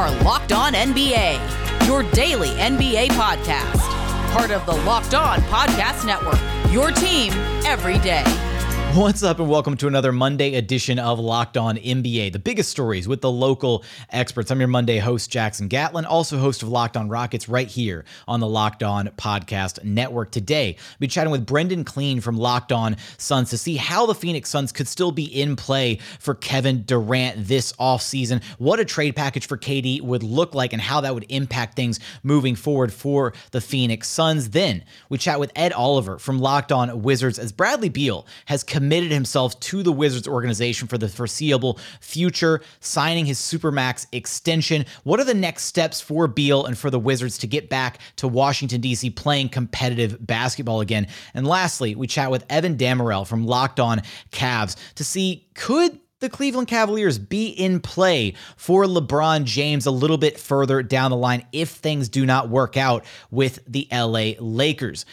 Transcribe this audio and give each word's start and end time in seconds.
are 0.00 0.22
Locked 0.22 0.52
On 0.52 0.72
NBA, 0.72 1.86
your 1.86 2.02
daily 2.12 2.48
NBA 2.52 3.08
podcast. 3.08 3.80
Part 4.32 4.50
of 4.50 4.64
the 4.64 4.72
Locked 4.72 5.12
On 5.12 5.38
Podcast 5.40 6.06
Network, 6.06 6.40
your 6.72 6.90
team 6.90 7.34
every 7.66 7.98
day. 7.98 8.24
What's 8.94 9.22
up, 9.22 9.38
and 9.38 9.48
welcome 9.48 9.76
to 9.76 9.86
another 9.86 10.10
Monday 10.10 10.56
edition 10.56 10.98
of 10.98 11.20
Locked 11.20 11.56
On 11.56 11.76
NBA, 11.76 12.32
the 12.32 12.40
biggest 12.40 12.70
stories 12.70 13.06
with 13.06 13.20
the 13.20 13.30
local 13.30 13.84
experts. 14.10 14.50
I'm 14.50 14.58
your 14.58 14.66
Monday 14.66 14.98
host, 14.98 15.30
Jackson 15.30 15.68
Gatlin, 15.68 16.04
also 16.04 16.38
host 16.38 16.64
of 16.64 16.70
Locked 16.70 16.96
On 16.96 17.08
Rockets, 17.08 17.48
right 17.48 17.68
here 17.68 18.04
on 18.26 18.40
the 18.40 18.48
Locked 18.48 18.82
On 18.82 19.06
Podcast 19.10 19.84
Network. 19.84 20.32
Today, 20.32 20.74
I'll 20.76 20.96
be 20.98 21.06
chatting 21.06 21.30
with 21.30 21.46
Brendon 21.46 21.84
Kleen 21.84 22.20
from 22.20 22.36
Locked 22.36 22.72
On 22.72 22.96
Suns 23.16 23.50
to 23.50 23.58
see 23.58 23.76
how 23.76 24.06
the 24.06 24.14
Phoenix 24.14 24.50
Suns 24.50 24.72
could 24.72 24.88
still 24.88 25.12
be 25.12 25.24
in 25.24 25.54
play 25.54 26.00
for 26.18 26.34
Kevin 26.34 26.82
Durant 26.82 27.46
this 27.46 27.72
offseason, 27.74 28.42
what 28.58 28.80
a 28.80 28.84
trade 28.84 29.14
package 29.14 29.46
for 29.46 29.56
KD 29.56 30.02
would 30.02 30.24
look 30.24 30.52
like, 30.52 30.72
and 30.72 30.82
how 30.82 31.00
that 31.02 31.14
would 31.14 31.26
impact 31.28 31.76
things 31.76 32.00
moving 32.24 32.56
forward 32.56 32.92
for 32.92 33.34
the 33.52 33.60
Phoenix 33.60 34.08
Suns. 34.08 34.50
Then, 34.50 34.84
we 35.08 35.16
chat 35.16 35.38
with 35.38 35.52
Ed 35.54 35.72
Oliver 35.72 36.18
from 36.18 36.40
Locked 36.40 36.72
On 36.72 37.02
Wizards 37.02 37.38
as 37.38 37.52
Bradley 37.52 37.88
Beal 37.88 38.26
has 38.46 38.64
committed 38.64 38.79
himself 38.80 39.58
to 39.60 39.82
the 39.82 39.92
Wizards 39.92 40.28
organization 40.28 40.88
for 40.88 40.98
the 40.98 41.08
foreseeable 41.08 41.78
future, 42.00 42.60
signing 42.80 43.26
his 43.26 43.38
Supermax 43.38 44.06
extension. 44.12 44.86
What 45.04 45.20
are 45.20 45.24
the 45.24 45.34
next 45.34 45.64
steps 45.64 46.00
for 46.00 46.26
Beal 46.26 46.64
and 46.64 46.76
for 46.76 46.90
the 46.90 46.98
Wizards 46.98 47.38
to 47.38 47.46
get 47.46 47.68
back 47.68 47.98
to 48.16 48.28
Washington, 48.28 48.80
D.C., 48.80 49.10
playing 49.10 49.50
competitive 49.50 50.24
basketball 50.26 50.80
again? 50.80 51.06
And 51.34 51.46
lastly, 51.46 51.94
we 51.94 52.06
chat 52.06 52.30
with 52.30 52.44
Evan 52.48 52.76
Dammarell 52.76 53.26
from 53.26 53.46
Locked 53.46 53.80
On 53.80 54.02
Cavs 54.30 54.76
to 54.94 55.04
see 55.04 55.48
could 55.54 56.00
the 56.20 56.28
Cleveland 56.28 56.68
Cavaliers 56.68 57.18
be 57.18 57.48
in 57.48 57.80
play 57.80 58.34
for 58.56 58.84
LeBron 58.84 59.44
James 59.44 59.86
a 59.86 59.90
little 59.90 60.18
bit 60.18 60.38
further 60.38 60.82
down 60.82 61.10
the 61.10 61.16
line 61.16 61.46
if 61.50 61.70
things 61.70 62.10
do 62.10 62.26
not 62.26 62.50
work 62.50 62.76
out 62.76 63.04
with 63.30 63.58
the 63.66 63.88
LA 63.90 64.32
Lakers. 64.38 65.06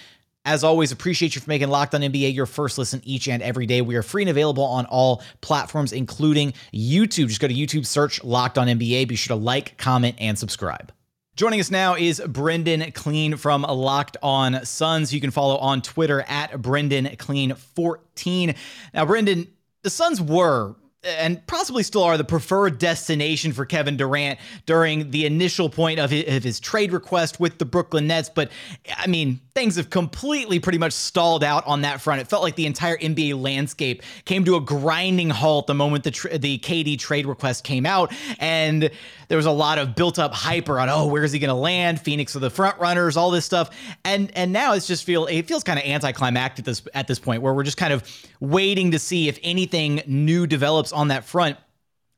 As 0.48 0.64
always, 0.64 0.94
appreciate 0.94 1.36
you 1.36 1.42
for 1.42 1.50
making 1.50 1.68
Locked 1.68 1.94
On 1.94 2.00
NBA 2.00 2.34
your 2.34 2.46
first 2.46 2.78
listen 2.78 3.02
each 3.04 3.28
and 3.28 3.44
every 3.44 3.66
day. 3.66 3.82
We 3.82 3.98
are 3.98 4.02
free 4.02 4.24
and 4.24 4.30
available 4.30 4.64
on 4.64 4.86
all 4.86 5.22
platforms, 5.42 5.92
including 5.92 6.54
YouTube. 6.74 7.28
Just 7.28 7.42
go 7.42 7.50
to 7.50 7.54
YouTube, 7.54 7.86
search 7.86 8.24
Locked 8.24 8.58
On 8.58 8.66
NBA. 8.66 9.10
Be 9.10 9.18
sure 9.18 9.36
to 9.36 9.44
like, 9.44 9.78
comment, 9.78 10.16
and 10.20 10.40
subscribe. 10.40 10.94
Joining 11.36 11.60
us 11.60 11.70
now 11.70 11.96
is 11.96 12.22
Brendon 12.26 12.80
Kleen 12.94 13.38
from 13.38 13.64
Locked 13.64 14.16
On 14.24 14.64
Suns. 14.64 15.14
You 15.14 15.20
can 15.20 15.32
follow 15.32 15.58
on 15.58 15.82
Twitter 15.82 16.22
at 16.30 16.62
Brendon 16.62 17.08
Kleen 17.18 17.58
14. 17.58 18.56
Now, 18.94 19.06
Brendon, 19.06 19.50
the 19.84 19.90
Suns 19.90 20.22
were 20.22 20.76
and 21.04 21.46
possibly 21.48 21.84
still 21.84 22.04
are 22.04 22.18
the 22.18 22.24
preferred 22.24 22.80
destination 22.80 23.54
for 23.54 23.66
Kevin 23.66 23.98
Durant 23.98 24.40
during 24.66 25.12
the 25.12 25.26
initial 25.26 25.70
point 25.70 26.00
of 26.00 26.10
his, 26.10 26.38
of 26.38 26.44
his, 26.44 26.60
trade 26.60 26.92
request 26.92 27.40
with 27.40 27.58
the 27.60 27.66
Brooklyn 27.66 28.08
Nets. 28.08 28.30
But 28.34 28.52
I 28.98 29.08
mean, 29.08 29.40
things 29.58 29.76
have 29.76 29.90
completely 29.90 30.60
pretty 30.60 30.78
much 30.78 30.94
stalled 30.94 31.44
out 31.44 31.66
on 31.66 31.82
that 31.82 32.00
front. 32.00 32.22
It 32.22 32.28
felt 32.28 32.44
like 32.44 32.56
the 32.56 32.68
entire 32.68 32.96
NBA 32.96 33.42
landscape 33.42 34.04
came 34.24 34.46
to 34.46 34.56
a 34.56 34.62
grinding 34.62 35.32
halt 35.32 35.66
the 35.66 35.74
moment 35.74 36.04
the 36.04 36.12
tr- 36.12 36.38
the 36.38 36.60
KD 36.60 37.00
trade 37.00 37.26
request 37.26 37.64
came 37.64 37.84
out, 37.84 38.14
and 38.38 38.92
there 39.30 39.36
was 39.36 39.48
a 39.48 39.52
lot 39.52 39.80
of 39.80 39.96
built 39.96 40.20
up 40.20 40.32
hype 40.32 40.70
around, 40.70 40.90
oh, 40.90 41.08
where 41.08 41.24
is 41.24 41.32
he 41.32 41.40
going 41.40 41.50
to 41.50 41.56
land? 41.56 42.00
Phoenix 42.00 42.36
are 42.36 42.40
the 42.40 42.52
front 42.52 42.78
runners, 42.78 43.18
all 43.18 43.32
this 43.32 43.46
stuff, 43.46 43.72
and 44.06 44.32
and 44.38 44.54
now 44.54 44.74
it's 44.74 44.86
just 44.86 45.04
feel 45.04 45.26
it 45.26 45.48
feels 45.48 45.64
kind 45.64 45.80
of 45.80 45.86
anticlimactic 45.86 46.60
at 46.60 46.66
this 46.66 46.84
at 46.94 47.08
this 47.08 47.18
point 47.18 47.42
where 47.42 47.56
we're 47.56 47.64
just 47.64 47.78
kind 47.78 47.94
of 47.94 48.04
waiting 48.40 48.92
to 48.92 49.00
see 49.00 49.28
if 49.28 49.40
anything 49.42 50.04
new 50.06 50.46
develops 50.46 50.94
on 50.94 51.08
that 51.08 51.26
front. 51.26 51.58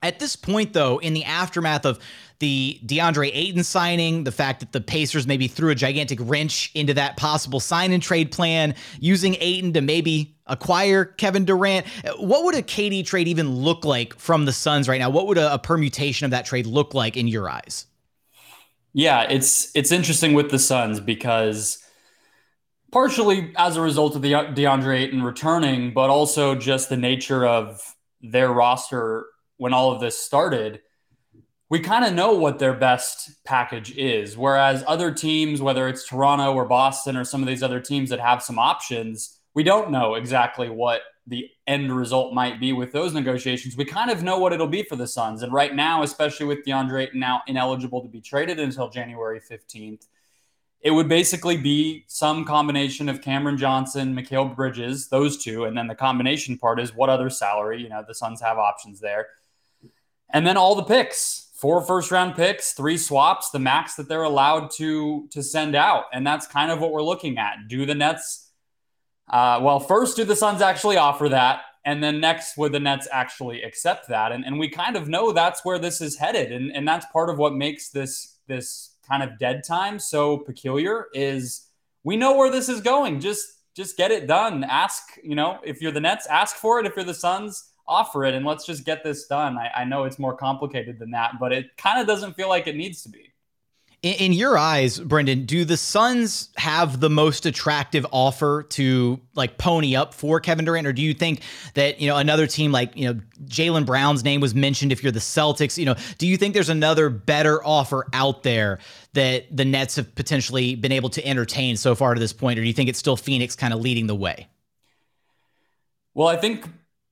At 0.01 0.19
this 0.19 0.35
point, 0.35 0.73
though, 0.73 0.97
in 0.97 1.13
the 1.13 1.23
aftermath 1.23 1.85
of 1.85 1.99
the 2.39 2.79
DeAndre 2.85 3.31
Ayton 3.33 3.63
signing, 3.63 4.23
the 4.23 4.31
fact 4.31 4.61
that 4.61 4.71
the 4.71 4.81
Pacers 4.81 5.27
maybe 5.27 5.47
threw 5.47 5.69
a 5.69 5.75
gigantic 5.75 6.19
wrench 6.21 6.71
into 6.73 6.93
that 6.93 7.17
possible 7.17 7.59
sign 7.59 7.91
and 7.91 8.01
trade 8.01 8.31
plan, 8.31 8.75
using 8.99 9.35
Ayton 9.39 9.73
to 9.73 9.81
maybe 9.81 10.35
acquire 10.47 11.05
Kevin 11.05 11.45
Durant. 11.45 11.85
What 12.17 12.45
would 12.45 12.55
a 12.55 12.61
KD 12.61 13.05
trade 13.05 13.27
even 13.27 13.49
look 13.49 13.85
like 13.85 14.17
from 14.17 14.45
the 14.45 14.53
Suns 14.53 14.87
right 14.87 14.99
now? 14.99 15.09
What 15.09 15.27
would 15.27 15.37
a, 15.37 15.53
a 15.53 15.59
permutation 15.59 16.25
of 16.25 16.31
that 16.31 16.45
trade 16.45 16.65
look 16.65 16.93
like 16.93 17.17
in 17.17 17.27
your 17.27 17.49
eyes? 17.49 17.85
Yeah, 18.93 19.23
it's 19.23 19.71
it's 19.75 19.91
interesting 19.91 20.33
with 20.33 20.49
the 20.49 20.59
Suns 20.59 20.99
because 20.99 21.83
partially 22.91 23.53
as 23.55 23.77
a 23.77 23.81
result 23.81 24.15
of 24.15 24.21
the 24.21 24.31
DeAndre 24.31 25.01
Ayton 25.01 25.23
returning, 25.23 25.93
but 25.93 26.09
also 26.09 26.55
just 26.55 26.89
the 26.89 26.97
nature 26.97 27.45
of 27.45 27.95
their 28.21 28.51
roster 28.51 29.25
when 29.57 29.73
all 29.73 29.91
of 29.91 30.01
this 30.01 30.17
started, 30.17 30.81
we 31.69 31.79
kind 31.79 32.03
of 32.03 32.13
know 32.13 32.33
what 32.33 32.57
their 32.57 32.73
best 32.73 33.43
package 33.43 33.95
is. 33.95 34.35
Whereas 34.35 34.83
other 34.87 35.11
teams, 35.13 35.61
whether 35.61 35.87
it's 35.87 36.07
Toronto 36.07 36.53
or 36.53 36.65
Boston 36.65 37.15
or 37.15 37.23
some 37.23 37.41
of 37.41 37.47
these 37.47 37.61
other 37.61 37.79
teams 37.79 38.09
that 38.09 38.19
have 38.19 38.41
some 38.41 38.57
options, 38.57 39.39
we 39.53 39.63
don't 39.63 39.91
know 39.91 40.15
exactly 40.15 40.69
what 40.69 41.01
the 41.27 41.47
end 41.67 41.95
result 41.95 42.33
might 42.33 42.59
be 42.59 42.73
with 42.73 42.91
those 42.91 43.13
negotiations. 43.13 43.77
We 43.77 43.85
kind 43.85 44.09
of 44.09 44.23
know 44.23 44.39
what 44.39 44.51
it'll 44.51 44.67
be 44.67 44.81
for 44.81 44.95
the 44.95 45.05
Suns. 45.05 45.43
And 45.43 45.53
right 45.53 45.75
now, 45.75 46.01
especially 46.01 46.47
with 46.47 46.65
DeAndre 46.65 47.13
now 47.13 47.43
ineligible 47.45 48.01
to 48.01 48.07
be 48.07 48.19
traded 48.19 48.59
until 48.59 48.89
January 48.89 49.39
15th, 49.39 50.07
it 50.81 50.89
would 50.89 51.07
basically 51.07 51.57
be 51.57 52.05
some 52.07 52.45
combination 52.45 53.09
of 53.09 53.21
Cameron 53.21 53.57
Johnson, 53.57 54.15
Mikal 54.15 54.55
Bridges, 54.55 55.09
those 55.09 55.43
two. 55.43 55.65
And 55.65 55.77
then 55.77 55.85
the 55.85 55.93
combination 55.93 56.57
part 56.57 56.79
is 56.79 56.95
what 56.95 57.09
other 57.09 57.29
salary, 57.29 57.79
you 57.79 57.89
know, 57.89 58.03
the 58.07 58.15
Suns 58.15 58.41
have 58.41 58.57
options 58.57 58.99
there 58.99 59.27
and 60.31 60.45
then 60.45 60.57
all 60.57 60.75
the 60.75 60.83
picks 60.83 61.48
four 61.59 61.81
first 61.81 62.11
round 62.11 62.35
picks 62.35 62.73
three 62.73 62.97
swaps 62.97 63.49
the 63.49 63.59
max 63.59 63.95
that 63.95 64.07
they're 64.07 64.23
allowed 64.23 64.71
to 64.71 65.27
to 65.31 65.43
send 65.43 65.75
out. 65.75 66.05
And 66.13 66.25
that's 66.25 66.47
kind 66.47 66.71
of 66.71 66.79
what 66.79 66.91
we're 66.91 67.03
looking 67.03 67.37
at. 67.37 67.67
Do 67.67 67.85
the 67.85 67.95
nets 67.95 68.51
uh, 69.29 69.59
well 69.61 69.79
first 69.79 70.15
do 70.15 70.23
the 70.23 70.35
suns 70.35 70.61
actually 70.61 70.97
offer 70.97 71.29
that? 71.29 71.61
And 71.85 72.03
then 72.03 72.19
next 72.19 72.57
would 72.57 72.71
the 72.71 72.79
nets 72.79 73.07
actually 73.11 73.63
accept 73.63 74.09
that? 74.09 74.31
And, 74.31 74.45
and 74.45 74.59
we 74.59 74.69
kind 74.69 74.95
of 74.95 75.07
know 75.07 75.31
that's 75.31 75.63
where 75.63 75.79
this 75.79 76.01
is 76.01 76.17
headed. 76.17 76.51
And, 76.51 76.75
and 76.75 76.87
that's 76.87 77.05
part 77.11 77.29
of 77.29 77.37
what 77.37 77.53
makes 77.53 77.89
this 77.89 78.37
this 78.47 78.95
kind 79.07 79.23
of 79.23 79.39
dead 79.39 79.63
time 79.63 79.99
so 79.99 80.37
peculiar 80.37 81.07
is 81.13 81.67
we 82.03 82.15
know 82.15 82.35
where 82.35 82.51
this 82.51 82.69
is 82.69 82.81
going. 82.81 83.19
Just 83.19 83.47
just 83.75 83.97
get 83.97 84.11
it 84.11 84.27
done. 84.27 84.63
Ask 84.63 85.03
you 85.23 85.35
know 85.35 85.59
if 85.63 85.81
you're 85.81 85.91
the 85.91 86.01
nets 86.01 86.27
ask 86.27 86.55
for 86.55 86.79
it. 86.79 86.85
If 86.85 86.95
you're 86.95 87.05
the 87.05 87.13
suns 87.13 87.68
offer 87.89 88.23
it 88.23 88.35
and 88.35 88.45
let's 88.45 88.65
just 88.65 88.85
get 88.85 89.03
this 89.03 89.25
done. 89.25 89.57
I, 89.57 89.81
I 89.81 89.83
know 89.83 90.05
it's 90.05 90.19
more 90.19 90.35
complicated 90.35 90.99
than 90.99 91.11
that, 91.11 91.33
but 91.39 91.51
it 91.51 91.75
kind 91.75 91.99
of 91.99 92.07
doesn't 92.07 92.35
feel 92.35 92.47
like 92.47 92.67
it 92.67 92.75
needs 92.75 93.01
to 93.03 93.09
be. 93.09 93.33
In, 94.01 94.13
in, 94.13 94.33
your 94.33 94.57
eyes, 94.57 94.97
Brendon, 94.97 95.45
do 95.45 95.65
the 95.65 95.75
Suns 95.75 96.49
have 96.55 97.01
the 97.01 97.09
most 97.09 97.45
attractive 97.45 98.05
offer 98.13 98.63
to 98.69 99.19
like 99.35 99.57
pony 99.57 99.93
up 99.93 100.13
for 100.13 100.39
Kevin 100.39 100.63
Durant, 100.63 100.87
or 100.87 100.93
do 100.93 101.01
you 101.01 101.13
think 101.13 101.41
that 101.73 101.99
you 101.99 102.07
know 102.07 102.15
another 102.15 102.47
team 102.47 102.71
like 102.71 102.95
you 102.95 103.11
know 103.11 103.19
Jaylen 103.43 103.85
Brown's 103.85 104.23
name 104.23 104.39
was 104.39 104.55
mentioned? 104.55 104.93
If 104.93 105.03
you're 105.03 105.11
the 105.11 105.19
Celtics, 105.19 105.77
you 105.77 105.83
know, 105.83 105.95
do 106.17 106.27
you 106.27 106.37
think 106.37 106.53
there's 106.53 106.69
another 106.69 107.09
better 107.09 107.61
offer 107.65 108.07
out 108.13 108.43
there 108.43 108.79
that 109.13 109.53
the 109.53 109.65
Nets 109.65 109.97
have 109.97 110.15
potentially 110.15 110.75
been 110.75 110.93
able 110.93 111.09
to 111.09 111.25
entertain 111.25 111.75
so 111.75 111.93
far 111.93 112.13
to 112.13 112.21
this 112.21 112.31
point, 112.31 112.57
or 112.57 112.61
do 112.61 112.67
you 112.67 112.73
think 112.73 112.87
it's 112.87 112.99
still 112.99 113.17
Phoenix 113.17 113.53
kind 113.57 113.73
of 113.73 113.81
leading 113.81 114.07
the 114.07 114.15
way? 114.15 114.47
Well, 116.13 116.29
I 116.29 116.37
think 116.37 116.65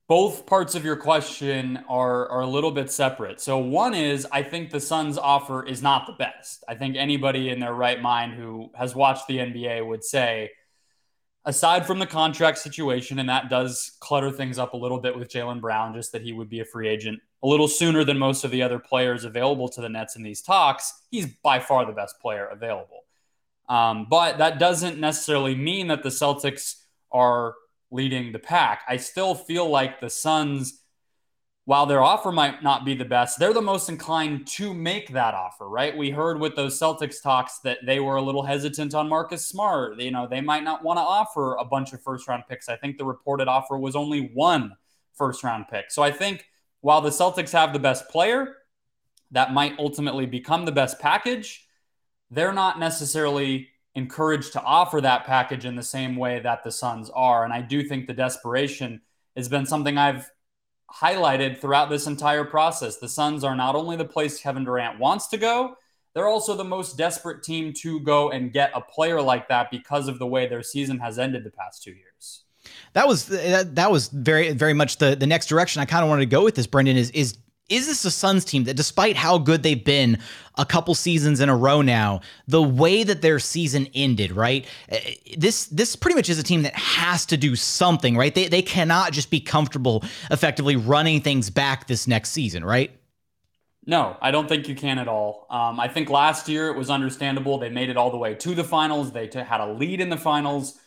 both 0.08 0.46
parts 0.46 0.74
of 0.74 0.86
your 0.86 0.96
question 0.96 1.84
are, 1.88 2.28
are 2.30 2.40
a 2.40 2.46
little 2.46 2.70
bit 2.70 2.90
separate. 2.90 3.40
So, 3.40 3.58
one 3.58 3.94
is 3.94 4.26
I 4.32 4.42
think 4.42 4.70
the 4.70 4.80
Suns' 4.80 5.18
offer 5.18 5.64
is 5.64 5.82
not 5.82 6.06
the 6.06 6.14
best. 6.14 6.64
I 6.66 6.74
think 6.74 6.96
anybody 6.96 7.50
in 7.50 7.60
their 7.60 7.74
right 7.74 8.00
mind 8.00 8.32
who 8.32 8.70
has 8.74 8.94
watched 8.94 9.26
the 9.28 9.36
NBA 9.36 9.86
would 9.86 10.02
say, 10.02 10.50
aside 11.44 11.86
from 11.86 11.98
the 11.98 12.06
contract 12.06 12.56
situation, 12.58 13.18
and 13.18 13.28
that 13.28 13.50
does 13.50 13.98
clutter 14.00 14.30
things 14.30 14.58
up 14.58 14.72
a 14.72 14.78
little 14.78 14.98
bit 14.98 15.16
with 15.16 15.28
Jaylen 15.28 15.60
Brown, 15.60 15.92
just 15.92 16.12
that 16.12 16.22
he 16.22 16.32
would 16.32 16.48
be 16.48 16.60
a 16.60 16.64
free 16.64 16.88
agent 16.88 17.20
a 17.42 17.46
little 17.46 17.68
sooner 17.68 18.02
than 18.02 18.18
most 18.18 18.44
of 18.44 18.50
the 18.50 18.62
other 18.62 18.78
players 18.78 19.24
available 19.24 19.68
to 19.68 19.80
the 19.80 19.88
Nets 19.88 20.16
in 20.16 20.22
these 20.22 20.42
talks, 20.42 21.02
he's 21.10 21.26
by 21.26 21.60
far 21.60 21.86
the 21.86 21.92
best 21.92 22.18
player 22.20 22.46
available. 22.46 23.04
Um, 23.68 24.06
but 24.10 24.38
that 24.38 24.58
doesn't 24.58 24.98
necessarily 24.98 25.54
mean 25.54 25.88
that 25.88 26.02
the 26.02 26.08
Celtics 26.08 26.82
are 27.12 27.54
leading 27.90 28.32
the 28.32 28.38
pack. 28.38 28.82
I 28.88 28.96
still 28.96 29.34
feel 29.34 29.68
like 29.68 30.00
the 30.00 30.10
Suns, 30.10 30.82
while 31.64 31.86
their 31.86 32.02
offer 32.02 32.32
might 32.32 32.62
not 32.62 32.84
be 32.84 32.94
the 32.94 33.04
best, 33.04 33.38
they're 33.38 33.52
the 33.52 33.62
most 33.62 33.88
inclined 33.88 34.46
to 34.48 34.72
make 34.74 35.12
that 35.12 35.34
offer, 35.34 35.68
right? 35.68 35.96
We 35.96 36.10
heard 36.10 36.40
with 36.40 36.56
those 36.56 36.78
Celtics 36.78 37.22
talks 37.22 37.58
that 37.60 37.78
they 37.84 38.00
were 38.00 38.16
a 38.16 38.22
little 38.22 38.42
hesitant 38.42 38.94
on 38.94 39.08
Marcus 39.08 39.46
Smart. 39.46 39.98
You 40.00 40.10
know, 40.10 40.26
they 40.26 40.40
might 40.40 40.64
not 40.64 40.84
want 40.84 40.98
to 40.98 41.02
offer 41.02 41.56
a 41.56 41.64
bunch 41.64 41.92
of 41.92 42.02
first 42.02 42.28
round 42.28 42.44
picks. 42.48 42.68
I 42.68 42.76
think 42.76 42.98
the 42.98 43.04
reported 43.04 43.48
offer 43.48 43.78
was 43.78 43.96
only 43.96 44.30
one 44.34 44.72
first 45.14 45.42
round 45.44 45.66
pick. 45.68 45.90
So 45.90 46.02
I 46.02 46.10
think 46.10 46.46
while 46.80 47.00
the 47.00 47.10
Celtics 47.10 47.52
have 47.52 47.72
the 47.72 47.78
best 47.78 48.08
player, 48.08 48.56
that 49.32 49.52
might 49.52 49.78
ultimately 49.78 50.26
become 50.26 50.64
the 50.64 50.72
best 50.72 50.98
package. 50.98 51.66
They're 52.30 52.52
not 52.52 52.78
necessarily 52.78 53.68
encouraged 53.94 54.52
to 54.52 54.62
offer 54.62 55.00
that 55.00 55.24
package 55.24 55.64
in 55.64 55.76
the 55.76 55.82
same 55.82 56.16
way 56.16 56.40
that 56.40 56.64
the 56.64 56.72
Suns 56.72 57.10
are. 57.10 57.44
And 57.44 57.52
I 57.52 57.62
do 57.62 57.82
think 57.82 58.06
the 58.06 58.14
desperation 58.14 59.00
has 59.36 59.48
been 59.48 59.66
something 59.66 59.98
I've 59.98 60.30
highlighted 60.92 61.58
throughout 61.58 61.90
this 61.90 62.06
entire 62.06 62.44
process. 62.44 62.96
The 62.96 63.08
Suns 63.08 63.44
are 63.44 63.56
not 63.56 63.74
only 63.74 63.96
the 63.96 64.04
place 64.04 64.40
Kevin 64.40 64.64
Durant 64.64 64.98
wants 64.98 65.28
to 65.28 65.36
go, 65.36 65.76
they're 66.14 66.28
also 66.28 66.56
the 66.56 66.64
most 66.64 66.96
desperate 66.96 67.42
team 67.42 67.72
to 67.74 68.00
go 68.00 68.30
and 68.30 68.52
get 68.52 68.70
a 68.74 68.80
player 68.80 69.20
like 69.20 69.48
that 69.48 69.70
because 69.70 70.08
of 70.08 70.18
the 70.18 70.26
way 70.26 70.48
their 70.48 70.62
season 70.62 70.98
has 70.98 71.18
ended 71.18 71.44
the 71.44 71.50
past 71.50 71.82
two 71.82 71.92
years. 71.92 72.44
That 72.94 73.06
was 73.06 73.26
that, 73.26 73.76
that 73.76 73.90
was 73.90 74.08
very 74.08 74.52
very 74.52 74.74
much 74.74 74.96
the 74.96 75.14
the 75.14 75.26
next 75.26 75.46
direction 75.46 75.80
I 75.80 75.84
kind 75.84 76.02
of 76.02 76.08
wanted 76.08 76.22
to 76.22 76.26
go 76.26 76.42
with 76.42 76.54
this. 76.54 76.66
Brendon 76.66 76.96
is 76.96 77.10
is 77.12 77.38
is 77.68 77.86
this 77.86 78.04
a 78.04 78.10
Suns 78.10 78.44
team 78.44 78.64
that, 78.64 78.74
despite 78.74 79.16
how 79.16 79.38
good 79.38 79.62
they've 79.62 79.84
been 79.84 80.18
a 80.56 80.64
couple 80.64 80.94
seasons 80.94 81.40
in 81.40 81.48
a 81.48 81.56
row 81.56 81.82
now, 81.82 82.20
the 82.46 82.62
way 82.62 83.04
that 83.04 83.22
their 83.22 83.38
season 83.38 83.88
ended, 83.94 84.32
right? 84.32 84.66
Eh, 84.88 85.14
this 85.36 85.66
this 85.66 85.94
pretty 85.94 86.16
much 86.16 86.28
is 86.28 86.38
a 86.38 86.42
team 86.42 86.62
that 86.62 86.74
has 86.74 87.26
to 87.26 87.36
do 87.36 87.54
something, 87.54 88.16
right? 88.16 88.34
They 88.34 88.48
they 88.48 88.62
cannot 88.62 89.12
just 89.12 89.30
be 89.30 89.40
comfortable 89.40 90.02
effectively 90.30 90.76
running 90.76 91.20
things 91.20 91.50
back 91.50 91.86
this 91.86 92.06
next 92.06 92.30
season, 92.30 92.64
right? 92.64 92.90
No, 93.86 94.16
I 94.20 94.30
don't 94.30 94.48
think 94.48 94.68
you 94.68 94.74
can 94.74 94.98
at 94.98 95.08
all. 95.08 95.46
Um, 95.48 95.80
I 95.80 95.88
think 95.88 96.10
last 96.10 96.46
year 96.46 96.68
it 96.68 96.76
was 96.76 96.90
understandable. 96.90 97.58
They 97.58 97.70
made 97.70 97.88
it 97.88 97.96
all 97.96 98.10
the 98.10 98.18
way 98.18 98.34
to 98.34 98.54
the 98.54 98.64
finals. 98.64 99.12
They 99.12 99.28
t- 99.28 99.38
had 99.38 99.60
a 99.60 99.72
lead 99.72 100.02
in 100.02 100.10
the 100.10 100.18
finals 100.18 100.78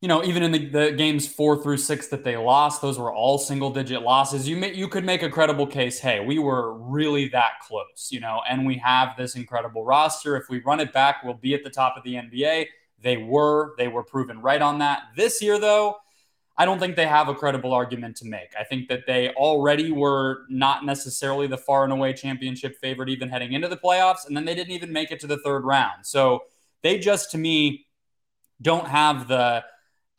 you 0.00 0.08
know, 0.08 0.24
even 0.24 0.42
in 0.42 0.52
the, 0.52 0.66
the 0.66 0.92
games 0.92 1.28
four 1.28 1.62
through 1.62 1.76
six 1.76 2.08
that 2.08 2.24
they 2.24 2.36
lost, 2.36 2.80
those 2.80 2.98
were 2.98 3.12
all 3.12 3.36
single 3.36 3.70
digit 3.70 4.00
losses. 4.00 4.48
You 4.48 4.56
may, 4.56 4.72
you 4.72 4.88
could 4.88 5.04
make 5.04 5.22
a 5.22 5.28
credible 5.28 5.66
case. 5.66 5.98
Hey, 6.00 6.24
we 6.24 6.38
were 6.38 6.74
really 6.74 7.28
that 7.28 7.60
close, 7.66 8.08
you 8.10 8.18
know, 8.18 8.40
and 8.48 8.64
we 8.64 8.76
have 8.78 9.14
this 9.18 9.36
incredible 9.36 9.84
roster. 9.84 10.36
If 10.36 10.48
we 10.48 10.60
run 10.60 10.80
it 10.80 10.92
back, 10.94 11.22
we'll 11.22 11.34
be 11.34 11.52
at 11.52 11.64
the 11.64 11.70
top 11.70 11.98
of 11.98 12.02
the 12.02 12.14
NBA. 12.14 12.66
They 13.02 13.18
were, 13.18 13.74
they 13.76 13.88
were 13.88 14.02
proven 14.02 14.40
right 14.40 14.62
on 14.62 14.78
that. 14.78 15.02
This 15.16 15.42
year, 15.42 15.58
though, 15.58 15.96
I 16.56 16.64
don't 16.64 16.78
think 16.78 16.96
they 16.96 17.06
have 17.06 17.28
a 17.28 17.34
credible 17.34 17.74
argument 17.74 18.16
to 18.18 18.26
make. 18.26 18.54
I 18.58 18.64
think 18.64 18.88
that 18.88 19.06
they 19.06 19.30
already 19.30 19.92
were 19.92 20.44
not 20.48 20.84
necessarily 20.84 21.46
the 21.46 21.58
far 21.58 21.84
and 21.84 21.92
away 21.92 22.14
championship 22.14 22.76
favorite, 22.76 23.10
even 23.10 23.28
heading 23.28 23.52
into 23.52 23.68
the 23.68 23.76
playoffs, 23.76 24.26
and 24.26 24.34
then 24.34 24.46
they 24.46 24.54
didn't 24.54 24.72
even 24.72 24.92
make 24.92 25.10
it 25.10 25.20
to 25.20 25.26
the 25.26 25.38
third 25.38 25.64
round. 25.64 26.06
So 26.06 26.44
they 26.82 26.98
just, 26.98 27.30
to 27.32 27.38
me, 27.38 27.86
don't 28.62 28.86
have 28.86 29.28
the 29.28 29.64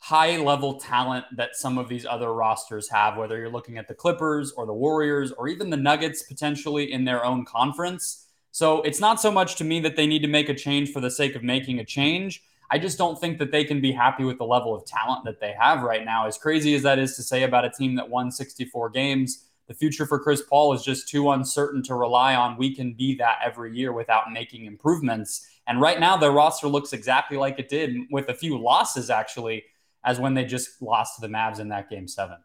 high 0.02 0.36
level 0.36 0.80
talent 0.80 1.24
that 1.36 1.54
some 1.54 1.78
of 1.78 1.88
these 1.88 2.04
other 2.04 2.34
rosters 2.34 2.90
have, 2.90 3.16
whether 3.16 3.38
you're 3.38 3.48
looking 3.48 3.78
at 3.78 3.86
the 3.86 3.94
Clippers 3.94 4.50
or 4.50 4.66
the 4.66 4.74
Warriors 4.74 5.30
or 5.30 5.46
even 5.46 5.70
the 5.70 5.76
Nuggets 5.76 6.24
potentially 6.24 6.92
in 6.92 7.04
their 7.04 7.24
own 7.24 7.44
conference. 7.44 8.26
So 8.50 8.82
it's 8.82 8.98
not 8.98 9.20
so 9.20 9.30
much 9.30 9.54
to 9.56 9.64
me 9.64 9.78
that 9.78 9.94
they 9.94 10.08
need 10.08 10.22
to 10.22 10.28
make 10.28 10.48
a 10.48 10.54
change 10.54 10.90
for 10.90 11.00
the 11.00 11.08
sake 11.08 11.36
of 11.36 11.44
making 11.44 11.78
a 11.78 11.84
change. 11.84 12.42
I 12.68 12.80
just 12.80 12.98
don't 12.98 13.16
think 13.20 13.38
that 13.38 13.52
they 13.52 13.62
can 13.62 13.80
be 13.80 13.92
happy 13.92 14.24
with 14.24 14.38
the 14.38 14.44
level 14.44 14.74
of 14.74 14.84
talent 14.84 15.24
that 15.24 15.38
they 15.38 15.54
have 15.56 15.82
right 15.82 16.04
now. 16.04 16.26
As 16.26 16.36
crazy 16.36 16.74
as 16.74 16.82
that 16.82 16.98
is 16.98 17.14
to 17.14 17.22
say 17.22 17.44
about 17.44 17.64
a 17.64 17.70
team 17.70 17.94
that 17.94 18.10
won 18.10 18.32
64 18.32 18.90
games, 18.90 19.44
the 19.68 19.74
future 19.74 20.04
for 20.04 20.18
Chris 20.18 20.42
Paul 20.42 20.72
is 20.72 20.82
just 20.82 21.08
too 21.08 21.30
uncertain 21.30 21.80
to 21.84 21.94
rely 21.94 22.34
on. 22.34 22.58
We 22.58 22.74
can 22.74 22.94
be 22.94 23.14
that 23.18 23.38
every 23.44 23.76
year 23.76 23.92
without 23.92 24.32
making 24.32 24.64
improvements. 24.64 25.46
And 25.68 25.80
right 25.80 26.00
now, 26.00 26.16
their 26.16 26.32
roster 26.32 26.66
looks 26.66 26.92
exactly 26.92 27.36
like 27.36 27.60
it 27.60 27.68
did 27.68 27.96
with 28.10 28.28
a 28.30 28.34
few 28.34 28.58
losses, 28.58 29.10
actually, 29.10 29.62
as 30.04 30.18
when 30.18 30.34
they 30.34 30.44
just 30.44 30.80
lost 30.82 31.16
to 31.16 31.20
the 31.20 31.32
Mavs 31.32 31.60
in 31.60 31.68
that 31.68 31.88
game 31.88 32.08
seven. 32.08 32.38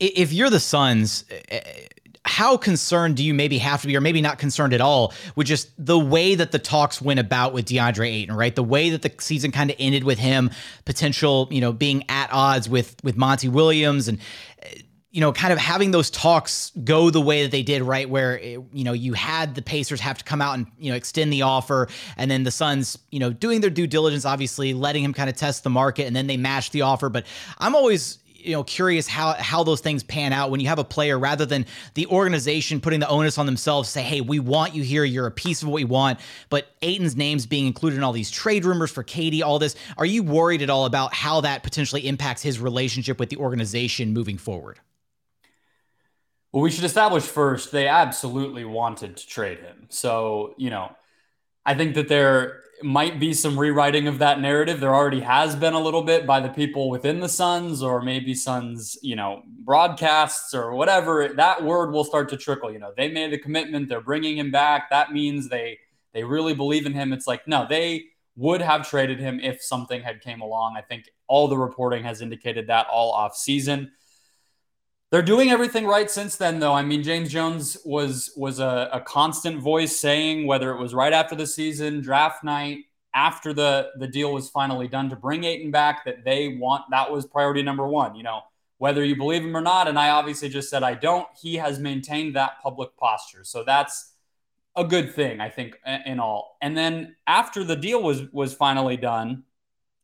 If 0.00 0.32
you're 0.32 0.50
the 0.50 0.60
Suns, 0.60 1.24
eh, 1.30 1.40
eh, 1.48 1.86
how 2.24 2.56
concerned 2.56 3.16
do 3.16 3.24
you 3.24 3.34
maybe 3.34 3.58
have 3.58 3.82
to 3.82 3.86
be, 3.86 3.96
or 3.96 4.00
maybe 4.00 4.20
not 4.20 4.38
concerned 4.38 4.72
at 4.72 4.80
all, 4.80 5.12
with 5.36 5.46
just 5.46 5.70
the 5.78 5.98
way 5.98 6.34
that 6.34 6.52
the 6.52 6.58
talks 6.58 7.00
went 7.00 7.20
about 7.20 7.52
with 7.52 7.66
DeAndre 7.66 8.08
Ayton, 8.08 8.34
right? 8.34 8.54
The 8.54 8.64
way 8.64 8.90
that 8.90 9.02
the 9.02 9.12
season 9.18 9.52
kind 9.52 9.70
of 9.70 9.76
ended 9.78 10.04
with 10.04 10.18
him, 10.18 10.50
potential, 10.84 11.48
you 11.50 11.60
know, 11.60 11.72
being 11.72 12.04
at 12.08 12.32
odds 12.32 12.68
with 12.68 12.96
with 13.04 13.16
Monty 13.16 13.48
Williams, 13.48 14.08
and 14.08 14.18
you 15.14 15.20
know, 15.20 15.32
kind 15.32 15.52
of 15.52 15.60
having 15.60 15.92
those 15.92 16.10
talks 16.10 16.72
go 16.82 17.08
the 17.08 17.20
way 17.20 17.44
that 17.44 17.52
they 17.52 17.62
did, 17.62 17.82
right? 17.82 18.10
Where, 18.10 18.36
it, 18.36 18.60
you 18.72 18.82
know, 18.82 18.92
you 18.92 19.12
had 19.12 19.54
the 19.54 19.62
Pacers 19.62 20.00
have 20.00 20.18
to 20.18 20.24
come 20.24 20.42
out 20.42 20.54
and, 20.58 20.66
you 20.76 20.90
know, 20.90 20.96
extend 20.96 21.32
the 21.32 21.42
offer. 21.42 21.86
And 22.16 22.28
then 22.28 22.42
the 22.42 22.50
Suns, 22.50 22.98
you 23.12 23.20
know, 23.20 23.32
doing 23.32 23.60
their 23.60 23.70
due 23.70 23.86
diligence, 23.86 24.24
obviously 24.24 24.74
letting 24.74 25.04
him 25.04 25.14
kind 25.14 25.30
of 25.30 25.36
test 25.36 25.62
the 25.62 25.70
market 25.70 26.08
and 26.08 26.16
then 26.16 26.26
they 26.26 26.36
match 26.36 26.72
the 26.72 26.82
offer. 26.82 27.10
But 27.10 27.26
I'm 27.58 27.76
always, 27.76 28.18
you 28.34 28.52
know 28.52 28.64
curious 28.64 29.06
how 29.06 29.32
how 29.34 29.64
those 29.64 29.80
things 29.80 30.02
pan 30.02 30.34
out 30.34 30.50
when 30.50 30.60
you 30.60 30.68
have 30.68 30.78
a 30.78 30.84
player 30.84 31.18
rather 31.18 31.46
than 31.46 31.64
the 31.94 32.06
organization 32.08 32.78
putting 32.78 33.00
the 33.00 33.08
onus 33.08 33.38
on 33.38 33.46
themselves 33.46 33.88
say 33.88 34.02
hey 34.02 34.20
we 34.20 34.38
want 34.38 34.74
you 34.74 34.82
here 34.82 35.02
you're 35.02 35.26
a 35.26 35.30
piece 35.30 35.62
of 35.62 35.68
what 35.68 35.76
we 35.76 35.84
want 35.84 36.20
but 36.50 36.68
Ayton's 36.82 37.16
name's 37.16 37.46
being 37.46 37.66
included 37.66 37.96
in 37.96 38.02
all 38.02 38.12
these 38.12 38.30
trade 38.30 38.66
rumors 38.66 38.90
for 38.90 39.02
KD 39.02 39.42
all 39.42 39.58
this 39.58 39.76
are 39.96 40.04
you 40.04 40.22
worried 40.22 40.60
at 40.60 40.68
all 40.68 40.84
about 40.84 41.14
how 41.14 41.40
that 41.40 41.62
potentially 41.62 42.06
impacts 42.06 42.42
his 42.42 42.60
relationship 42.60 43.18
with 43.18 43.30
the 43.30 43.38
organization 43.38 44.12
moving 44.12 44.36
forward 44.36 44.78
well, 46.54 46.62
we 46.62 46.70
should 46.70 46.84
establish 46.84 47.24
first 47.24 47.72
they 47.72 47.88
absolutely 47.88 48.64
wanted 48.64 49.16
to 49.16 49.26
trade 49.26 49.58
him. 49.58 49.86
So, 49.88 50.54
you 50.56 50.70
know, 50.70 50.92
I 51.66 51.74
think 51.74 51.96
that 51.96 52.06
there 52.06 52.60
might 52.80 53.18
be 53.18 53.34
some 53.34 53.58
rewriting 53.58 54.06
of 54.06 54.20
that 54.20 54.40
narrative. 54.40 54.78
There 54.78 54.94
already 54.94 55.18
has 55.18 55.56
been 55.56 55.74
a 55.74 55.80
little 55.80 56.02
bit 56.02 56.28
by 56.28 56.38
the 56.38 56.50
people 56.50 56.90
within 56.90 57.18
the 57.18 57.28
Suns 57.28 57.82
or 57.82 58.00
maybe 58.02 58.34
Suns, 58.34 58.96
you 59.02 59.16
know, 59.16 59.42
broadcasts 59.64 60.54
or 60.54 60.76
whatever. 60.76 61.26
That 61.34 61.64
word 61.64 61.90
will 61.90 62.04
start 62.04 62.28
to 62.28 62.36
trickle. 62.36 62.72
You 62.72 62.78
know, 62.78 62.92
they 62.96 63.08
made 63.08 63.32
a 63.32 63.38
commitment, 63.38 63.88
they're 63.88 64.00
bringing 64.00 64.38
him 64.38 64.52
back. 64.52 64.90
That 64.90 65.10
means 65.10 65.48
they 65.48 65.80
they 66.12 66.22
really 66.22 66.54
believe 66.54 66.86
in 66.86 66.92
him. 66.92 67.12
It's 67.12 67.26
like, 67.26 67.48
no, 67.48 67.66
they 67.68 68.04
would 68.36 68.62
have 68.62 68.88
traded 68.88 69.18
him 69.18 69.40
if 69.40 69.60
something 69.60 70.02
had 70.02 70.20
came 70.20 70.40
along. 70.40 70.76
I 70.76 70.82
think 70.82 71.10
all 71.26 71.48
the 71.48 71.58
reporting 71.58 72.04
has 72.04 72.20
indicated 72.20 72.68
that 72.68 72.86
all 72.86 73.10
off 73.10 73.34
season. 73.34 73.90
They're 75.14 75.22
doing 75.22 75.50
everything 75.50 75.86
right 75.86 76.10
since 76.10 76.34
then, 76.34 76.58
though. 76.58 76.72
I 76.72 76.82
mean, 76.82 77.04
James 77.04 77.30
Jones 77.30 77.76
was 77.84 78.32
was 78.36 78.58
a, 78.58 78.90
a 78.92 79.00
constant 79.00 79.60
voice 79.60 79.96
saying 79.96 80.44
whether 80.44 80.72
it 80.72 80.80
was 80.80 80.92
right 80.92 81.12
after 81.12 81.36
the 81.36 81.46
season, 81.46 82.00
draft 82.00 82.42
night, 82.42 82.86
after 83.14 83.52
the 83.52 83.90
the 83.96 84.08
deal 84.08 84.32
was 84.32 84.48
finally 84.48 84.88
done 84.88 85.08
to 85.10 85.14
bring 85.14 85.44
Ayton 85.44 85.70
back, 85.70 86.04
that 86.04 86.24
they 86.24 86.56
want 86.58 86.86
that 86.90 87.12
was 87.12 87.26
priority 87.26 87.62
number 87.62 87.86
one. 87.86 88.16
You 88.16 88.24
know, 88.24 88.40
whether 88.78 89.04
you 89.04 89.14
believe 89.14 89.42
him 89.44 89.56
or 89.56 89.60
not, 89.60 89.86
and 89.86 90.00
I 90.00 90.08
obviously 90.08 90.48
just 90.48 90.68
said 90.68 90.82
I 90.82 90.94
don't. 90.94 91.28
He 91.40 91.54
has 91.58 91.78
maintained 91.78 92.34
that 92.34 92.60
public 92.60 92.96
posture, 92.96 93.44
so 93.44 93.62
that's 93.62 94.14
a 94.74 94.82
good 94.82 95.14
thing, 95.14 95.38
I 95.38 95.48
think, 95.48 95.78
in 96.06 96.18
all. 96.18 96.56
And 96.60 96.76
then 96.76 97.14
after 97.28 97.62
the 97.62 97.76
deal 97.76 98.02
was 98.02 98.22
was 98.32 98.52
finally 98.52 98.96
done, 98.96 99.44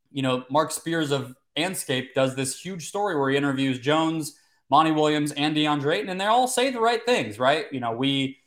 you 0.09 0.21
know, 0.21 0.45
Mark 0.49 0.71
Spears 0.71 1.11
of 1.11 1.35
Andscape 1.57 2.13
does 2.15 2.33
this 2.33 2.57
huge 2.57 2.87
story 2.87 3.19
where 3.19 3.29
he 3.29 3.35
interviews 3.35 3.77
Jones 3.77 4.37
Monty 4.71 4.91
Williams 4.91 5.33
and 5.33 5.53
DeAndre 5.55 5.97
Ayton, 5.97 6.09
and 6.09 6.19
they 6.19 6.25
all 6.25 6.47
say 6.47 6.71
the 6.71 6.79
right 6.79 7.05
things, 7.05 7.37
right? 7.37 7.65
You 7.73 7.81
know, 7.81 7.91
we 7.91 8.37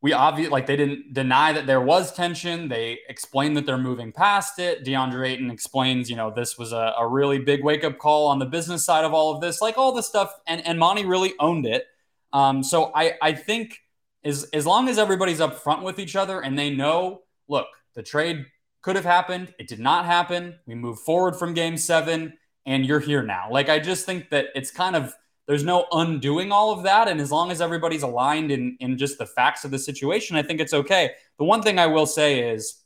we 0.00 0.14
obviously 0.14 0.50
like 0.50 0.66
they 0.66 0.76
didn't 0.76 1.12
deny 1.12 1.52
that 1.52 1.66
there 1.66 1.82
was 1.82 2.10
tension. 2.10 2.68
They 2.68 3.00
explained 3.06 3.54
that 3.58 3.66
they're 3.66 3.76
moving 3.76 4.12
past 4.12 4.58
it. 4.58 4.82
DeAndre 4.82 5.28
Ayton 5.28 5.50
explains, 5.50 6.08
you 6.08 6.16
know, 6.16 6.32
this 6.34 6.56
was 6.56 6.72
a, 6.72 6.94
a 6.98 7.06
really 7.06 7.38
big 7.38 7.62
wake 7.62 7.84
up 7.84 7.98
call 7.98 8.28
on 8.28 8.38
the 8.38 8.46
business 8.46 8.82
side 8.82 9.04
of 9.04 9.12
all 9.12 9.34
of 9.34 9.42
this, 9.42 9.60
like 9.60 9.76
all 9.76 9.92
this 9.92 10.06
stuff. 10.06 10.32
And 10.46 10.66
and 10.66 10.78
Monty 10.78 11.04
really 11.04 11.34
owned 11.38 11.66
it. 11.66 11.84
Um, 12.32 12.62
so 12.62 12.90
I 12.94 13.12
I 13.20 13.34
think 13.34 13.78
as 14.24 14.44
as 14.54 14.66
long 14.66 14.88
as 14.88 14.98
everybody's 14.98 15.40
up 15.40 15.58
front 15.58 15.82
with 15.82 15.98
each 15.98 16.16
other 16.16 16.40
and 16.40 16.58
they 16.58 16.74
know, 16.74 17.24
look, 17.46 17.66
the 17.94 18.02
trade 18.02 18.46
could 18.80 18.96
have 18.96 19.04
happened. 19.04 19.52
It 19.58 19.68
did 19.68 19.80
not 19.80 20.06
happen. 20.06 20.58
We 20.66 20.74
move 20.76 20.98
forward 20.98 21.36
from 21.36 21.52
game 21.52 21.76
seven 21.76 22.38
and 22.70 22.86
you're 22.86 23.00
here 23.00 23.22
now. 23.22 23.48
Like 23.50 23.68
I 23.68 23.80
just 23.80 24.06
think 24.06 24.30
that 24.30 24.46
it's 24.54 24.70
kind 24.70 24.94
of 24.94 25.12
there's 25.46 25.64
no 25.64 25.86
undoing 25.90 26.52
all 26.52 26.70
of 26.70 26.84
that. 26.84 27.08
And 27.08 27.20
as 27.20 27.32
long 27.32 27.50
as 27.50 27.60
everybody's 27.60 28.04
aligned 28.04 28.52
in 28.52 28.76
in 28.78 28.96
just 28.96 29.18
the 29.18 29.26
facts 29.26 29.64
of 29.64 29.72
the 29.72 29.78
situation, 29.78 30.36
I 30.36 30.42
think 30.42 30.60
it's 30.60 30.72
okay. 30.72 31.10
The 31.38 31.44
one 31.44 31.62
thing 31.62 31.78
I 31.78 31.88
will 31.88 32.06
say 32.06 32.48
is 32.52 32.84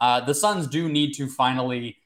uh, 0.00 0.20
the 0.20 0.34
Suns 0.34 0.66
do 0.66 0.88
need 0.90 1.14
to 1.14 1.26
finally 1.26 1.96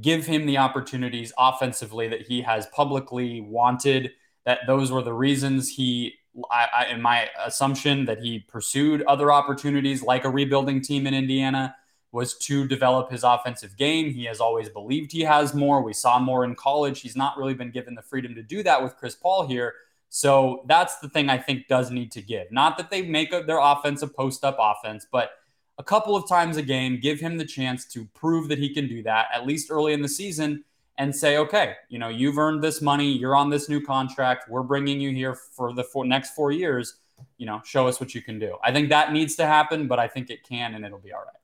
give 0.00 0.24
him 0.24 0.46
the 0.46 0.58
opportunities 0.58 1.32
offensively 1.36 2.06
that 2.08 2.22
he 2.22 2.42
has 2.42 2.66
publicly 2.68 3.40
wanted. 3.40 4.12
That 4.44 4.60
those 4.68 4.92
were 4.92 5.02
the 5.02 5.12
reasons 5.12 5.68
he, 5.68 6.14
I, 6.50 6.68
I, 6.72 6.84
in 6.86 7.02
my 7.02 7.28
assumption, 7.44 8.04
that 8.04 8.20
he 8.20 8.38
pursued 8.38 9.02
other 9.02 9.32
opportunities 9.32 10.02
like 10.02 10.24
a 10.24 10.30
rebuilding 10.30 10.80
team 10.80 11.06
in 11.06 11.12
Indiana 11.12 11.74
was 12.12 12.36
to 12.38 12.66
develop 12.66 13.10
his 13.10 13.22
offensive 13.22 13.76
game. 13.76 14.12
He 14.12 14.24
has 14.24 14.40
always 14.40 14.68
believed 14.68 15.12
he 15.12 15.20
has 15.22 15.54
more. 15.54 15.82
We 15.82 15.92
saw 15.92 16.18
more 16.18 16.44
in 16.44 16.54
college. 16.54 17.00
He's 17.00 17.16
not 17.16 17.36
really 17.38 17.54
been 17.54 17.70
given 17.70 17.94
the 17.94 18.02
freedom 18.02 18.34
to 18.34 18.42
do 18.42 18.62
that 18.64 18.82
with 18.82 18.96
Chris 18.96 19.14
Paul 19.14 19.46
here. 19.46 19.74
So 20.08 20.64
that's 20.66 20.98
the 20.98 21.08
thing 21.08 21.30
I 21.30 21.38
think 21.38 21.68
does 21.68 21.92
need 21.92 22.10
to 22.12 22.22
give. 22.22 22.50
Not 22.50 22.76
that 22.78 22.90
they 22.90 23.02
make 23.02 23.32
a, 23.32 23.42
their 23.42 23.60
offense 23.60 24.02
a 24.02 24.08
post 24.08 24.44
up 24.44 24.56
offense, 24.58 25.06
but 25.10 25.30
a 25.78 25.84
couple 25.84 26.16
of 26.16 26.28
times 26.28 26.56
a 26.56 26.62
game, 26.62 26.98
give 27.00 27.20
him 27.20 27.38
the 27.38 27.44
chance 27.44 27.86
to 27.86 28.04
prove 28.06 28.48
that 28.48 28.58
he 28.58 28.74
can 28.74 28.88
do 28.88 29.02
that, 29.04 29.28
at 29.32 29.46
least 29.46 29.70
early 29.70 29.92
in 29.92 30.02
the 30.02 30.08
season, 30.08 30.64
and 30.98 31.14
say, 31.14 31.38
okay, 31.38 31.76
you 31.88 31.98
know, 31.98 32.08
you've 32.08 32.36
earned 32.38 32.62
this 32.62 32.82
money. 32.82 33.10
You're 33.10 33.36
on 33.36 33.48
this 33.48 33.68
new 33.68 33.80
contract. 33.80 34.50
We're 34.50 34.64
bringing 34.64 35.00
you 35.00 35.12
here 35.12 35.34
for 35.34 35.72
the 35.72 35.84
four, 35.84 36.04
next 36.04 36.34
four 36.34 36.50
years. 36.50 36.96
You 37.38 37.46
know, 37.46 37.62
show 37.64 37.86
us 37.86 38.00
what 38.00 38.14
you 38.14 38.20
can 38.20 38.38
do. 38.38 38.56
I 38.62 38.72
think 38.72 38.90
that 38.90 39.12
needs 39.12 39.36
to 39.36 39.46
happen, 39.46 39.86
but 39.86 39.98
I 39.98 40.08
think 40.08 40.28
it 40.28 40.42
can 40.42 40.74
and 40.74 40.84
it'll 40.84 40.98
be 40.98 41.12
all 41.12 41.20
right. 41.20 41.39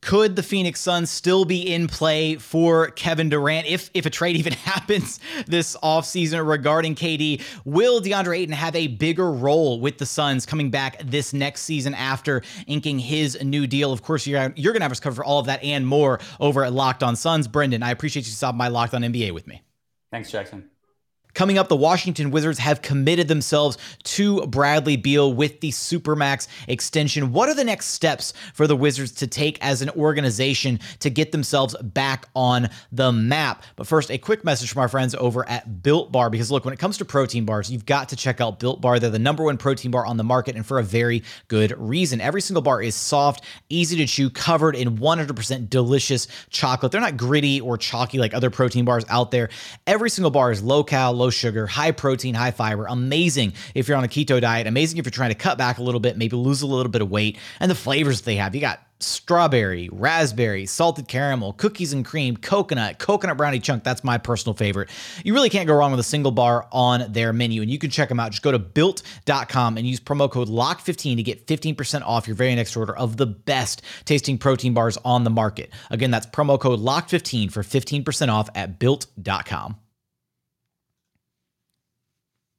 Could 0.00 0.36
the 0.36 0.42
Phoenix 0.42 0.80
Suns 0.80 1.10
still 1.10 1.44
be 1.44 1.72
in 1.72 1.88
play 1.88 2.36
for 2.36 2.90
Kevin 2.90 3.28
Durant 3.28 3.66
if 3.66 3.90
if 3.94 4.06
a 4.06 4.10
trade 4.10 4.36
even 4.38 4.52
happens 4.52 5.20
this 5.46 5.76
offseason 5.82 6.46
regarding 6.46 6.94
KD? 6.94 7.42
Will 7.64 8.00
DeAndre 8.00 8.38
Ayton 8.38 8.54
have 8.54 8.76
a 8.76 8.86
bigger 8.86 9.30
role 9.30 9.80
with 9.80 9.98
the 9.98 10.06
Suns 10.06 10.46
coming 10.46 10.70
back 10.70 11.02
this 11.04 11.32
next 11.32 11.62
season 11.62 11.94
after 11.94 12.42
inking 12.66 12.98
his 12.98 13.42
new 13.42 13.66
deal? 13.66 13.92
Of 13.92 14.02
course, 14.02 14.26
you're 14.26 14.52
you're 14.56 14.72
gonna 14.72 14.84
have 14.84 14.92
us 14.92 15.00
cover 15.00 15.16
for 15.16 15.24
all 15.24 15.40
of 15.40 15.46
that 15.46 15.62
and 15.62 15.86
more 15.86 16.20
over 16.40 16.64
at 16.64 16.72
Locked 16.72 17.02
On 17.02 17.16
Suns. 17.16 17.48
Brendon, 17.48 17.82
I 17.82 17.90
appreciate 17.90 18.26
you 18.26 18.32
stopping 18.32 18.58
by 18.58 18.68
Locked 18.68 18.94
On 18.94 19.02
NBA 19.02 19.32
with 19.32 19.46
me. 19.46 19.62
Thanks, 20.10 20.30
Jackson. 20.30 20.70
Coming 21.36 21.58
up, 21.58 21.68
the 21.68 21.76
Washington 21.76 22.30
Wizards 22.30 22.58
have 22.60 22.80
committed 22.80 23.28
themselves 23.28 23.76
to 24.04 24.46
Bradley 24.46 24.96
Beal 24.96 25.34
with 25.34 25.60
the 25.60 25.70
Supermax 25.70 26.48
extension. 26.66 27.30
What 27.30 27.50
are 27.50 27.54
the 27.54 27.62
next 27.62 27.88
steps 27.88 28.32
for 28.54 28.66
the 28.66 28.74
Wizards 28.74 29.12
to 29.16 29.26
take 29.26 29.62
as 29.62 29.82
an 29.82 29.90
organization 29.90 30.80
to 31.00 31.10
get 31.10 31.32
themselves 31.32 31.76
back 31.82 32.24
on 32.34 32.70
the 32.90 33.12
map? 33.12 33.64
But 33.76 33.86
first, 33.86 34.10
a 34.10 34.16
quick 34.16 34.46
message 34.46 34.72
from 34.72 34.80
our 34.80 34.88
friends 34.88 35.14
over 35.14 35.46
at 35.46 35.82
Built 35.82 36.10
Bar 36.10 36.30
because 36.30 36.50
look, 36.50 36.64
when 36.64 36.72
it 36.72 36.80
comes 36.80 36.96
to 36.96 37.04
protein 37.04 37.44
bars, 37.44 37.70
you've 37.70 37.84
got 37.84 38.08
to 38.08 38.16
check 38.16 38.40
out 38.40 38.58
Built 38.58 38.80
Bar. 38.80 38.98
They're 38.98 39.10
the 39.10 39.18
number 39.18 39.44
one 39.44 39.58
protein 39.58 39.90
bar 39.90 40.06
on 40.06 40.16
the 40.16 40.24
market 40.24 40.56
and 40.56 40.64
for 40.64 40.78
a 40.78 40.82
very 40.82 41.22
good 41.48 41.74
reason. 41.76 42.22
Every 42.22 42.40
single 42.40 42.62
bar 42.62 42.80
is 42.80 42.94
soft, 42.94 43.44
easy 43.68 43.98
to 43.98 44.06
chew, 44.06 44.30
covered 44.30 44.74
in 44.74 44.96
100% 44.96 45.68
delicious 45.68 46.28
chocolate. 46.48 46.92
They're 46.92 47.00
not 47.02 47.18
gritty 47.18 47.60
or 47.60 47.76
chalky 47.76 48.16
like 48.16 48.32
other 48.32 48.48
protein 48.48 48.86
bars 48.86 49.04
out 49.10 49.32
there. 49.32 49.50
Every 49.86 50.08
single 50.08 50.30
bar 50.30 50.50
is 50.50 50.62
low 50.62 50.82
cal, 50.82 51.12
low 51.12 51.25
low 51.26 51.30
sugar, 51.30 51.66
high 51.66 51.90
protein, 51.90 52.34
high 52.34 52.52
fiber. 52.52 52.86
Amazing 52.86 53.52
if 53.74 53.88
you're 53.88 53.96
on 53.96 54.04
a 54.04 54.08
keto 54.08 54.40
diet. 54.40 54.68
Amazing 54.68 54.98
if 54.98 55.06
you're 55.06 55.10
trying 55.10 55.30
to 55.30 55.34
cut 55.34 55.58
back 55.58 55.78
a 55.78 55.82
little 55.82 55.98
bit, 55.98 56.16
maybe 56.16 56.36
lose 56.36 56.62
a 56.62 56.66
little 56.66 56.90
bit 56.90 57.02
of 57.02 57.10
weight. 57.10 57.36
And 57.58 57.68
the 57.68 57.74
flavors 57.74 58.20
they 58.20 58.36
have, 58.36 58.54
you 58.54 58.60
got 58.60 58.80
strawberry, 59.00 59.90
raspberry, 59.92 60.66
salted 60.66 61.08
caramel, 61.08 61.52
cookies 61.54 61.92
and 61.92 62.04
cream, 62.04 62.36
coconut, 62.36 63.00
coconut 63.00 63.36
brownie 63.36 63.58
chunk. 63.58 63.82
That's 63.82 64.04
my 64.04 64.18
personal 64.18 64.54
favorite. 64.54 64.88
You 65.24 65.34
really 65.34 65.50
can't 65.50 65.66
go 65.66 65.74
wrong 65.74 65.90
with 65.90 65.98
a 65.98 66.04
single 66.04 66.30
bar 66.30 66.68
on 66.70 67.12
their 67.12 67.32
menu. 67.32 67.60
And 67.60 67.70
you 67.70 67.78
can 67.78 67.90
check 67.90 68.08
them 68.08 68.20
out. 68.20 68.30
Just 68.30 68.44
go 68.44 68.52
to 68.52 68.58
built.com 68.60 69.76
and 69.76 69.84
use 69.86 69.98
promo 69.98 70.30
code 70.30 70.48
LOCK15 70.48 71.16
to 71.16 71.22
get 71.24 71.46
15% 71.48 72.02
off 72.02 72.28
your 72.28 72.36
very 72.36 72.54
next 72.54 72.76
order 72.76 72.96
of 72.96 73.16
the 73.16 73.26
best 73.26 73.82
tasting 74.04 74.38
protein 74.38 74.74
bars 74.74 74.96
on 75.04 75.24
the 75.24 75.30
market. 75.30 75.72
Again, 75.90 76.12
that's 76.12 76.26
promo 76.26 76.58
code 76.58 76.78
LOCK15 76.78 77.50
for 77.50 77.64
15% 77.64 78.28
off 78.28 78.48
at 78.54 78.78
built.com. 78.78 79.76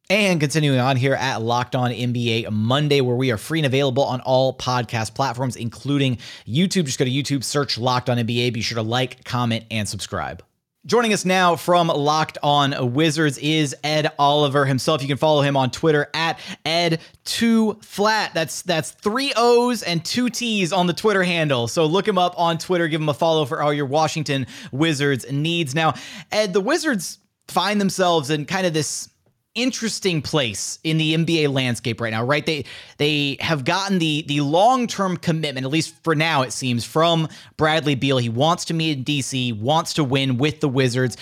And 0.10 0.40
continuing 0.40 0.80
on 0.80 0.96
here 0.96 1.16
at 1.16 1.42
Locked 1.42 1.76
On 1.76 1.92
NBA 1.92 2.50
Monday, 2.50 3.02
where 3.02 3.18
we 3.18 3.30
are 3.32 3.38
free 3.38 3.60
and 3.60 3.66
available 3.66 4.04
on 4.04 4.22
all 4.22 4.58
podcast 4.58 5.14
platforms, 5.16 5.58
including 5.58 6.18
YouTube. 6.48 6.86
Just 6.86 6.98
go 6.98 7.04
to 7.04 7.12
YouTube, 7.12 7.44
search 7.44 7.78
Locked 7.78 8.10
On 8.10 8.18
NBA. 8.18 8.54
Be 8.54 8.62
sure 8.62 8.78
to 8.78 8.82
like, 8.82 9.26
comment, 9.26 9.66
and 9.70 9.88
subscribe. 9.88 10.42
Joining 10.86 11.12
us 11.12 11.26
now 11.26 11.58
from 11.58 11.90
Locked 11.90 12.38
On 12.42 12.94
Wizards 12.94 13.38
is 13.40 13.76
Ed 13.84 14.10
Oliver 14.18 14.66
himself. 14.66 15.02
You 15.02 15.10
can 15.10 15.18
follow 15.18 15.42
him 15.42 15.58
on 15.58 15.72
Twitter 15.72 16.10
at 16.14 16.40
Ed2Flat. 16.66 18.34
That's 18.34 18.62
that's 18.62 18.92
three 18.92 19.34
O's 19.36 19.84
and 19.84 20.06
two 20.06 20.30
T's 20.30 20.72
on 20.72 20.88
the 20.88 20.94
Twitter 20.94 21.24
handle. 21.24 21.68
So 21.68 21.86
look 21.86 22.08
him 22.08 22.18
up 22.18 22.34
on 22.40 22.58
Twitter. 22.58 22.88
Give 22.88 23.02
him 23.02 23.10
a 23.10 23.14
follow 23.14 23.44
for 23.44 23.62
all 23.62 23.74
your 23.74 23.88
Washington 23.88 24.48
Wizards 24.72 25.30
needs. 25.30 25.76
Now, 25.76 25.96
Ed, 26.32 26.54
the 26.54 26.62
Wizards 26.62 27.20
find 27.50 27.82
themselves 27.82 28.30
in 28.30 28.46
kind 28.46 28.66
of 28.66 28.74
this 28.74 29.10
interesting 29.58 30.22
place 30.22 30.80
in 30.84 30.98
the 30.98 31.16
NBA 31.16 31.52
landscape 31.52 32.00
right 32.00 32.12
now, 32.12 32.24
right? 32.24 32.46
They 32.46 32.64
they 32.98 33.38
have 33.42 33.66
gotten 33.66 34.00
the 34.00 34.24
the 34.28 34.42
long-term 34.42 35.18
commitment, 35.18 35.66
at 35.66 35.72
least 35.72 35.96
for 36.04 36.16
now 36.16 36.44
it 36.44 36.54
seems, 36.54 36.86
from 36.86 37.28
Bradley 37.58 37.96
Beal. 37.96 38.20
He 38.20 38.30
wants 38.30 38.64
to 38.66 38.74
meet 38.74 38.98
in 39.00 39.04
DC, 39.04 39.60
wants 39.60 39.94
to 39.96 40.04
win 40.04 40.38
with 40.38 40.62
the 40.62 40.70
Wizards. 40.70 41.18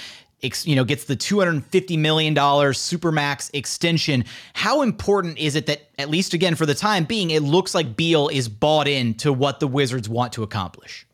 You 0.63 0.75
know, 0.75 0.83
gets 0.83 1.05
the 1.05 1.15
$250 1.15 1.97
million 1.97 2.35
Supermax 2.35 3.49
extension. 3.53 4.25
How 4.53 4.83
important 4.83 5.39
is 5.39 5.55
it 5.55 5.65
that, 5.65 5.89
at 5.97 6.11
least 6.11 6.35
again 6.35 6.53
for 6.53 6.67
the 6.67 6.75
time 6.75 7.05
being, 7.05 7.31
it 7.31 7.41
looks 7.41 7.73
like 7.73 7.95
Beal 7.95 8.27
is 8.27 8.47
bought 8.47 8.87
in 8.87 9.15
to 9.15 9.33
what 9.33 9.59
the 9.59 9.67
Wizards 9.67 10.07
want 10.07 10.33
to 10.33 10.43
accomplish? 10.43 11.04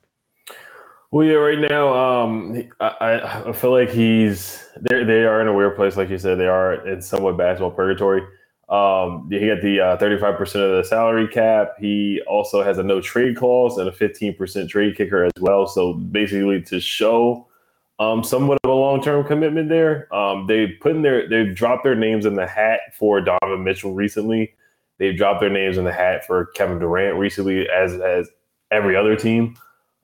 Well, 1.12 1.27
yeah, 1.27 1.34
right 1.34 1.60
now, 1.60 1.94
um, 1.94 2.70
I, 2.80 3.44
I 3.48 3.51
feel 3.51 3.72
like 3.72 3.89
he's 3.89 4.63
they 4.80 5.03
they 5.03 5.25
are 5.25 5.41
in 5.41 5.48
a 5.50 5.53
weird 5.53 5.75
place, 5.75 5.98
like 5.98 6.10
you 6.10 6.18
said. 6.18 6.39
They 6.39 6.48
are 6.48 6.88
in 6.88 7.01
somewhat 7.01 7.36
basketball 7.38 7.72
purgatory. 7.72 8.22
Um, 8.70 9.27
he 9.30 9.48
got 9.48 9.62
the 9.62 9.98
thirty 10.00 10.18
five 10.18 10.38
percent 10.38 10.63
of 10.63 10.77
the 10.77 10.86
salary 10.86 11.27
cap. 11.27 11.74
He 11.77 12.22
also 12.27 12.63
has 12.63 12.77
a 12.77 12.84
no 12.84 13.01
trade 13.01 13.36
clause 13.36 13.77
and 13.77 13.89
a 13.89 13.91
fifteen 13.91 14.34
percent 14.34 14.70
trade 14.70 14.96
kicker 14.96 15.25
as 15.25 15.34
well. 15.41 15.68
So 15.68 15.96
basically, 15.96 16.62
to 16.62 16.80
show 16.80 17.46
um, 18.00 18.24
somewhat 18.24 18.60
of 18.63 18.70
a 18.70 18.74
long 18.74 19.03
term 19.03 19.25
commitment 19.25 19.68
there, 19.68 20.13
um, 20.15 20.48
they 20.48 20.68
put 20.68 20.96
in 20.96 21.01
their 21.01 21.27
they've 21.27 21.53
dropped 21.53 21.84
their 21.84 21.96
names 21.96 22.25
in 22.25 22.36
the 22.36 22.48
hat 22.48 22.80
for 22.98 23.20
Donovan 23.20 23.65
Mitchell 23.65 23.94
recently. 23.94 24.53
They've 24.98 25.18
dropped 25.18 25.41
their 25.41 25.50
names 25.50 25.77
in 25.77 25.84
the 25.84 25.91
hat 25.91 26.25
for 26.25 26.46
Kevin 26.56 26.80
Durant 26.80 27.18
recently, 27.18 27.68
as 27.68 27.96
as 27.96 28.30
every 28.72 28.96
other 28.96 29.18
team. 29.18 29.58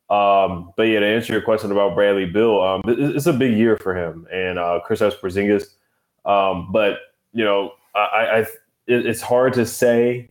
Um, 0.09 0.71
but 0.77 0.83
yeah, 0.83 1.01
to 1.01 1.05
answer 1.05 1.33
your 1.33 1.41
question 1.41 1.71
about 1.71 1.93
Bradley 1.93 2.25
Beal, 2.25 2.61
um, 2.61 2.81
it's 2.87 3.25
a 3.25 3.33
big 3.33 3.57
year 3.57 3.77
for 3.77 3.95
him 3.95 4.25
and 4.31 4.57
uh, 4.57 4.79
Kristaps 4.87 5.19
Porzingis. 5.19 5.73
Um, 6.29 6.71
but 6.71 6.99
you 7.33 7.43
know, 7.43 7.73
I, 7.93 7.99
I 7.99 8.39
it, 8.87 9.05
it's 9.05 9.21
hard 9.21 9.53
to 9.53 9.65
say 9.65 10.29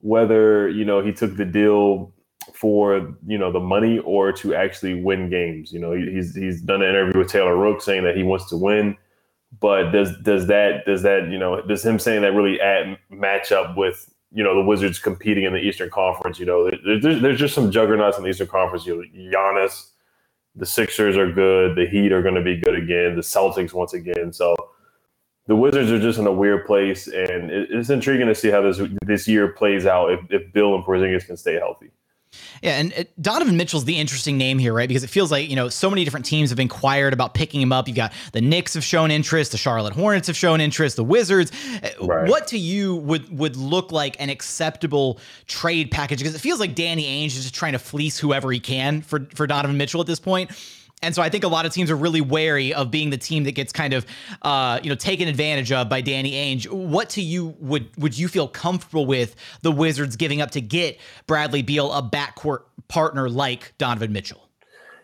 whether 0.00 0.68
you 0.68 0.84
know 0.84 1.00
he 1.00 1.12
took 1.12 1.36
the 1.36 1.44
deal 1.44 2.12
for 2.52 3.14
you 3.26 3.38
know 3.38 3.52
the 3.52 3.60
money 3.60 4.00
or 4.00 4.32
to 4.32 4.54
actually 4.54 5.00
win 5.00 5.30
games. 5.30 5.72
You 5.72 5.78
know, 5.78 5.92
he's 5.92 6.34
he's 6.34 6.60
done 6.60 6.82
an 6.82 6.88
interview 6.88 7.18
with 7.20 7.30
Taylor 7.30 7.56
Rook 7.56 7.80
saying 7.80 8.04
that 8.04 8.16
he 8.16 8.24
wants 8.24 8.48
to 8.50 8.56
win, 8.56 8.96
but 9.60 9.92
does 9.92 10.10
does 10.22 10.48
that 10.48 10.84
does 10.84 11.02
that 11.02 11.28
you 11.28 11.38
know 11.38 11.62
does 11.62 11.84
him 11.84 11.98
saying 11.98 12.22
that 12.22 12.34
really 12.34 12.60
add 12.60 12.98
match 13.10 13.52
up 13.52 13.76
with 13.76 14.11
you 14.34 14.42
know 14.42 14.54
the 14.54 14.64
Wizards 14.64 14.98
competing 14.98 15.44
in 15.44 15.52
the 15.52 15.58
Eastern 15.58 15.90
Conference. 15.90 16.38
You 16.38 16.46
know, 16.46 16.70
there's, 16.84 17.20
there's 17.20 17.38
just 17.38 17.54
some 17.54 17.70
juggernauts 17.70 18.18
in 18.18 18.24
the 18.24 18.30
Eastern 18.30 18.48
Conference. 18.48 18.86
You 18.86 18.96
know, 18.96 19.32
Giannis, 19.36 19.90
the 20.56 20.66
Sixers 20.66 21.16
are 21.16 21.30
good. 21.30 21.76
The 21.76 21.86
Heat 21.86 22.12
are 22.12 22.22
going 22.22 22.34
to 22.34 22.42
be 22.42 22.56
good 22.56 22.74
again. 22.74 23.16
The 23.16 23.22
Celtics 23.22 23.72
once 23.72 23.94
again. 23.94 24.32
So 24.32 24.54
the 25.46 25.56
Wizards 25.56 25.90
are 25.90 26.00
just 26.00 26.18
in 26.18 26.26
a 26.26 26.32
weird 26.32 26.66
place, 26.66 27.08
and 27.08 27.50
it's 27.50 27.90
intriguing 27.90 28.28
to 28.28 28.34
see 28.34 28.50
how 28.50 28.62
this 28.62 28.80
this 29.04 29.28
year 29.28 29.48
plays 29.48 29.86
out 29.86 30.12
if, 30.12 30.20
if 30.30 30.52
Beal 30.52 30.74
and 30.74 30.84
Porzingis 30.84 31.26
can 31.26 31.36
stay 31.36 31.54
healthy. 31.54 31.90
Yeah, 32.62 32.78
and 32.78 32.92
uh, 32.96 33.04
Donovan 33.20 33.56
Mitchell's 33.56 33.84
the 33.84 33.98
interesting 33.98 34.38
name 34.38 34.58
here, 34.58 34.72
right? 34.72 34.88
Because 34.88 35.04
it 35.04 35.10
feels 35.10 35.30
like, 35.30 35.48
you 35.50 35.56
know, 35.56 35.68
so 35.68 35.90
many 35.90 36.04
different 36.04 36.26
teams 36.26 36.50
have 36.50 36.60
inquired 36.60 37.12
about 37.12 37.34
picking 37.34 37.60
him 37.60 37.72
up. 37.72 37.88
You've 37.88 37.96
got 37.96 38.12
the 38.32 38.40
Knicks 38.40 38.74
have 38.74 38.84
shown 38.84 39.10
interest, 39.10 39.52
the 39.52 39.58
Charlotte 39.58 39.92
Hornets 39.92 40.28
have 40.28 40.36
shown 40.36 40.60
interest, 40.60 40.96
the 40.96 41.04
Wizards. 41.04 41.52
Uh, 41.82 41.90
right. 42.06 42.28
What 42.28 42.46
to 42.48 42.58
you 42.58 42.96
would 42.96 43.36
would 43.36 43.56
look 43.56 43.92
like 43.92 44.20
an 44.20 44.30
acceptable 44.30 45.18
trade 45.46 45.90
package? 45.90 46.18
Because 46.18 46.34
it 46.34 46.40
feels 46.40 46.60
like 46.60 46.74
Danny 46.74 47.04
Ainge 47.04 47.28
is 47.28 47.42
just 47.42 47.54
trying 47.54 47.72
to 47.72 47.78
fleece 47.78 48.18
whoever 48.18 48.50
he 48.50 48.60
can 48.60 49.02
for, 49.02 49.26
for 49.34 49.46
Donovan 49.46 49.76
Mitchell 49.76 50.00
at 50.00 50.06
this 50.06 50.20
point. 50.20 50.50
And 51.02 51.14
so 51.14 51.20
I 51.20 51.28
think 51.28 51.42
a 51.44 51.48
lot 51.48 51.66
of 51.66 51.72
teams 51.72 51.90
are 51.90 51.96
really 51.96 52.20
wary 52.20 52.72
of 52.72 52.90
being 52.90 53.10
the 53.10 53.18
team 53.18 53.44
that 53.44 53.52
gets 53.52 53.72
kind 53.72 53.92
of, 53.92 54.06
uh, 54.42 54.78
you 54.82 54.88
know, 54.88 54.94
taken 54.94 55.28
advantage 55.28 55.72
of 55.72 55.88
by 55.88 56.00
Danny 56.00 56.32
Ainge. 56.32 56.70
What 56.70 57.10
to 57.10 57.22
you 57.22 57.56
would 57.58 57.88
would 57.98 58.16
you 58.16 58.28
feel 58.28 58.48
comfortable 58.48 59.04
with 59.04 59.34
the 59.62 59.72
Wizards 59.72 60.16
giving 60.16 60.40
up 60.40 60.52
to 60.52 60.60
get 60.60 60.98
Bradley 61.26 61.62
Beal 61.62 61.92
a 61.92 62.02
backcourt 62.02 62.60
partner 62.88 63.28
like 63.28 63.76
Donovan 63.78 64.12
Mitchell? 64.12 64.48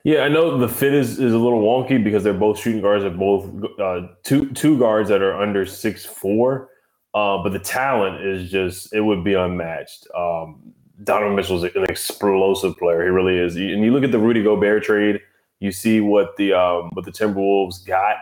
Yeah, 0.04 0.20
I 0.20 0.28
know 0.28 0.56
the 0.56 0.68
fit 0.68 0.94
is, 0.94 1.18
is 1.18 1.34
a 1.34 1.38
little 1.38 1.60
wonky 1.60 2.02
because 2.02 2.22
they're 2.22 2.32
both 2.32 2.60
shooting 2.60 2.80
guards. 2.80 3.02
They're 3.02 3.10
both 3.10 3.50
uh, 3.80 4.08
two 4.22 4.50
two 4.52 4.78
guards 4.78 5.08
that 5.08 5.20
are 5.20 5.40
under 5.40 5.66
six 5.66 6.06
four. 6.06 6.70
Uh, 7.14 7.42
but 7.42 7.52
the 7.52 7.58
talent 7.58 8.24
is 8.24 8.50
just 8.50 8.94
it 8.94 9.00
would 9.00 9.24
be 9.24 9.34
unmatched. 9.34 10.06
Um, 10.16 10.72
Donovan 11.02 11.36
Mitchell's 11.36 11.64
an 11.64 11.84
explosive 11.84 12.76
player. 12.76 13.02
He 13.02 13.08
really 13.08 13.38
is. 13.38 13.56
And 13.56 13.84
you 13.84 13.92
look 13.92 14.04
at 14.04 14.12
the 14.12 14.18
Rudy 14.18 14.42
Gobert 14.42 14.82
trade 14.82 15.20
you 15.60 15.72
see 15.72 16.00
what 16.00 16.36
the 16.36 16.52
um, 16.52 16.90
what 16.92 17.04
the 17.04 17.12
Timberwolves 17.12 17.84
got, 17.84 18.16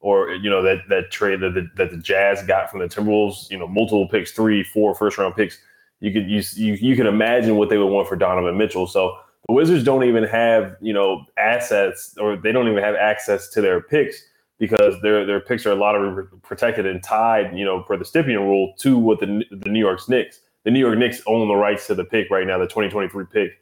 or 0.00 0.32
you 0.32 0.48
know 0.48 0.62
that 0.62 0.82
that 0.88 1.10
trade 1.10 1.40
that 1.40 1.54
the, 1.54 1.68
that 1.76 1.90
the 1.90 1.96
Jazz 1.96 2.42
got 2.44 2.70
from 2.70 2.80
the 2.80 2.88
Timberwolves. 2.88 3.50
You 3.50 3.58
know, 3.58 3.66
multiple 3.66 4.08
picks, 4.08 4.32
three, 4.32 4.62
four 4.62 4.94
first 4.94 5.18
round 5.18 5.34
picks. 5.34 5.58
You 6.00 6.12
could 6.12 6.28
you 6.30 6.42
you, 6.54 6.74
you 6.74 6.96
can 6.96 7.06
imagine 7.06 7.56
what 7.56 7.68
they 7.68 7.78
would 7.78 7.90
want 7.90 8.08
for 8.08 8.16
Donovan 8.16 8.56
Mitchell. 8.56 8.86
So 8.86 9.16
the 9.48 9.54
Wizards 9.54 9.82
don't 9.82 10.04
even 10.04 10.24
have 10.24 10.76
you 10.80 10.92
know 10.92 11.24
assets, 11.36 12.14
or 12.18 12.36
they 12.36 12.52
don't 12.52 12.68
even 12.68 12.82
have 12.82 12.94
access 12.94 13.48
to 13.50 13.60
their 13.60 13.80
picks 13.80 14.22
because 14.58 15.00
their 15.02 15.26
their 15.26 15.40
picks 15.40 15.66
are 15.66 15.72
a 15.72 15.76
lot 15.76 15.96
of 15.96 16.42
protected 16.42 16.86
and 16.86 17.02
tied, 17.02 17.56
you 17.56 17.64
know, 17.64 17.82
per 17.82 17.96
the 17.96 18.04
Stepien 18.04 18.38
rule 18.38 18.72
to 18.78 18.96
what 18.96 19.18
the 19.18 19.44
the 19.50 19.70
New 19.70 19.80
York 19.80 20.00
Knicks. 20.08 20.40
The 20.64 20.70
New 20.70 20.80
York 20.80 20.98
Knicks 20.98 21.22
own 21.26 21.48
the 21.48 21.54
rights 21.54 21.86
to 21.86 21.94
the 21.94 22.04
pick 22.04 22.30
right 22.30 22.46
now, 22.46 22.58
the 22.58 22.66
2023 22.66 23.24
pick 23.32 23.52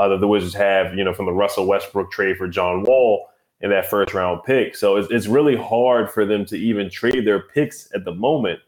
uh, 0.00 0.08
that 0.08 0.20
the 0.20 0.26
Wizards 0.26 0.54
have, 0.54 0.94
you 0.96 1.04
know, 1.04 1.12
from 1.12 1.26
the 1.26 1.32
Russell 1.32 1.66
Westbrook 1.66 2.10
trade 2.10 2.38
for 2.38 2.48
John 2.48 2.84
Wall 2.84 3.28
in 3.60 3.68
that 3.68 3.90
first 3.90 4.14
round 4.14 4.42
pick. 4.44 4.74
So 4.74 4.96
it's, 4.96 5.10
it's 5.10 5.26
really 5.26 5.56
hard 5.56 6.10
for 6.10 6.24
them 6.24 6.46
to 6.46 6.56
even 6.56 6.88
trade 6.88 7.26
their 7.26 7.40
picks 7.40 7.86
at 7.94 8.06
the 8.06 8.14
moment. 8.14 8.60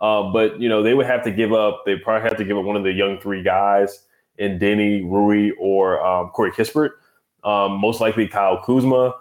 Uh, 0.00 0.32
but 0.32 0.60
you 0.60 0.68
know, 0.68 0.82
they 0.82 0.94
would 0.94 1.06
have 1.06 1.22
to 1.22 1.30
give 1.30 1.52
up. 1.52 1.84
They 1.86 1.94
probably 1.94 2.28
have 2.28 2.36
to 2.38 2.44
give 2.44 2.58
up 2.58 2.64
one 2.64 2.74
of 2.74 2.82
the 2.82 2.92
young 2.92 3.20
three 3.20 3.44
guys, 3.44 4.06
in 4.38 4.58
Deni, 4.58 5.02
Rui, 5.08 5.52
or 5.60 6.04
um, 6.04 6.30
Corey 6.30 6.50
Kispert. 6.50 6.90
Um, 7.44 7.78
most 7.78 8.00
likely 8.00 8.26
Kyle 8.26 8.60
Kuzma 8.60 9.14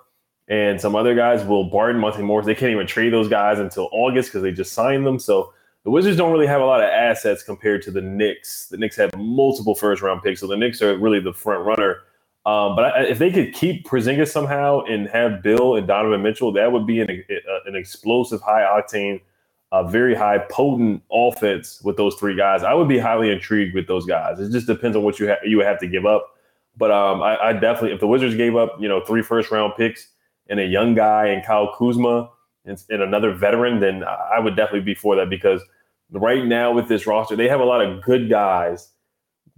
and 0.48 0.82
some 0.82 0.96
other 0.96 1.14
guys. 1.14 1.46
Will 1.46 1.66
Barton, 1.66 2.02
Monte 2.02 2.24
Morris, 2.24 2.48
they 2.48 2.56
can't 2.56 2.72
even 2.72 2.88
trade 2.88 3.14
those 3.14 3.28
guys 3.28 3.60
until 3.60 3.90
August 3.92 4.30
because 4.30 4.42
they 4.42 4.52
just 4.52 4.74
signed 4.74 5.06
them. 5.06 5.20
So 5.20 5.54
the 5.84 5.92
Wizards 5.92 6.18
don't 6.18 6.32
really 6.32 6.48
have 6.48 6.62
a 6.62 6.66
lot 6.66 6.82
of 6.82 6.90
assets 6.90 7.44
compared 7.44 7.82
to 7.84 7.92
the 7.92 8.02
Knicks. 8.02 8.68
The 8.68 8.78
Knicks 8.78 8.96
have 8.98 9.16
multiple 9.16 9.76
first 9.76 10.02
round 10.02 10.22
picks, 10.22 10.42
so 10.42 10.48
the 10.48 10.58
Knicks 10.58 10.82
are 10.82 10.98
really 10.98 11.20
the 11.20 11.34
front 11.34 11.66
runner. 11.66 12.02
Um, 12.46 12.76
but 12.76 12.86
I, 12.86 13.04
if 13.04 13.20
they 13.20 13.32
could 13.32 13.54
keep 13.54 13.86
Porzingis 13.86 14.30
somehow 14.30 14.82
and 14.82 15.08
have 15.10 15.44
Beal 15.44 15.76
and 15.76 15.88
Donovan 15.88 16.22
Mitchell, 16.22 16.52
that 16.54 16.72
would 16.72 16.88
be 16.88 17.00
an, 17.02 17.10
an 17.66 17.76
explosive, 17.76 18.42
high 18.42 18.62
octane, 18.62 19.22
uh, 19.72 19.84
very 19.84 20.16
high 20.16 20.40
potent 20.50 21.04
offense 21.12 21.82
with 21.84 21.96
those 21.96 22.16
three 22.16 22.36
guys. 22.36 22.64
I 22.64 22.74
would 22.74 22.88
be 22.88 22.98
highly 22.98 23.32
intrigued 23.32 23.76
with 23.76 23.88
those 23.88 24.06
guys. 24.06 24.40
It 24.40 24.52
just 24.52 24.68
depends 24.68 24.98
on 24.98 25.04
what 25.04 25.20
you 25.20 25.30
ha- 25.30 25.40
you 25.46 25.58
would 25.58 25.66
have 25.66 25.80
to 25.80 25.88
give 25.88 26.06
up. 26.06 26.36
But 26.78 26.92
um, 26.92 27.22
I, 27.22 27.38
I, 27.38 27.54
definitely, 27.54 27.92
if 27.92 28.00
the 28.00 28.08
Wizards 28.08 28.36
gave 28.36 28.56
up, 28.56 28.78
you 28.80 28.88
know, 28.88 29.02
three 29.02 29.22
first 29.22 29.52
round 29.52 29.74
picks 29.76 30.08
and 30.50 30.60
a 30.60 30.66
young 30.66 30.96
guy 30.96 31.28
and 31.28 31.46
Kyle 31.46 31.76
Kuzma 31.78 32.30
and, 32.66 32.78
another 32.90 33.34
veteran, 33.34 33.80
then 33.80 34.04
I 34.04 34.40
would 34.40 34.56
definitely 34.56 34.82
be 34.82 34.96
for 34.96 35.16
that 35.16 35.30
because 35.30 35.62
right 36.12 36.46
now 36.46 36.72
with 36.72 36.88
this 36.88 37.08
roster, 37.08 37.36
they 37.36 37.48
have 37.48 37.60
a 37.60 37.66
lot 37.66 37.82
of 37.82 38.04
good 38.04 38.30
guys 38.30 38.90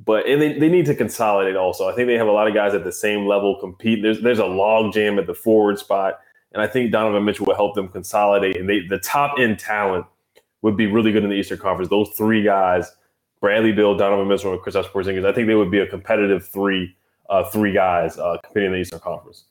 but 0.03 0.25
and 0.27 0.41
they, 0.41 0.57
they 0.57 0.69
need 0.69 0.85
to 0.87 0.95
consolidate 0.95 1.55
also. 1.55 1.87
I 1.87 1.93
think 1.93 2.07
they 2.07 2.17
have 2.17 2.27
a 2.27 2.31
lot 2.31 2.47
of 2.47 2.53
guys 2.53 2.73
at 2.73 2.83
the 2.83 2.91
same 2.91 3.27
level 3.27 3.59
compete. 3.59 4.01
There's 4.01 4.21
there's 4.21 4.39
a 4.39 4.45
log 4.45 4.93
jam 4.93 5.19
at 5.19 5.27
the 5.27 5.33
forward 5.33 5.77
spot, 5.77 6.19
and 6.53 6.61
I 6.61 6.67
think 6.67 6.91
Donovan 6.91 7.23
Mitchell 7.23 7.45
will 7.45 7.55
help 7.55 7.75
them 7.75 7.87
consolidate. 7.87 8.57
And 8.57 8.67
they 8.67 8.81
the 8.87 8.99
top 8.99 9.37
end 9.39 9.59
talent 9.59 10.05
would 10.61 10.75
be 10.75 10.87
really 10.87 11.11
good 11.11 11.23
in 11.23 11.29
the 11.29 11.35
Eastern 11.35 11.59
Conference. 11.59 11.89
Those 11.89 12.09
three 12.17 12.43
guys, 12.43 12.91
Bradley 13.41 13.71
Beal, 13.71 13.95
Donovan 13.95 14.27
Mitchell, 14.27 14.53
and 14.53 14.61
Kristaps 14.61 14.89
Porzingis, 14.89 15.25
I 15.25 15.33
think 15.33 15.47
they 15.47 15.55
would 15.55 15.71
be 15.71 15.79
a 15.79 15.87
competitive 15.87 16.47
three 16.47 16.95
uh, 17.29 17.43
three 17.49 17.73
guys 17.73 18.17
uh, 18.17 18.37
competing 18.43 18.67
in 18.67 18.73
the 18.73 18.79
Eastern 18.79 18.99
Conference. 18.99 19.45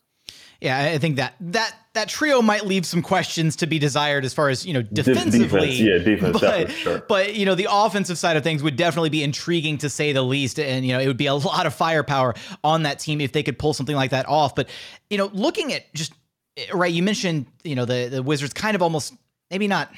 Yeah, 0.60 0.78
I 0.78 0.98
think 0.98 1.16
that 1.16 1.34
that 1.40 1.74
that 1.94 2.08
trio 2.10 2.42
might 2.42 2.66
leave 2.66 2.84
some 2.84 3.00
questions 3.00 3.56
to 3.56 3.66
be 3.66 3.78
desired 3.78 4.26
as 4.26 4.34
far 4.34 4.50
as 4.50 4.66
you 4.66 4.74
know 4.74 4.82
defensively. 4.82 5.78
Defense, 5.78 5.80
yeah, 5.80 5.98
defense, 5.98 6.38
but, 6.38 6.70
sure. 6.70 6.98
But 7.08 7.34
you 7.34 7.46
know 7.46 7.54
the 7.54 7.68
offensive 7.70 8.18
side 8.18 8.36
of 8.36 8.42
things 8.42 8.62
would 8.62 8.76
definitely 8.76 9.08
be 9.08 9.22
intriguing 9.22 9.78
to 9.78 9.88
say 9.88 10.12
the 10.12 10.22
least, 10.22 10.60
and 10.60 10.84
you 10.84 10.92
know 10.92 11.00
it 11.00 11.06
would 11.06 11.16
be 11.16 11.26
a 11.26 11.34
lot 11.50 11.64
of 11.64 11.74
firepower 11.74 12.34
on 12.62 12.82
that 12.82 12.98
team 12.98 13.22
if 13.22 13.32
they 13.32 13.42
could 13.42 13.58
pull 13.58 13.72
something 13.72 13.96
like 13.96 14.10
that 14.10 14.28
off. 14.28 14.54
But 14.54 14.68
you 15.08 15.16
know, 15.16 15.30
looking 15.32 15.72
at 15.72 15.92
just 15.94 16.12
eh, 16.58 16.66
right, 16.74 16.92
you 16.92 17.02
mentioned 17.02 17.46
you 17.64 17.74
know 17.74 17.86
the 17.86 18.08
the 18.10 18.22
Wizards 18.22 18.52
kind 18.52 18.74
of 18.74 18.82
almost 18.82 19.14
maybe 19.50 19.66
not 19.66 19.90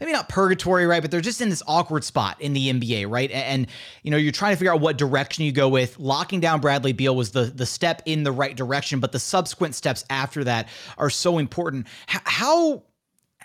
maybe 0.00 0.12
not 0.12 0.28
purgatory, 0.28 0.86
right? 0.86 1.02
But 1.02 1.10
they're 1.10 1.20
just 1.20 1.40
in 1.40 1.48
this 1.48 1.62
awkward 1.66 2.04
spot 2.04 2.40
in 2.40 2.52
the 2.52 2.72
NBA, 2.72 3.08
right? 3.08 3.30
And, 3.30 3.66
you 4.02 4.10
know, 4.10 4.16
you're 4.16 4.32
trying 4.32 4.52
to 4.52 4.56
figure 4.56 4.72
out 4.72 4.80
what 4.80 4.98
direction 4.98 5.44
you 5.44 5.52
go 5.52 5.68
with. 5.68 5.98
Locking 5.98 6.40
down 6.40 6.60
Bradley 6.60 6.92
Beal 6.92 7.14
was 7.14 7.30
the 7.30 7.44
the 7.44 7.66
step 7.66 8.02
in 8.04 8.22
the 8.22 8.32
right 8.32 8.56
direction, 8.56 9.00
but 9.00 9.12
the 9.12 9.18
subsequent 9.18 9.74
steps 9.74 10.04
after 10.10 10.44
that 10.44 10.68
are 10.96 11.10
so 11.10 11.38
important. 11.38 11.86
How 12.06 12.82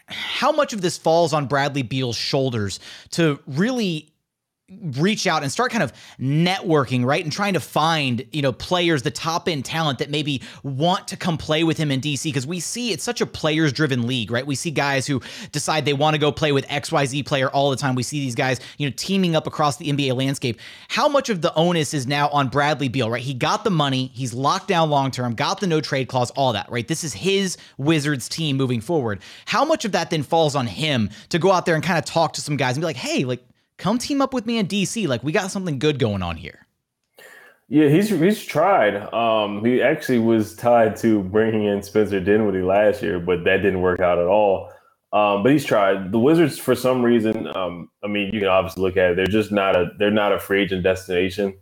how 0.07 0.51
much 0.51 0.73
of 0.73 0.81
this 0.81 0.97
falls 0.97 1.33
on 1.33 1.47
Bradley 1.47 1.81
Beal's 1.81 2.15
shoulders 2.15 2.79
to 3.11 3.39
really 3.47 4.12
reach 4.81 5.27
out 5.27 5.43
and 5.43 5.51
start 5.51 5.71
kind 5.71 5.83
of 5.83 5.91
networking, 6.17 7.03
right? 7.03 7.21
And 7.21 7.33
trying 7.33 7.53
to 7.53 7.59
find, 7.59 8.25
you 8.31 8.41
know, 8.41 8.53
players, 8.53 9.01
the 9.01 9.11
top 9.11 9.49
end 9.49 9.65
talent 9.65 9.99
that 9.99 10.09
maybe 10.09 10.41
want 10.63 11.07
to 11.09 11.17
come 11.17 11.37
play 11.37 11.65
with 11.65 11.77
him 11.77 11.91
in 11.91 11.99
DC 11.99 12.23
because 12.23 12.47
we 12.47 12.61
see 12.61 12.91
it's 12.91 13.03
such 13.03 13.19
a 13.19 13.25
players 13.25 13.73
driven 13.73 14.07
league, 14.07 14.31
right? 14.31 14.47
We 14.47 14.55
see 14.55 14.71
guys 14.71 15.05
who 15.05 15.21
decide 15.51 15.83
they 15.83 15.93
want 15.93 16.13
to 16.13 16.17
go 16.17 16.31
play 16.31 16.53
with 16.53 16.65
XYZ 16.67 17.25
player 17.25 17.49
all 17.49 17.71
the 17.71 17.75
time. 17.75 17.93
We 17.93 18.03
see 18.03 18.21
these 18.21 18.35
guys, 18.35 18.61
you 18.77 18.87
know, 18.87 18.93
teaming 18.95 19.35
up 19.35 19.47
across 19.47 19.75
the 19.77 19.91
NBA 19.91 20.15
landscape. 20.15 20.59
How 20.87 21.09
much 21.09 21.29
of 21.29 21.41
the 21.41 21.53
onus 21.55 21.93
is 21.93 22.07
now 22.07 22.29
on 22.29 22.47
Bradley 22.47 22.87
Beal, 22.87 23.09
right? 23.09 23.21
He 23.21 23.33
got 23.33 23.65
the 23.65 23.71
money, 23.71 24.11
he's 24.13 24.33
locked 24.33 24.69
down 24.69 24.89
long 24.89 25.11
term, 25.11 25.35
got 25.35 25.59
the 25.59 25.67
no 25.67 25.81
trade 25.81 26.07
clause, 26.07 26.31
all 26.31 26.53
that, 26.53 26.71
right? 26.71 26.87
This 26.87 27.03
is 27.03 27.13
his 27.13 27.57
Wizards 27.77 28.29
team 28.29 28.55
moving 28.55 28.79
forward. 28.79 29.19
How 29.45 29.65
much 29.65 29.83
of 29.83 29.91
that 29.91 30.09
then 30.09 30.23
falls 30.23 30.55
on 30.55 30.67
him 30.67 31.09
to 31.29 31.37
go 31.37 31.51
out 31.51 31.65
there 31.65 31.75
and 31.75 31.83
kind 31.83 31.99
of 31.99 32.05
talk 32.05 32.33
to 32.33 32.41
some 32.41 32.55
guys 32.55 32.77
and 32.77 32.81
be 32.81 32.85
like, 32.85 32.95
hey, 32.95 33.25
like, 33.25 33.43
come 33.83 33.97
team 33.97 34.21
up 34.21 34.33
with 34.33 34.45
me 34.45 34.57
in 34.57 34.67
DC. 34.67 35.07
Like 35.07 35.23
we 35.23 35.31
got 35.31 35.51
something 35.51 35.77
good 35.77 35.99
going 35.99 36.23
on 36.23 36.37
here. 36.37 36.65
Yeah, 37.67 37.89
he's 37.89 38.09
he's 38.09 38.43
tried. 38.43 38.95
Um, 39.13 39.63
he 39.65 39.81
actually 39.81 40.19
was 40.19 40.55
tied 40.55 40.95
to 40.97 41.23
bringing 41.23 41.65
in 41.65 41.81
Spencer 41.83 42.19
Dinwiddie 42.19 42.61
last 42.61 43.01
year, 43.01 43.19
but 43.19 43.43
that 43.43 43.57
didn't 43.57 43.81
work 43.81 43.99
out 43.99 44.19
at 44.19 44.25
all. 44.25 44.69
Um, 45.11 45.43
but 45.43 45.51
he's 45.51 45.65
tried. 45.65 46.11
The 46.11 46.19
Wizards, 46.19 46.57
for 46.57 46.75
some 46.75 47.03
reason, 47.03 47.47
um, 47.55 47.89
I 48.03 48.07
mean, 48.07 48.33
you 48.33 48.39
can 48.39 48.49
obviously 48.49 48.83
look 48.83 48.97
at 48.97 49.11
it. 49.11 49.15
They're 49.15 49.25
just 49.25 49.51
not 49.51 49.75
a 49.75 49.91
they're 49.99 50.11
not 50.11 50.31
a 50.31 50.39
free 50.39 50.63
agent 50.63 50.83
destination. 50.83 51.53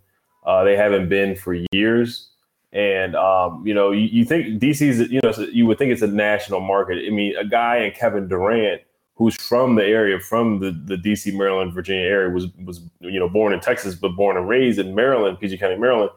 Uh, 0.45 0.63
they 0.63 0.75
haven't 0.75 1.10
been 1.10 1.36
for 1.36 1.55
years. 1.71 2.29
And 2.73 3.15
um, 3.15 3.65
you 3.65 3.73
know, 3.73 3.91
you, 3.91 4.07
you 4.12 4.25
think 4.25 4.62
DC's, 4.62 5.12
you 5.12 5.19
know, 5.23 5.34
you 5.51 5.65
would 5.65 5.77
think 5.77 5.91
it's 5.91 6.01
a 6.01 6.07
national 6.07 6.62
market. 6.62 7.03
I 7.05 7.10
mean, 7.10 7.36
a 7.36 7.45
guy 7.45 7.77
in 7.79 7.91
Kevin 7.91 8.27
Durant 8.27 8.81
who's 9.21 9.36
from 9.36 9.75
the 9.75 9.86
area, 9.86 10.19
from 10.19 10.60
the, 10.60 10.71
the 10.71 10.95
DC, 10.95 11.31
Maryland, 11.38 11.73
Virginia 11.73 12.05
area, 12.05 12.34
was 12.34 12.47
was 12.65 12.81
you 12.99 13.19
know 13.19 13.29
born 13.29 13.53
in 13.53 13.60
Texas 13.60 13.93
but 13.93 14.15
born 14.15 14.36
and 14.36 14.49
raised 14.49 14.79
in 14.79 14.95
Maryland, 14.95 15.39
PG 15.39 15.60
County, 15.60 15.77
Maryland. 15.77 16.10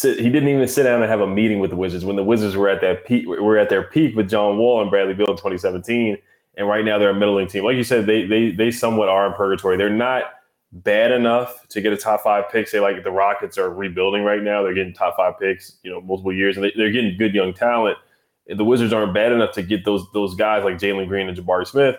He 0.00 0.30
didn't 0.30 0.48
even 0.48 0.66
sit 0.66 0.82
down 0.82 1.00
and 1.00 1.10
have 1.10 1.20
a 1.20 1.26
meeting 1.26 1.60
with 1.60 1.70
the 1.70 1.76
Wizards 1.76 2.04
when 2.04 2.16
the 2.16 2.24
Wizards 2.24 2.56
were 2.56 2.68
at 2.68 2.80
that 2.80 3.06
peak. 3.06 3.28
Were 3.28 3.56
at 3.56 3.68
their 3.68 3.84
peak 3.84 4.16
with 4.16 4.28
John 4.28 4.58
Wall 4.58 4.80
and 4.80 4.90
Bradley 4.90 5.14
Beal 5.14 5.30
in 5.30 5.36
2017, 5.36 6.18
and 6.56 6.66
right 6.66 6.84
now 6.84 6.98
they're 6.98 7.10
a 7.10 7.14
middling 7.14 7.46
team. 7.46 7.62
Like 7.62 7.76
you 7.76 7.84
said, 7.84 8.06
they 8.06 8.26
they 8.26 8.50
they 8.50 8.72
somewhat 8.72 9.08
are 9.08 9.26
in 9.28 9.34
purgatory. 9.34 9.76
They're 9.76 9.88
not 9.88 10.24
bad 10.72 11.12
enough 11.12 11.68
to 11.68 11.80
get 11.80 11.92
a 11.92 11.96
top 11.96 12.22
five 12.22 12.50
pick. 12.50 12.66
Say 12.66 12.80
like 12.80 13.04
the 13.04 13.12
Rockets 13.12 13.58
are 13.58 13.70
rebuilding 13.70 14.24
right 14.24 14.42
now. 14.42 14.64
They're 14.64 14.74
getting 14.74 14.94
top 14.94 15.16
five 15.16 15.38
picks, 15.38 15.76
you 15.84 15.90
know, 15.92 16.00
multiple 16.00 16.32
years, 16.32 16.56
and 16.56 16.64
they, 16.64 16.72
they're 16.74 16.90
getting 16.90 17.16
good 17.16 17.34
young 17.34 17.54
talent 17.54 17.98
the 18.46 18.64
Wizards 18.64 18.92
aren't 18.92 19.14
bad 19.14 19.32
enough 19.32 19.52
to 19.52 19.62
get 19.62 19.84
those 19.84 20.04
those 20.12 20.34
guys 20.34 20.64
like 20.64 20.78
Jalen 20.78 21.08
Green 21.08 21.28
and 21.28 21.36
Jabari 21.36 21.66
Smith, 21.66 21.96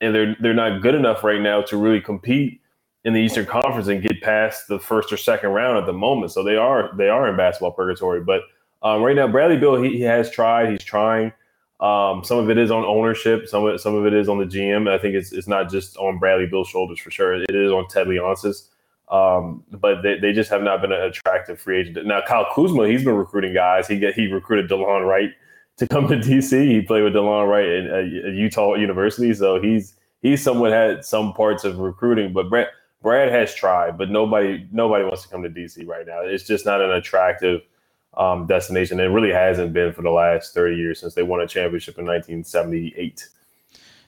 and 0.00 0.14
they're 0.14 0.36
they're 0.40 0.54
not 0.54 0.82
good 0.82 0.94
enough 0.94 1.24
right 1.24 1.40
now 1.40 1.62
to 1.62 1.76
really 1.76 2.00
compete 2.00 2.60
in 3.04 3.12
the 3.12 3.20
Eastern 3.20 3.46
Conference 3.46 3.88
and 3.88 4.02
get 4.02 4.22
past 4.22 4.66
the 4.68 4.78
first 4.78 5.12
or 5.12 5.16
second 5.16 5.50
round 5.50 5.78
at 5.78 5.86
the 5.86 5.92
moment. 5.92 6.32
So 6.32 6.42
they 6.42 6.56
are 6.56 6.94
they 6.96 7.08
are 7.08 7.28
in 7.28 7.36
basketball 7.36 7.72
purgatory. 7.72 8.20
But 8.20 8.42
um, 8.82 9.02
right 9.02 9.16
now, 9.16 9.28
Bradley 9.28 9.58
Beal 9.58 9.80
he, 9.82 9.90
he 9.90 10.02
has 10.02 10.30
tried. 10.30 10.70
He's 10.70 10.84
trying. 10.84 11.32
Um, 11.80 12.24
some 12.24 12.38
of 12.38 12.48
it 12.48 12.56
is 12.56 12.70
on 12.70 12.84
ownership. 12.84 13.46
Some 13.46 13.64
of 13.64 13.74
it, 13.74 13.78
some 13.78 13.94
of 13.94 14.06
it 14.06 14.14
is 14.14 14.28
on 14.28 14.38
the 14.38 14.46
GM. 14.46 14.88
I 14.88 14.98
think 14.98 15.14
it's 15.14 15.32
it's 15.32 15.48
not 15.48 15.70
just 15.70 15.96
on 15.98 16.18
Bradley 16.18 16.46
Beal's 16.46 16.68
shoulders 16.68 16.98
for 16.98 17.10
sure. 17.10 17.34
It 17.34 17.54
is 17.54 17.72
on 17.72 17.88
Ted 17.88 18.06
Leonsis. 18.06 18.68
Um, 19.10 19.62
but 19.70 20.00
they, 20.02 20.18
they 20.18 20.32
just 20.32 20.50
have 20.50 20.62
not 20.62 20.80
been 20.80 20.90
an 20.90 21.02
attractive 21.02 21.60
free 21.60 21.80
agent. 21.80 22.06
Now 22.06 22.22
Kyle 22.26 22.46
Kuzma, 22.54 22.88
he's 22.88 23.04
been 23.04 23.14
recruiting 23.14 23.52
guys. 23.52 23.86
He 23.86 23.98
get 23.98 24.14
he 24.14 24.32
recruited 24.32 24.70
Delon 24.70 25.06
Wright 25.06 25.30
to 25.76 25.86
come 25.88 26.06
to 26.08 26.16
DC. 26.16 26.70
He 26.70 26.82
played 26.82 27.02
with 27.02 27.14
Delon 27.14 27.48
Wright 27.48 27.66
at, 27.66 28.34
Utah 28.34 28.74
University, 28.74 29.34
so 29.34 29.60
he's 29.60 29.96
he's 30.22 30.42
somewhat 30.42 30.72
had 30.72 31.04
some 31.04 31.32
parts 31.32 31.64
of 31.64 31.78
recruiting. 31.78 32.32
But 32.32 32.48
Brad 32.48 32.68
Brad 33.02 33.30
has 33.32 33.54
tried, 33.54 33.98
but 33.98 34.10
nobody 34.10 34.66
nobody 34.72 35.04
wants 35.04 35.22
to 35.22 35.28
come 35.28 35.42
to 35.42 35.50
DC 35.50 35.86
right 35.86 36.06
now. 36.06 36.20
It's 36.20 36.46
just 36.46 36.64
not 36.64 36.80
an 36.80 36.90
attractive 36.90 37.60
um, 38.16 38.46
destination. 38.46 39.00
It 39.00 39.04
really 39.04 39.32
hasn't 39.32 39.72
been 39.72 39.92
for 39.92 40.02
the 40.02 40.10
last 40.10 40.54
thirty 40.54 40.76
years 40.76 41.00
since 41.00 41.14
they 41.14 41.22
won 41.22 41.40
a 41.40 41.46
championship 41.46 41.98
in 41.98 42.06
1978. 42.06 43.28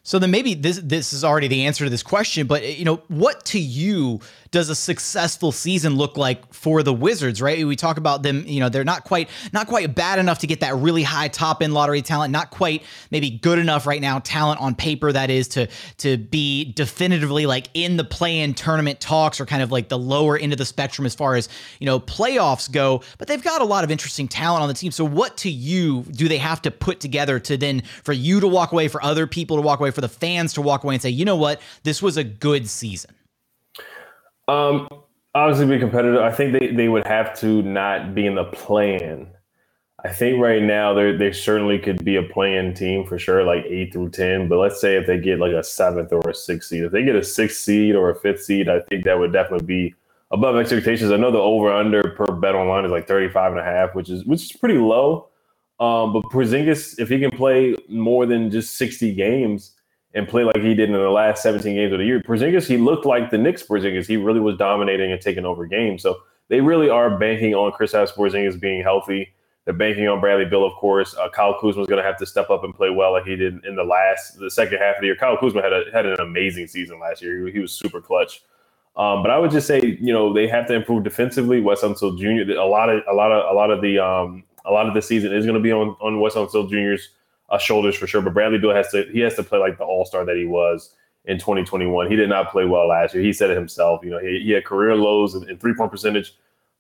So 0.07 0.21
then 0.21 0.31
maybe 0.31 0.55
this 0.55 0.79
this 0.85 1.13
is 1.13 1.25
already 1.25 1.49
the 1.49 1.67
answer 1.67 1.83
to 1.83 1.91
this 1.91 2.05
question, 2.05 2.47
but 2.47 2.79
you 2.79 2.85
know, 2.85 3.03
what 3.09 3.45
to 3.47 3.59
you 3.59 4.21
does 4.53 4.71
a 4.71 4.75
successful 4.77 5.51
season 5.51 5.97
look 5.97 6.17
like 6.17 6.55
for 6.55 6.85
the 6.85 6.93
Wizards, 6.93 7.43
right? 7.43 7.67
We 7.67 7.75
talk 7.75 7.97
about 7.99 8.23
them, 8.23 8.45
you 8.47 8.61
know, 8.61 8.69
they're 8.69 8.85
not 8.85 9.03
quite 9.03 9.29
not 9.53 9.67
quite 9.67 9.97
bad 9.97 10.21
enough 10.21 10.39
to 10.39 10.47
get 10.47 10.61
that 10.61 10.77
really 10.77 11.03
high 11.03 11.27
top 11.27 11.61
end 11.61 11.75
lottery 11.75 12.03
talent, 12.03 12.31
not 12.31 12.51
quite 12.51 12.85
maybe 13.11 13.31
good 13.31 13.59
enough 13.59 13.85
right 13.85 14.01
now 14.01 14.21
talent 14.21 14.61
on 14.61 14.77
paper 14.77 15.11
that 15.11 15.29
is 15.29 15.49
to 15.49 15.67
to 15.99 16.17
be 16.17 16.73
definitively 16.73 17.45
like 17.45 17.69
in 17.75 17.97
the 17.97 18.05
play-in 18.05 18.55
tournament 18.55 19.01
talks 19.01 19.41
or 19.41 19.45
kind 19.45 19.61
of 19.61 19.73
like 19.73 19.89
the 19.89 19.99
lower 19.99 20.39
end 20.39 20.53
of 20.53 20.59
the 20.59 20.65
spectrum 20.65 21.05
as 21.05 21.17
far 21.17 21.35
as, 21.35 21.49
you 21.81 21.87
know, 21.87 21.99
playoffs 21.99 22.71
go, 22.71 23.03
but 23.19 23.27
they've 23.27 23.43
got 23.43 23.61
a 23.61 23.65
lot 23.65 23.83
of 23.83 23.91
interesting 23.91 24.29
talent 24.29 24.63
on 24.63 24.69
the 24.69 24.75
team. 24.75 24.93
So 24.93 25.05
what 25.05 25.37
to 25.39 25.51
you 25.51 26.03
do 26.03 26.29
they 26.29 26.39
have 26.39 26.63
to 26.63 26.71
put 26.71 27.01
together 27.01 27.41
to 27.41 27.57
then 27.57 27.83
for 28.05 28.13
you 28.13 28.39
to 28.39 28.47
walk 28.47 28.71
away, 28.71 28.87
for 28.87 29.03
other 29.03 29.27
people 29.27 29.57
to 29.57 29.63
walk 29.63 29.81
away, 29.81 29.91
for 29.97 30.01
the 30.03 30.09
fans 30.09 30.53
to 30.53 30.63
walk 30.63 30.85
away 30.85 30.95
and 30.95 31.03
say, 31.03 31.11
"You 31.11 31.25
know 31.25 31.35
what? 31.35 31.61
This 31.83 32.01
was 32.01 32.17
a 32.17 32.23
good 32.23 32.69
season." 32.69 33.13
Um, 34.47 34.89
obviously 35.35 35.67
be 35.67 35.81
competitive. 35.81 36.21
I 36.21 36.31
think 36.31 36.53
they, 36.53 36.69
they 36.69 36.89
would 36.89 37.05
have 37.07 37.37
to 37.41 37.63
not 37.63 38.15
be 38.15 38.27
in 38.27 38.37
the 38.37 38.45
plan. 38.45 39.29
I 40.05 40.11
think 40.11 40.41
right 40.41 40.63
now 40.63 40.95
they 40.95 41.17
they 41.17 41.33
certainly 41.33 41.79
could 41.79 42.05
be 42.05 42.17
a 42.17 42.23
play-in 42.23 42.75
team 42.75 43.05
for 43.05 43.19
sure, 43.19 43.43
like 43.43 43.65
eight 43.65 43.93
through 43.93 44.11
ten. 44.11 44.49
But 44.49 44.59
let's 44.59 44.81
say 44.81 44.97
if 44.97 45.07
they 45.07 45.19
get 45.19 45.41
like 45.41 45.53
a 45.53 45.65
seventh 45.65 46.13
or 46.13 46.21
a 46.29 46.35
sixth 46.35 46.69
seed, 46.69 46.85
if 46.85 46.93
they 46.93 47.03
get 47.03 47.17
a 47.17 47.25
sixth 47.25 47.59
seed 47.59 47.97
or 47.97 48.11
a 48.11 48.15
fifth 48.15 48.45
seed, 48.45 48.69
I 48.69 48.81
think 48.81 49.05
that 49.05 49.19
would 49.19 49.33
definitely 49.33 49.67
be 49.67 49.95
above 50.31 50.57
expectations. 50.57 51.11
I 51.11 51.17
know 51.17 51.33
the 51.33 51.39
over 51.39 51.73
under 51.73 52.03
per 52.11 52.27
bet 52.33 52.55
online 52.55 52.85
is 52.85 52.91
like 52.91 53.09
35 53.09 53.53
and 53.53 53.61
a 53.61 53.65
half, 53.65 53.95
which 53.95 54.11
is 54.11 54.25
which 54.25 54.45
is 54.45 54.53
pretty 54.53 54.79
low. 54.79 55.29
Um, 55.79 56.13
but 56.13 56.23
Porzingis, 56.25 56.99
if 56.99 57.09
he 57.09 57.19
can 57.19 57.31
play 57.31 57.77
more 57.89 58.25
than 58.25 58.51
just 58.51 58.79
60 58.79 59.15
games, 59.15 59.73
and 60.15 60.27
play 60.27 60.45
like 60.45 60.57
he 60.57 60.75
did 60.75 60.89
in 60.89 60.93
the 60.93 61.11
last 61.11 61.43
17 61.43 61.75
games 61.75 61.93
of 61.93 61.99
the 61.99 62.05
year. 62.05 62.21
Porzingis, 62.21 62.67
he 62.67 62.77
looked 62.77 63.05
like 63.05 63.31
the 63.31 63.39
Knicks 63.39 63.63
Porzingis. 63.63 64.07
He 64.07 64.17
really 64.17 64.41
was 64.41 64.57
dominating 64.57 65.13
and 65.13 65.21
taking 65.21 65.45
over 65.45 65.67
games. 65.67 66.03
So 66.03 66.17
they 66.49 66.61
really 66.61 66.89
are 66.89 67.19
banking 67.19 67.55
on 67.55 67.73
Chris 67.73 67.93
Kristaps 67.93 68.15
Porzingis 68.15 68.59
being 68.59 68.83
healthy. 68.83 69.33
They're 69.65 69.75
banking 69.75 70.07
on 70.07 70.21
Bradley 70.21 70.45
Beal, 70.45 70.65
of 70.65 70.75
course. 70.75 71.15
Uh, 71.17 71.29
Kyle 71.29 71.59
Kuzma 71.61 71.83
is 71.83 71.89
going 71.89 72.01
to 72.01 72.09
have 72.09 72.17
to 72.19 72.27
step 72.27 72.51
up 72.51 72.63
and 72.63 72.73
play 72.75 72.89
well 72.89 73.13
like 73.13 73.25
he 73.25 73.35
did 73.35 73.65
in 73.65 73.75
the 73.75 73.83
last, 73.83 74.39
the 74.39 74.51
second 74.51 74.79
half 74.79 74.97
of 74.97 75.01
the 75.01 75.09
year. 75.09 75.17
Kyle 75.17 75.37
Kuzma 75.37 75.61
had 75.61 75.73
a, 75.73 75.85
had 75.93 76.07
an 76.07 76.21
amazing 76.21 76.69
season 76.69 77.01
last 77.01 77.21
year. 77.21 77.47
He, 77.47 77.55
he 77.55 77.59
was 77.59 77.73
super 77.73 78.01
clutch. 78.01 78.43
Um, 78.97 79.23
but 79.23 79.31
I 79.31 79.39
would 79.39 79.51
just 79.51 79.67
say, 79.67 79.99
you 80.01 80.13
know, 80.13 80.33
they 80.33 80.47
have 80.47 80.67
to 80.69 80.75
improve 80.75 81.03
defensively. 81.03 81.61
Wes 81.61 81.83
Unseld 81.83 82.19
Jr. 82.19 82.53
A 82.53 82.65
lot 82.65 82.89
of, 82.89 83.03
a 83.09 83.13
lot 83.13 83.33
of, 83.33 83.51
a 83.51 83.55
lot 83.55 83.71
of 83.71 83.83
the, 83.83 83.99
um, 83.99 84.45
a 84.65 84.73
lot 84.73 84.87
of 84.87 84.95
the 84.95 85.03
season 85.03 85.33
is 85.33 85.45
going 85.45 85.57
to 85.57 85.63
be 85.63 85.73
on 85.73 85.97
on 86.01 86.21
Wes 86.21 86.35
Unseld 86.35 86.71
Jr.'s 86.71 87.11
uh, 87.49 87.59
shoulders 87.59 87.97
for 87.97 88.07
sure. 88.07 88.23
But 88.23 88.35
Bradley 88.35 88.59
Beal 88.59 88.75
has 88.75 88.89
to, 88.91 89.05
he 89.13 89.21
has 89.21 89.35
to 89.37 89.43
play 89.43 89.59
like 89.59 89.79
the 89.79 89.85
All 89.85 90.05
Star 90.05 90.25
that 90.25 90.37
he 90.37 90.45
was 90.45 90.95
in 91.25 91.39
2021. 91.39 92.11
He 92.11 92.17
did 92.17 92.29
not 92.29 92.51
play 92.51 92.65
well 92.65 92.89
last 92.89 93.15
year. 93.15 93.23
He 93.23 93.33
said 93.33 93.51
it 93.51 93.57
himself. 93.57 94.05
You 94.05 94.11
know, 94.11 94.19
he, 94.19 94.41
he 94.45 94.51
had 94.53 94.65
career 94.65 94.95
lows 94.95 95.35
in, 95.35 95.49
in 95.49 95.59
three 95.59 95.75
point 95.75 95.91
percentage, 95.91 96.35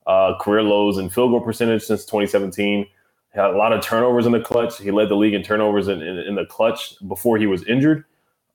uh, 0.07 0.39
career 0.41 0.63
lows 0.63 0.99
in 0.99 1.11
field 1.11 1.31
goal 1.31 1.41
percentage 1.41 1.83
since 1.83 2.05
2017. 2.05 2.87
He 3.35 3.41
had 3.41 3.51
a 3.51 3.57
lot 3.57 3.73
of 3.73 3.83
turnovers 3.83 4.27
in 4.27 4.33
the 4.33 4.41
clutch. 4.41 4.79
He 4.79 4.91
led 4.91 5.09
the 5.09 5.17
league 5.17 5.35
in 5.35 5.43
turnovers 5.43 5.89
in, 5.89 6.01
in, 6.03 6.19
in 6.19 6.35
the 6.35 6.47
clutch 6.47 6.95
before 7.07 7.39
he 7.39 7.47
was 7.47 7.63
injured. 7.65 8.05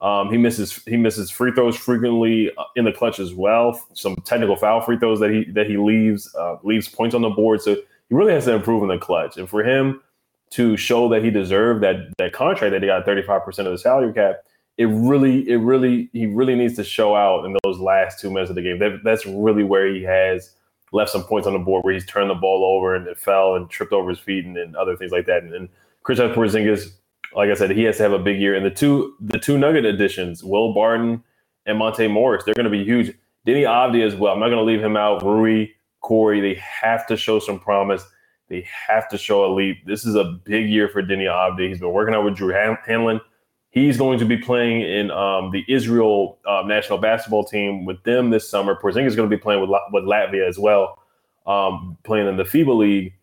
Um, 0.01 0.31
he 0.31 0.37
misses 0.37 0.83
he 0.85 0.97
misses 0.97 1.29
free 1.29 1.51
throws 1.51 1.77
frequently 1.77 2.49
uh, 2.57 2.63
in 2.75 2.85
the 2.85 2.91
clutch 2.91 3.19
as 3.19 3.35
well. 3.35 3.79
Some 3.93 4.15
technical 4.25 4.55
foul 4.55 4.81
free 4.81 4.97
throws 4.97 5.19
that 5.19 5.29
he 5.29 5.45
that 5.51 5.67
he 5.67 5.77
leaves 5.77 6.33
uh, 6.35 6.55
leaves 6.63 6.87
points 6.87 7.13
on 7.13 7.21
the 7.21 7.29
board. 7.29 7.61
So 7.61 7.75
he 7.75 8.15
really 8.15 8.33
has 8.33 8.45
to 8.45 8.53
improve 8.53 8.81
in 8.81 8.89
the 8.89 8.97
clutch. 8.97 9.37
And 9.37 9.47
for 9.47 9.63
him 9.63 10.01
to 10.51 10.77
show 10.77 11.09
that 11.09 11.23
he 11.23 11.29
deserved 11.29 11.83
that 11.83 12.13
that 12.17 12.33
contract 12.33 12.71
that 12.71 12.81
he 12.81 12.87
got 12.87 13.05
35% 13.05 13.47
of 13.59 13.65
the 13.65 13.77
salary 13.77 14.13
cap, 14.13 14.43
it 14.77 14.85
really 14.85 15.47
it 15.49 15.57
really 15.57 16.09
he 16.13 16.25
really 16.25 16.55
needs 16.55 16.75
to 16.75 16.83
show 16.83 17.15
out 17.15 17.45
in 17.45 17.55
those 17.63 17.79
last 17.79 18.19
two 18.19 18.29
minutes 18.29 18.49
of 18.49 18.55
the 18.55 18.61
game. 18.61 18.79
That, 18.79 19.01
that's 19.03 19.25
really 19.25 19.63
where 19.63 19.87
he 19.87 20.03
has 20.03 20.51
left 20.91 21.11
some 21.11 21.23
points 21.23 21.47
on 21.47 21.53
the 21.53 21.59
board 21.59 21.83
where 21.83 21.93
he's 21.93 22.05
turned 22.05 22.29
the 22.29 22.35
ball 22.35 22.65
over 22.65 22.95
and 22.95 23.07
it 23.07 23.17
fell 23.17 23.55
and 23.55 23.69
tripped 23.69 23.93
over 23.93 24.09
his 24.09 24.19
feet 24.19 24.45
and, 24.45 24.57
and 24.57 24.75
other 24.75 24.95
things 24.97 25.11
like 25.11 25.25
that. 25.25 25.43
And, 25.43 25.53
and 25.53 25.69
Kristaps 26.03 26.35
Porzingis 26.35 26.91
like 27.35 27.49
I 27.49 27.53
said, 27.53 27.71
he 27.71 27.83
has 27.83 27.97
to 27.97 28.03
have 28.03 28.13
a 28.13 28.19
big 28.19 28.39
year. 28.39 28.55
And 28.55 28.65
the 28.65 28.71
two 28.71 29.15
the 29.19 29.39
two 29.39 29.57
Nugget 29.57 29.85
additions, 29.85 30.43
Will 30.43 30.73
Barton 30.73 31.23
and 31.65 31.77
Monte 31.77 32.07
Morris, 32.07 32.43
they're 32.43 32.53
going 32.53 32.65
to 32.65 32.71
be 32.71 32.83
huge. 32.83 33.15
Deni 33.47 33.63
Avdija 33.63 34.05
as 34.05 34.15
well. 34.15 34.33
I'm 34.33 34.39
not 34.39 34.47
going 34.47 34.59
to 34.59 34.63
leave 34.63 34.83
him 34.83 34.95
out. 34.95 35.23
Rui, 35.23 35.67
Corey, 36.01 36.41
they 36.41 36.59
have 36.61 37.07
to 37.07 37.17
show 37.17 37.39
some 37.39 37.59
promise. 37.59 38.03
They 38.51 38.67
have 38.89 39.07
to 39.07 39.17
show 39.17 39.45
a 39.45 39.49
leap. 39.53 39.85
This 39.85 40.05
is 40.05 40.15
a 40.15 40.25
big 40.25 40.69
year 40.69 40.89
for 40.89 41.01
Deni 41.01 41.23
Avdija. 41.23 41.69
He's 41.69 41.79
been 41.79 41.93
working 41.93 42.13
out 42.13 42.25
with 42.25 42.35
Drew 42.35 42.51
Hanlen. 42.51 43.21
He's 43.69 43.97
going 43.97 44.19
to 44.19 44.25
be 44.25 44.35
playing 44.35 44.81
in 44.81 45.09
um, 45.09 45.51
the 45.51 45.63
Israel 45.69 46.37
uh, 46.45 46.61
national 46.65 46.97
basketball 46.97 47.45
team 47.45 47.85
with 47.85 48.03
them 48.03 48.29
this 48.29 48.49
summer. 48.49 48.75
Porzingis 48.75 49.07
is 49.07 49.15
going 49.15 49.29
to 49.29 49.33
be 49.33 49.41
playing 49.41 49.61
with, 49.61 49.69
with 49.93 50.03
Latvia 50.03 50.45
as 50.45 50.59
well, 50.59 50.99
um, 51.47 51.97
playing 52.03 52.27
in 52.27 52.35
the 52.35 52.43
FIBA 52.43 52.77
League. 52.77 53.13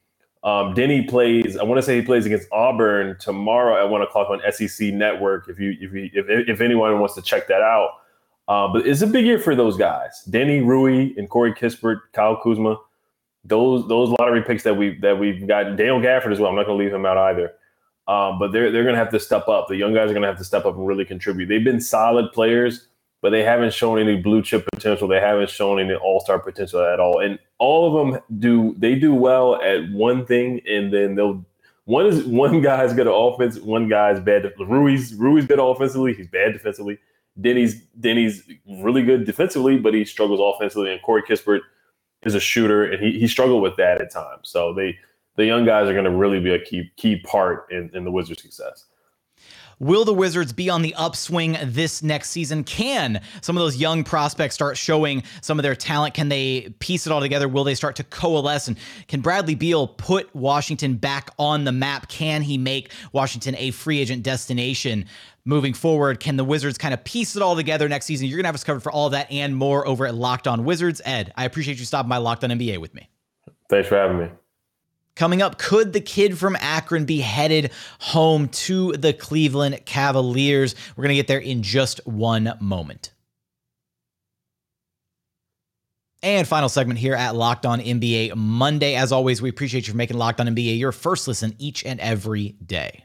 Um, 0.44 0.74
Deni 0.74 1.06
plays. 1.06 1.58
I 1.58 1.62
want 1.64 1.76
to 1.76 1.82
say 1.82 1.96
he 1.96 2.02
plays 2.06 2.24
against 2.24 2.48
Auburn 2.50 3.18
tomorrow 3.20 3.84
at 3.84 3.90
one 3.90 4.00
o'clock 4.00 4.30
on 4.30 4.40
SEC 4.50 4.94
Network. 4.94 5.50
If 5.50 5.60
you 5.60 5.76
if 5.78 5.92
you, 5.92 6.08
if, 6.14 6.48
if 6.48 6.60
anyone 6.62 6.98
wants 7.00 7.16
to 7.16 7.22
check 7.22 7.48
that 7.48 7.60
out, 7.60 7.90
uh, 8.48 8.72
but 8.72 8.86
it's 8.86 9.02
a 9.02 9.06
big 9.06 9.26
year 9.26 9.38
for 9.38 9.54
those 9.54 9.76
guys: 9.76 10.22
Deni 10.30 10.66
Rui 10.66 11.12
and 11.18 11.28
Corey 11.28 11.52
Kispert, 11.52 12.00
Kyle 12.14 12.40
Kuzma. 12.42 12.78
Those 13.48 13.88
those 13.88 14.11
lottery 14.18 14.42
picks 14.42 14.62
that 14.62 14.76
we 14.76 14.98
that 15.00 15.18
we've 15.18 15.46
got. 15.46 15.76
Daniel 15.76 16.00
Gafford 16.00 16.32
as 16.32 16.38
well. 16.38 16.50
I'm 16.50 16.56
not 16.56 16.66
going 16.66 16.78
to 16.78 16.84
leave 16.84 16.94
him 16.94 17.06
out 17.06 17.18
either. 17.18 17.52
Um, 18.06 18.38
but 18.38 18.52
they're 18.52 18.70
they're 18.70 18.84
going 18.84 18.94
to 18.94 18.98
have 18.98 19.11
to 19.11 19.20
step 19.20 19.48
up. 19.48 19.68
The 19.68 19.76
young 19.76 19.94
guys 19.94 20.11
are 20.11 20.14
going 20.14 20.22
to 20.22 20.28
have 20.28 20.38
to 20.38 20.44
step 20.44 20.64
up 20.64 20.76
and 20.76 20.87
really 20.87 21.04
contribute. 21.04 21.46
They've 21.46 21.64
been 21.64 21.80
solid 21.80 22.32
players 22.32 22.88
but 23.20 23.30
they 23.30 23.42
haven't 23.42 23.72
shown 23.72 23.98
any 23.98 24.16
blue 24.16 24.42
chip 24.42 24.66
potential. 24.72 25.08
They 25.08 25.20
haven't 25.20 25.50
shown 25.50 25.80
any 25.80 25.94
all 25.94 26.20
star 26.20 26.38
potential 26.38 26.84
at 26.84 27.00
all. 27.00 27.20
And 27.20 27.38
all 27.58 27.88
of 27.88 28.12
them 28.12 28.22
do 28.38 28.74
they 28.78 28.94
do 28.94 29.14
well 29.14 29.61
at 29.62 29.90
one 29.90 30.24
thing, 30.24 30.61
and 30.68 30.92
then 30.92 31.14
they'll 31.14 31.44
one 31.84 32.06
is 32.06 32.24
one 32.24 32.61
guy's 32.61 32.92
good 32.92 33.06
at 33.06 33.14
offense, 33.14 33.58
one 33.58 33.88
guy's 33.88 34.20
bad. 34.20 34.52
Rui's 34.58 35.14
Rui's 35.14 35.46
good 35.46 35.58
offensively, 35.58 36.14
he's 36.14 36.28
bad 36.28 36.52
defensively. 36.52 36.98
Deni's 37.40 37.82
Deni's 38.00 38.42
really 38.80 39.02
good 39.02 39.24
defensively, 39.24 39.78
but 39.78 39.94
he 39.94 40.04
struggles 40.04 40.40
offensively. 40.42 40.92
And 40.92 41.02
Corey 41.02 41.22
Kispert 41.22 41.61
is 42.28 42.36
a 42.36 42.40
shooter, 42.40 42.84
and 42.84 43.04
he 43.04 43.18
he 43.20 43.28
struggled 43.28 43.62
with 43.62 43.76
that 43.78 44.00
at 44.02 44.12
times. 44.12 44.50
So 44.50 44.74
they 44.74 44.98
the 45.36 45.46
young 45.46 45.66
guys 45.66 45.88
are 45.88 45.94
going 45.94 46.06
to 46.06 46.12
really 46.12 46.40
be 46.40 46.54
a 46.54 46.60
key 46.60 46.92
key 46.96 47.18
part 47.20 47.72
in, 47.72 47.90
in 47.94 48.04
the 48.04 48.12
Wizards' 48.12 48.42
success. 48.42 48.86
Will 49.80 50.04
the 50.04 50.14
Wizards 50.14 50.52
be 50.52 50.68
on 50.68 50.82
the 50.82 50.94
upswing 50.94 51.56
this 51.62 52.02
next 52.02 52.30
season? 52.30 52.64
Can 52.64 53.20
some 53.40 53.56
of 53.56 53.60
those 53.60 53.76
young 53.76 54.02
prospects 54.02 54.54
start 54.54 54.76
showing 54.76 55.22
some 55.40 55.58
of 55.58 55.62
their 55.62 55.76
talent? 55.76 56.14
Can 56.14 56.28
they 56.28 56.74
piece 56.80 57.06
it 57.06 57.12
all 57.12 57.20
together? 57.20 57.46
Will 57.46 57.64
they 57.64 57.76
start 57.76 57.96
to 57.96 58.04
coalesce? 58.04 58.66
And 58.66 58.76
can 59.06 59.20
Bradley 59.20 59.54
Beal 59.54 59.86
put 59.86 60.34
Washington 60.34 60.96
back 60.96 61.30
on 61.38 61.64
the 61.64 61.72
map? 61.72 62.08
Can 62.08 62.42
he 62.42 62.58
make 62.58 62.92
Washington 63.12 63.54
a 63.56 63.70
free 63.70 64.00
agent 64.00 64.24
destination? 64.24 65.04
Moving 65.44 65.72
forward, 65.72 66.20
can 66.20 66.36
the 66.36 66.44
Wizards 66.44 66.76
kind 66.76 66.92
of 66.92 67.02
piece 67.04 67.34
it 67.34 67.40
all 67.40 67.56
together 67.56 67.88
next 67.88 68.06
season? 68.06 68.26
You're 68.26 68.36
going 68.36 68.44
to 68.44 68.48
have 68.48 68.54
us 68.54 68.64
covered 68.64 68.82
for 68.82 68.92
all 68.92 69.10
that 69.10 69.30
and 69.30 69.56
more 69.56 69.86
over 69.86 70.06
at 70.06 70.14
Locked 70.14 70.46
On 70.46 70.64
Wizards. 70.64 71.00
Ed, 71.04 71.32
I 71.36 71.44
appreciate 71.44 71.78
you 71.78 71.86
stopping 71.86 72.10
by 72.10 72.18
Locked 72.18 72.44
On 72.44 72.50
NBA 72.50 72.78
with 72.78 72.94
me. 72.94 73.08
Thanks 73.70 73.88
for 73.88 73.96
having 73.96 74.18
me. 74.18 74.28
Coming 75.18 75.42
up, 75.42 75.59
could 75.59 75.92
the 75.92 76.00
kid 76.00 76.38
from 76.38 76.57
Akron 76.61 77.04
be 77.04 77.18
headed 77.18 77.72
home 77.98 78.46
to 78.50 78.92
the 78.92 79.12
Cleveland 79.12 79.85
Cavaliers? 79.85 80.76
We're 80.94 81.02
going 81.02 81.09
to 81.09 81.16
get 81.16 81.26
there 81.26 81.40
in 81.40 81.64
just 81.64 82.00
one 82.07 82.52
moment. 82.61 83.11
And 86.22 86.46
final 86.46 86.68
segment 86.68 87.00
here 87.00 87.16
at 87.16 87.35
Locked 87.35 87.66
On 87.66 87.81
NBA 87.81 88.37
Monday. 88.37 88.94
As 88.94 89.11
always, 89.11 89.42
we 89.42 89.48
appreciate 89.48 89.88
you 89.88 89.92
for 89.92 89.96
making 89.96 90.18
Locked 90.18 90.40
On 90.40 90.46
NBA 90.46 90.78
your 90.78 90.92
first 90.92 91.26
listen 91.26 91.57
each 91.59 91.85
and 91.85 91.98
every 91.98 92.50
day. 92.64 93.04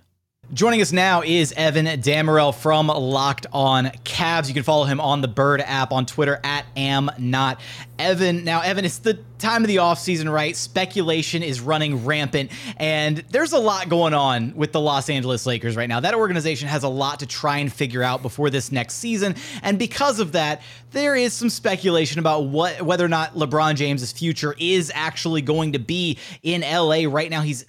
Joining 0.51 0.82
us 0.82 0.91
now 0.91 1.23
is 1.23 1.51
Evan 1.53 1.86
Dammarell 1.86 2.53
from 2.53 2.88
Locked 2.88 3.47
On 3.53 3.86
Cavs. 4.03 4.49
You 4.49 4.53
can 4.53 4.62
follow 4.62 4.84
him 4.84 4.99
on 4.99 5.21
the 5.21 5.27
Bird 5.27 5.62
app 5.62 5.91
on 5.91 6.06
Twitter 6.06 6.39
at 6.43 6.65
am 6.75 7.10
not 7.17 7.60
Evan. 7.97 8.43
Now, 8.43 8.62
Evan, 8.62 8.86
it's 8.86 8.99
the 8.99 9.17
time 9.39 9.63
of 9.63 9.67
the 9.67 9.77
offseason, 9.77 10.32
right? 10.32 10.56
Speculation 10.56 11.41
is 11.41 11.60
running 11.60 12.06
rampant, 12.06 12.51
and 12.77 13.23
there's 13.29 13.53
a 13.53 13.58
lot 13.58 13.89
going 13.89 14.13
on 14.13 14.53
with 14.56 14.73
the 14.73 14.79
Los 14.79 15.10
Angeles 15.10 15.47
Lakers 15.47 15.75
right 15.75 15.89
now. 15.89 16.01
That 16.01 16.13
organization 16.13 16.67
has 16.67 16.84
a 16.84 16.89
lot 16.89 17.21
to 17.21 17.25
try 17.25 17.58
and 17.58 17.71
figure 17.71 18.03
out 18.03 18.21
before 18.21 18.51
this 18.51 18.71
next 18.71 18.95
season, 18.95 19.36
and 19.63 19.79
because 19.79 20.19
of 20.19 20.34
that, 20.34 20.62
there 20.91 21.15
is 21.15 21.34
some 21.34 21.49
speculation 21.49 22.19
about 22.19 22.45
what 22.45 22.82
whether 22.84 23.03
or 23.03 23.10
not 23.10 23.34
LeBron 23.34 23.73
James's 23.75 24.12
future 24.12 24.53
is 24.60 24.91
actually 24.93 25.41
going 25.41 25.71
to 25.71 25.79
be 25.79 26.19
in 26.43 26.62
LA. 26.62 27.10
Right 27.10 27.32
now, 27.32 27.41
he's 27.41 27.65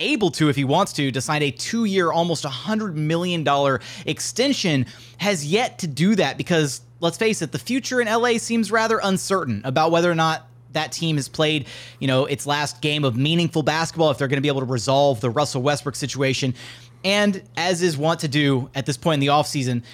able 0.00 0.30
to, 0.32 0.48
if 0.48 0.56
he 0.56 0.64
wants 0.64 0.92
to, 0.94 1.12
to 1.12 1.20
sign 1.20 1.42
a 1.42 1.52
two 1.52 1.84
year, 1.84 2.10
almost 2.10 2.44
$100 2.44 2.94
million 2.94 3.46
extension, 4.06 4.86
has 5.18 5.46
yet 5.46 5.78
to 5.78 5.86
do 5.86 6.16
that 6.16 6.36
because, 6.36 6.80
let's 6.98 7.16
face 7.16 7.42
it, 7.42 7.52
the 7.52 7.58
future 7.60 8.00
in 8.00 8.08
LA 8.08 8.38
seems 8.38 8.72
rather 8.72 8.98
uncertain 9.02 9.62
about 9.64 9.92
whether 9.92 10.10
or 10.10 10.16
not 10.16 10.48
that 10.72 10.90
team 10.90 11.14
has 11.14 11.28
played, 11.28 11.68
you 12.00 12.08
know, 12.08 12.26
its 12.26 12.44
last 12.44 12.80
game 12.80 13.04
of 13.04 13.16
meaningful 13.16 13.62
basketball, 13.62 14.10
if 14.10 14.18
they're 14.18 14.26
going 14.26 14.38
to 14.38 14.42
be 14.42 14.48
able 14.48 14.60
to 14.60 14.66
resolve 14.66 15.20
the 15.20 15.30
Russell 15.30 15.62
Westbrook 15.62 15.94
situation. 15.94 16.54
And 17.04 17.42
as 17.56 17.80
is 17.80 17.96
wont 17.96 18.20
to 18.20 18.28
do 18.28 18.70
at 18.74 18.86
this 18.86 18.96
point 18.96 19.14
in 19.14 19.20
the 19.20 19.28
offseason, 19.28 19.84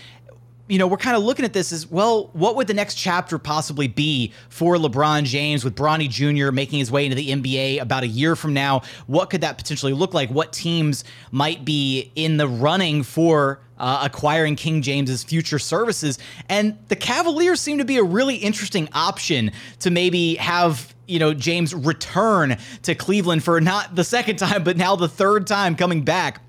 you 0.71 0.79
know, 0.79 0.87
we're 0.87 0.97
kind 0.97 1.17
of 1.17 1.25
looking 1.25 1.45
at 1.45 1.53
this 1.53 1.73
as 1.73 1.91
well, 1.91 2.31
what 2.33 2.55
would 2.55 2.69
the 2.69 2.75
next 2.75 2.95
chapter 2.95 3.39
possibly 3.39 3.89
be 3.89 4.33
for 4.49 4.77
LeBron 4.77 5.25
James 5.25 5.65
with 5.65 5.75
Bronny 5.75 6.09
Jr. 6.09 6.53
making 6.53 6.79
his 6.79 6.93
way 6.93 7.05
into 7.05 7.17
the 7.17 7.31
NBA 7.31 7.83
about 7.83 8.05
a 8.05 8.07
year 8.07 8.37
from 8.37 8.55
now? 8.55 8.83
What 9.09 9.31
could 9.31 9.41
that 9.41 9.59
potentially 9.59 9.93
look 9.93 10.15
like? 10.15 10.31
What 10.31 10.53
teams 10.53 11.03
might 11.33 11.65
be 11.65 12.13
in 12.15 12.37
the 12.37 12.47
running 12.47 13.03
for 13.03 13.61
uh, 13.79 14.03
acquiring 14.05 14.55
King 14.55 14.81
James's 14.81 15.25
future 15.25 15.59
services? 15.59 16.21
And 16.49 16.79
the 16.87 16.97
Cavaliers 16.97 17.61
seem 17.61 17.79
to 17.79 17.85
be 17.85 17.97
a 17.97 18.05
really 18.05 18.37
interesting 18.37 18.89
option 18.93 19.51
to 19.81 19.91
maybe 19.91 20.37
have 20.37 20.95
you 21.09 21.19
know 21.19 21.35
James 21.35 21.75
return 21.75 22.57
to 22.85 22.95
Cleveland 22.95 23.43
for 23.43 23.61
not 23.61 23.97
the 23.97 24.05
second 24.05 24.37
time, 24.39 24.63
but 24.63 24.77
now 24.77 24.95
the 24.95 25.09
third 25.09 25.49
time 25.49 25.75
coming 25.75 26.05
back. 26.05 26.41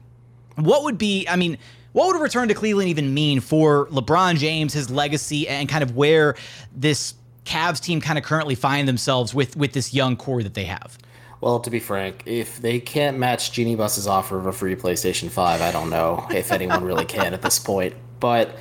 What 0.58 0.84
would 0.84 1.00
be? 1.00 1.28
I 1.28 1.38
mean 1.38 1.58
what 1.94 2.08
would 2.08 2.16
a 2.16 2.20
return 2.20 2.48
to 2.48 2.54
Cleveland 2.54 2.90
even 2.90 3.14
mean 3.14 3.40
for 3.40 3.88
LeBron 3.88 4.38
James, 4.38 4.74
his 4.74 4.90
legacy, 4.90 5.48
and 5.48 5.68
kind 5.68 5.84
of 5.84 5.96
where 5.96 6.36
this 6.76 7.16
Cavs 7.46 7.82
team 7.82 8.02
kind 8.02 8.18
of 8.18 8.24
currently 8.24 8.56
find 8.56 8.88
themselves 8.88 9.34
with 9.34 9.56
with 9.56 9.74
this 9.74 9.94
young 9.94 10.16
core 10.16 10.44
that 10.44 10.54
they 10.54 10.66
have? 10.66 10.98
Well, 11.42 11.60
to 11.62 11.72
be 11.72 11.80
frank, 11.80 12.24
if 12.28 12.62
they 12.62 12.80
can't 12.80 13.18
match 13.18 13.52
Jeanie 13.52 13.76
Buss's 13.76 14.06
offer 14.06 14.38
of 14.38 14.46
a 14.46 14.52
free 14.52 14.76
PlayStation 14.76 15.30
5, 15.30 15.62
I 15.62 15.72
don't 15.72 15.90
know 15.90 16.28
if 16.30 16.52
anyone 16.52 16.84
really 16.84 17.06
can 17.06 17.34
at 17.34 17.42
this 17.42 17.58
point. 17.58 17.96
But 18.20 18.56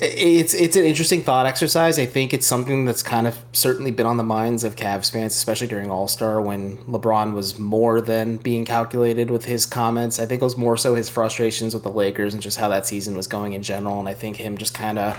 it's 0.00 0.54
it's 0.54 0.76
an 0.76 0.84
interesting 0.84 1.22
thought 1.22 1.46
exercise. 1.46 1.98
I 1.98 2.06
think 2.06 2.32
it's 2.34 2.46
something 2.46 2.84
that's 2.84 3.02
kind 3.02 3.26
of 3.26 3.38
certainly 3.52 3.90
been 3.90 4.06
on 4.06 4.16
the 4.16 4.24
minds 4.24 4.64
of 4.64 4.74
Cavs 4.76 5.10
fans, 5.10 5.34
especially 5.34 5.66
during 5.68 5.90
All 5.90 6.08
Star 6.08 6.40
when 6.40 6.78
LeBron 6.78 7.34
was 7.34 7.58
more 7.58 8.00
than 8.00 8.38
being 8.38 8.64
calculated 8.64 9.30
with 9.30 9.44
his 9.44 9.66
comments. 9.66 10.18
I 10.18 10.26
think 10.26 10.42
it 10.42 10.44
was 10.44 10.56
more 10.56 10.76
so 10.76 10.94
his 10.94 11.08
frustrations 11.08 11.74
with 11.74 11.82
the 11.82 11.90
Lakers 11.90 12.34
and 12.34 12.42
just 12.42 12.58
how 12.58 12.68
that 12.68 12.86
season 12.86 13.16
was 13.16 13.26
going 13.26 13.52
in 13.52 13.62
general. 13.62 14.00
And 14.00 14.08
I 14.08 14.14
think 14.14 14.36
him 14.36 14.56
just 14.56 14.74
kind 14.74 14.98
of 14.98 15.18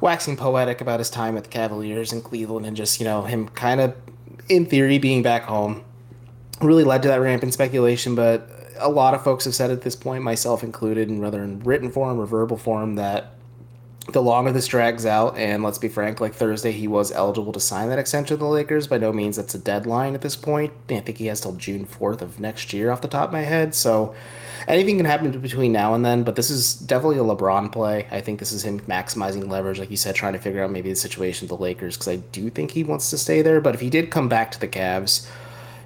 waxing 0.00 0.36
poetic 0.36 0.80
about 0.80 1.00
his 1.00 1.10
time 1.10 1.36
at 1.36 1.44
the 1.44 1.50
Cavaliers 1.50 2.12
in 2.12 2.22
Cleveland 2.22 2.64
and 2.64 2.76
just 2.76 3.00
you 3.00 3.04
know 3.04 3.22
him 3.22 3.48
kind 3.48 3.80
of 3.80 3.94
in 4.48 4.66
theory, 4.66 4.98
being 4.98 5.22
back 5.22 5.44
home 5.44 5.84
really 6.60 6.84
led 6.84 7.02
to 7.02 7.08
that 7.08 7.20
rampant 7.20 7.54
speculation, 7.54 8.14
but 8.14 8.48
a 8.78 8.88
lot 8.88 9.14
of 9.14 9.22
folks 9.22 9.44
have 9.44 9.54
said 9.54 9.70
at 9.70 9.82
this 9.82 9.96
point, 9.96 10.22
myself 10.22 10.62
included, 10.62 11.08
and 11.08 11.20
whether 11.20 11.42
in 11.42 11.60
written 11.60 11.90
form 11.90 12.20
or 12.20 12.26
verbal 12.26 12.56
form, 12.56 12.96
that 12.96 13.34
the 14.12 14.22
longer 14.22 14.52
this 14.52 14.66
drags 14.66 15.06
out, 15.06 15.36
and 15.36 15.62
let's 15.62 15.78
be 15.78 15.88
frank, 15.88 16.20
like 16.20 16.34
Thursday, 16.34 16.72
he 16.72 16.88
was 16.88 17.12
eligible 17.12 17.52
to 17.52 17.60
sign 17.60 17.88
that 17.88 17.98
extension 17.98 18.34
with 18.34 18.40
the 18.40 18.46
Lakers. 18.46 18.86
By 18.86 18.98
no 18.98 19.12
means 19.12 19.36
that's 19.36 19.54
a 19.54 19.58
deadline 19.58 20.14
at 20.14 20.20
this 20.20 20.36
point. 20.36 20.72
I 20.88 21.00
think 21.00 21.18
he 21.18 21.26
has 21.26 21.40
till 21.40 21.52
June 21.52 21.86
4th 21.86 22.22
of 22.22 22.40
next 22.40 22.72
year 22.72 22.90
off 22.90 23.00
the 23.00 23.08
top 23.08 23.28
of 23.28 23.32
my 23.32 23.42
head. 23.42 23.74
So 23.74 24.14
anything 24.68 24.96
can 24.96 25.06
happen 25.06 25.38
between 25.40 25.72
now 25.72 25.94
and 25.94 26.04
then, 26.04 26.22
but 26.22 26.36
this 26.36 26.50
is 26.50 26.74
definitely 26.74 27.18
a 27.18 27.22
LeBron 27.22 27.72
play. 27.72 28.06
I 28.10 28.20
think 28.20 28.38
this 28.38 28.52
is 28.52 28.64
him 28.64 28.80
maximizing 28.80 29.48
leverage, 29.48 29.78
like 29.78 29.90
you 29.90 29.96
said, 29.96 30.14
trying 30.14 30.32
to 30.34 30.38
figure 30.38 30.62
out 30.62 30.70
maybe 30.70 30.90
the 30.90 30.96
situation 30.96 31.48
with 31.48 31.58
the 31.58 31.62
Lakers, 31.62 31.96
because 31.96 32.08
I 32.08 32.16
do 32.16 32.50
think 32.50 32.70
he 32.70 32.84
wants 32.84 33.10
to 33.10 33.18
stay 33.18 33.42
there. 33.42 33.60
But 33.60 33.74
if 33.74 33.80
he 33.80 33.90
did 33.90 34.10
come 34.10 34.28
back 34.28 34.50
to 34.52 34.60
the 34.60 34.68
Cavs, 34.68 35.28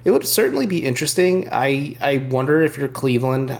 it 0.03 0.11
would 0.11 0.27
certainly 0.27 0.67
be 0.67 0.85
interesting. 0.85 1.49
I, 1.51 1.97
I 1.99 2.17
wonder 2.29 2.61
if 2.61 2.77
you're 2.77 2.87
Cleveland 2.87 3.57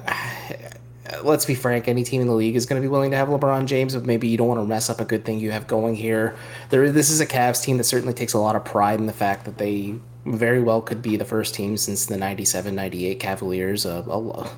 let's 1.24 1.46
be 1.46 1.56
frank, 1.56 1.88
any 1.88 2.04
team 2.04 2.22
in 2.22 2.28
the 2.28 2.34
league 2.34 2.56
is 2.56 2.66
going 2.66 2.82
to 2.82 2.86
be 2.86 2.90
willing 2.90 3.12
to 3.12 3.18
have 3.18 3.28
LeBron 3.28 3.66
James, 3.66 3.96
but 3.96 4.06
maybe 4.06 4.28
you 4.28 4.38
don't 4.38 4.48
want 4.48 4.60
to 4.60 4.66
mess 4.66 4.90
up 4.90 5.00
a 5.00 5.06
good 5.06 5.26
thing 5.26 5.40
you 5.40 5.52
have 5.52 5.68
going 5.68 5.96
here. 5.96 6.36
There, 6.70 6.92
this 6.92 7.10
is 7.10 7.20
a 7.20 7.26
Cavs 7.26 7.64
team 7.64 7.78
that 7.78 7.84
certainly 7.86 8.14
takes 8.14 8.34
a 8.34 8.40
lot 8.40 8.56
of 8.56 8.66
pride 8.66 9.00
in 9.00 9.06
the 9.06 9.14
fact 9.14 9.46
that 9.46 9.58
they 9.58 9.96
very 10.26 10.62
well 10.62 10.82
could 10.82 11.02
be 11.02 11.18
the 11.18 11.26
first 11.26 11.54
team 11.54 11.78
since 11.78 12.08
the 12.08 12.18
97 12.18 12.74
98 12.74 13.20
Cavaliers, 13.20 13.86
a, 13.86 14.04
a, 14.08 14.50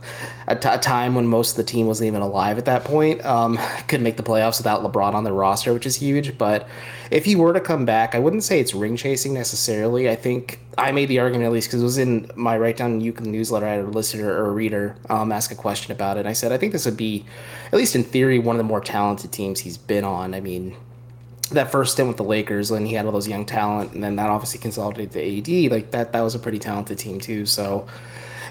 a, 0.48 0.56
t- 0.56 0.70
a 0.70 0.78
time 0.78 1.13
when 1.13 1.28
most 1.28 1.52
of 1.52 1.58
the 1.58 1.63
team 1.63 1.88
wasn't 1.88 2.08
even 2.08 2.22
alive 2.22 2.58
at 2.58 2.65
that 2.65 2.86
point, 2.86 3.24
um, 3.26 3.60
could 3.88 4.02
make 4.02 4.17
the 4.17 4.24
playoffs 4.24 4.58
without 4.58 4.82
LeBron 4.82 5.13
on 5.13 5.24
their 5.24 5.34
roster, 5.34 5.74
which 5.74 5.86
is 5.86 5.96
huge. 5.96 6.38
But 6.38 6.67
if 7.12 7.26
he 7.26 7.36
were 7.36 7.54
to 7.54 7.60
come 7.60 7.86
back, 7.86 8.15
I 8.15 8.20
wouldn't 8.20 8.43
say 8.43 8.60
it's 8.60 8.74
ring 8.74 8.98
chasing 8.98 9.34
necessarily. 9.34 10.10
I 10.10 10.15
think 10.15 10.60
I 10.78 10.91
made 10.91 11.08
the 11.08 11.20
argument 11.20 11.46
at 11.46 11.52
least 11.52 11.70
because 11.70 11.82
it 11.82 11.86
was 11.86 11.98
in 11.98 12.30
my 12.36 12.58
Right 12.58 12.76
Down 12.76 13.02
Euclid 13.02 13.28
newsletter. 13.28 13.65
I 13.65 13.74
had 13.76 13.86
a 13.86 13.88
listener 13.88 14.32
or 14.32 14.48
a 14.48 14.52
reader 14.52 14.96
um, 15.10 15.32
ask 15.32 15.52
a 15.52 15.56
question 15.56 15.91
about 15.91 16.17
it. 16.17 16.22
And 16.22 16.30
I 16.30 16.34
said, 16.34 16.52
I 16.52 16.58
think 16.58 16.74
this 16.74 16.86
would 16.86 16.98
be, 16.98 17.26
at 17.67 17.74
least 17.74 17.96
in 17.96 18.04
theory, 18.04 18.39
one 18.39 18.56
of 18.56 18.58
the 18.58 18.63
more 18.63 18.82
talented 18.82 19.32
teams 19.32 19.60
he's 19.60 19.78
been 19.78 20.04
on. 20.04 20.34
I 20.34 20.39
mean, 20.39 20.76
that 21.52 21.72
first 21.72 21.93
stint 21.93 22.08
with 22.08 22.17
the 22.17 22.24
Lakers 22.24 22.72
when 22.72 22.86
he 22.86 22.93
had 22.93 23.06
all 23.06 23.12
those 23.12 23.28
young 23.28 23.46
talent, 23.46 23.93
and 23.93 24.04
then 24.04 24.17
that 24.17 24.30
obviously 24.30 24.60
consolidated 24.60 25.13
to 25.13 25.65
AD. 25.65 25.72
Like 25.72 25.91
that, 25.91 26.12
that 26.12 26.22
was 26.22 26.36
a 26.36 26.39
pretty 26.39 26.60
talented 26.60 27.00
team 27.00 27.20
too. 27.20 27.46
So 27.46 27.88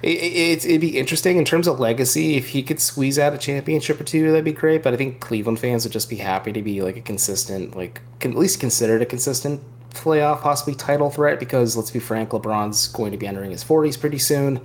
it, 0.02 0.08
it, 0.08 0.64
it'd 0.64 0.80
be 0.80 0.98
interesting 0.98 1.38
in 1.38 1.44
terms 1.44 1.66
of 1.66 1.80
legacy. 1.80 2.36
If 2.36 2.48
he 2.48 2.62
could 2.62 2.80
squeeze 2.80 3.18
out 3.18 3.34
a 3.34 3.38
championship 3.38 4.00
or 4.00 4.04
two, 4.04 4.28
that'd 4.30 4.44
be 4.44 4.52
great. 4.52 4.82
But 4.82 4.94
I 4.94 4.96
think 4.96 5.20
Cleveland 5.20 5.58
fans 5.58 5.84
would 5.84 5.92
just 5.92 6.10
be 6.10 6.16
happy 6.16 6.52
to 6.52 6.62
be 6.62 6.82
like 6.82 6.96
a 6.96 7.00
consistent, 7.00 7.76
like 7.76 8.00
at 8.22 8.34
least 8.34 8.60
considered 8.60 9.02
a 9.02 9.06
consistent 9.06 9.60
playoff, 9.90 10.40
possibly 10.40 10.74
title 10.74 11.10
threat. 11.10 11.38
Because 11.38 11.76
let's 11.76 11.90
be 11.90 11.98
frank, 11.98 12.30
LeBron's 12.30 12.88
going 12.88 13.12
to 13.12 13.18
be 13.18 13.26
entering 13.26 13.50
his 13.50 13.64
40s 13.64 13.98
pretty 13.98 14.18
soon. 14.18 14.60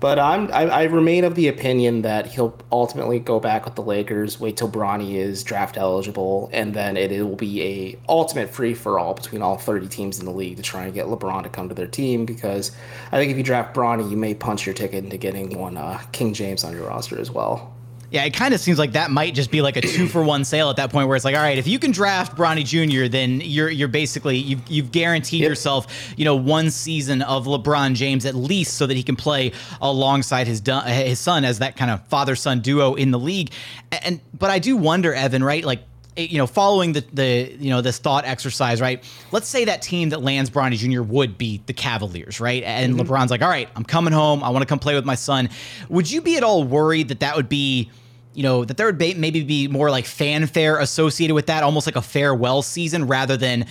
But 0.00 0.18
I'm 0.18 0.52
I, 0.52 0.66
I, 0.66 0.82
remain 0.84 1.24
of 1.24 1.34
the 1.34 1.48
opinion 1.48 2.02
that 2.02 2.26
he'll 2.26 2.56
ultimately 2.70 3.18
go 3.18 3.40
back 3.40 3.64
with 3.64 3.74
the 3.74 3.82
Lakers. 3.82 4.40
Wait 4.40 4.56
till 4.56 4.70
Bronny 4.70 5.14
is 5.14 5.42
draft 5.42 5.76
eligible, 5.76 6.50
and 6.52 6.74
then 6.74 6.96
it, 6.96 7.12
it 7.12 7.22
will 7.22 7.36
be 7.36 7.62
a 7.62 7.98
ultimate 8.08 8.50
free 8.50 8.74
for 8.74 8.98
all 8.98 9.14
between 9.14 9.42
all 9.42 9.56
30 9.56 9.88
teams 9.88 10.18
in 10.18 10.24
the 10.24 10.32
league 10.32 10.56
to 10.56 10.62
try 10.62 10.84
and 10.84 10.94
get 10.94 11.06
LeBron 11.06 11.42
to 11.42 11.48
come 11.48 11.68
to 11.68 11.74
their 11.74 11.86
team. 11.86 12.24
Because 12.24 12.72
I 13.12 13.18
think 13.18 13.30
if 13.30 13.36
you 13.36 13.42
draft 13.42 13.74
Bronny, 13.74 14.10
you 14.10 14.16
may 14.16 14.34
punch 14.34 14.66
your 14.66 14.74
ticket 14.74 15.04
into 15.04 15.16
getting 15.16 15.58
one 15.58 15.76
uh, 15.76 16.00
King 16.12 16.34
James 16.34 16.64
on 16.64 16.72
your 16.72 16.86
roster 16.86 17.20
as 17.20 17.30
well. 17.30 17.73
Yeah, 18.14 18.22
it 18.26 18.30
kind 18.32 18.54
of 18.54 18.60
seems 18.60 18.78
like 18.78 18.92
that 18.92 19.10
might 19.10 19.34
just 19.34 19.50
be 19.50 19.60
like 19.60 19.76
a 19.76 19.80
two 19.80 20.06
for 20.06 20.22
one 20.22 20.44
sale 20.44 20.70
at 20.70 20.76
that 20.76 20.92
point, 20.92 21.08
where 21.08 21.16
it's 21.16 21.24
like, 21.24 21.34
all 21.34 21.42
right, 21.42 21.58
if 21.58 21.66
you 21.66 21.80
can 21.80 21.90
draft 21.90 22.36
Bronny 22.36 22.64
Jr., 22.64 23.08
then 23.08 23.40
you're 23.40 23.68
you're 23.68 23.88
basically 23.88 24.36
you've 24.36 24.60
you've 24.68 24.92
guaranteed 24.92 25.40
yep. 25.40 25.48
yourself, 25.48 26.14
you 26.16 26.24
know, 26.24 26.36
one 26.36 26.70
season 26.70 27.22
of 27.22 27.46
LeBron 27.46 27.96
James 27.96 28.24
at 28.24 28.36
least, 28.36 28.74
so 28.74 28.86
that 28.86 28.96
he 28.96 29.02
can 29.02 29.16
play 29.16 29.50
alongside 29.80 30.46
his 30.46 30.62
his 30.86 31.18
son 31.18 31.44
as 31.44 31.58
that 31.58 31.76
kind 31.76 31.90
of 31.90 32.06
father 32.06 32.36
son 32.36 32.60
duo 32.60 32.94
in 32.94 33.10
the 33.10 33.18
league. 33.18 33.50
And 33.90 34.20
but 34.32 34.48
I 34.48 34.60
do 34.60 34.76
wonder, 34.76 35.12
Evan, 35.12 35.42
right, 35.42 35.64
like 35.64 35.82
you 36.16 36.38
know, 36.38 36.46
following 36.46 36.92
the 36.92 37.04
the 37.12 37.56
you 37.58 37.70
know 37.70 37.80
this 37.80 37.98
thought 37.98 38.24
exercise, 38.26 38.80
right? 38.80 39.02
Let's 39.32 39.48
say 39.48 39.64
that 39.64 39.82
team 39.82 40.10
that 40.10 40.22
lands 40.22 40.50
Bronny 40.50 40.76
Jr. 40.76 41.02
would 41.02 41.36
be 41.36 41.62
the 41.66 41.72
Cavaliers, 41.72 42.38
right? 42.38 42.62
And 42.62 42.94
mm-hmm. 42.94 43.10
LeBron's 43.10 43.32
like, 43.32 43.42
all 43.42 43.48
right, 43.48 43.68
I'm 43.74 43.84
coming 43.84 44.12
home. 44.12 44.44
I 44.44 44.50
want 44.50 44.62
to 44.62 44.66
come 44.66 44.78
play 44.78 44.94
with 44.94 45.04
my 45.04 45.16
son. 45.16 45.48
Would 45.88 46.08
you 46.08 46.20
be 46.20 46.36
at 46.36 46.44
all 46.44 46.62
worried 46.62 47.08
that 47.08 47.18
that 47.18 47.34
would 47.34 47.48
be 47.48 47.90
you 48.34 48.42
know, 48.42 48.64
that 48.64 48.76
there 48.76 48.86
would 48.86 48.98
maybe 48.98 49.42
be 49.44 49.68
more 49.68 49.90
like 49.90 50.06
fanfare 50.06 50.78
associated 50.78 51.34
with 51.34 51.46
that, 51.46 51.62
almost 51.62 51.86
like 51.86 51.96
a 51.96 52.02
farewell 52.02 52.62
season 52.62 53.06
rather 53.06 53.36
than, 53.36 53.66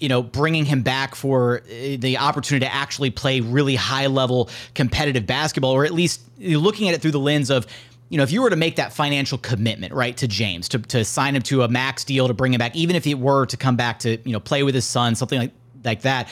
you 0.00 0.08
know, 0.08 0.22
bringing 0.22 0.64
him 0.64 0.82
back 0.82 1.14
for 1.14 1.60
uh, 1.60 1.96
the 1.98 2.18
opportunity 2.18 2.66
to 2.66 2.72
actually 2.72 3.10
play 3.10 3.40
really 3.40 3.76
high 3.76 4.06
level 4.06 4.50
competitive 4.74 5.26
basketball, 5.26 5.72
or 5.72 5.84
at 5.84 5.92
least 5.92 6.20
looking 6.38 6.88
at 6.88 6.94
it 6.94 7.00
through 7.00 7.12
the 7.12 7.18
lens 7.20 7.50
of, 7.50 7.66
you 8.08 8.16
know, 8.16 8.22
if 8.22 8.32
you 8.32 8.40
were 8.42 8.50
to 8.50 8.56
make 8.56 8.76
that 8.76 8.92
financial 8.92 9.38
commitment, 9.38 9.92
right, 9.92 10.16
to 10.16 10.26
James, 10.26 10.68
to, 10.70 10.78
to 10.78 11.04
sign 11.04 11.36
him 11.36 11.42
to 11.42 11.62
a 11.62 11.68
max 11.68 12.04
deal 12.04 12.26
to 12.26 12.34
bring 12.34 12.54
him 12.54 12.58
back, 12.58 12.74
even 12.74 12.96
if 12.96 13.06
it 13.06 13.18
were 13.18 13.44
to 13.46 13.56
come 13.56 13.76
back 13.76 13.98
to, 14.00 14.16
you 14.24 14.32
know, 14.32 14.40
play 14.40 14.62
with 14.62 14.74
his 14.74 14.84
son, 14.84 15.14
something 15.14 15.38
like, 15.38 15.52
like 15.84 16.02
that. 16.02 16.28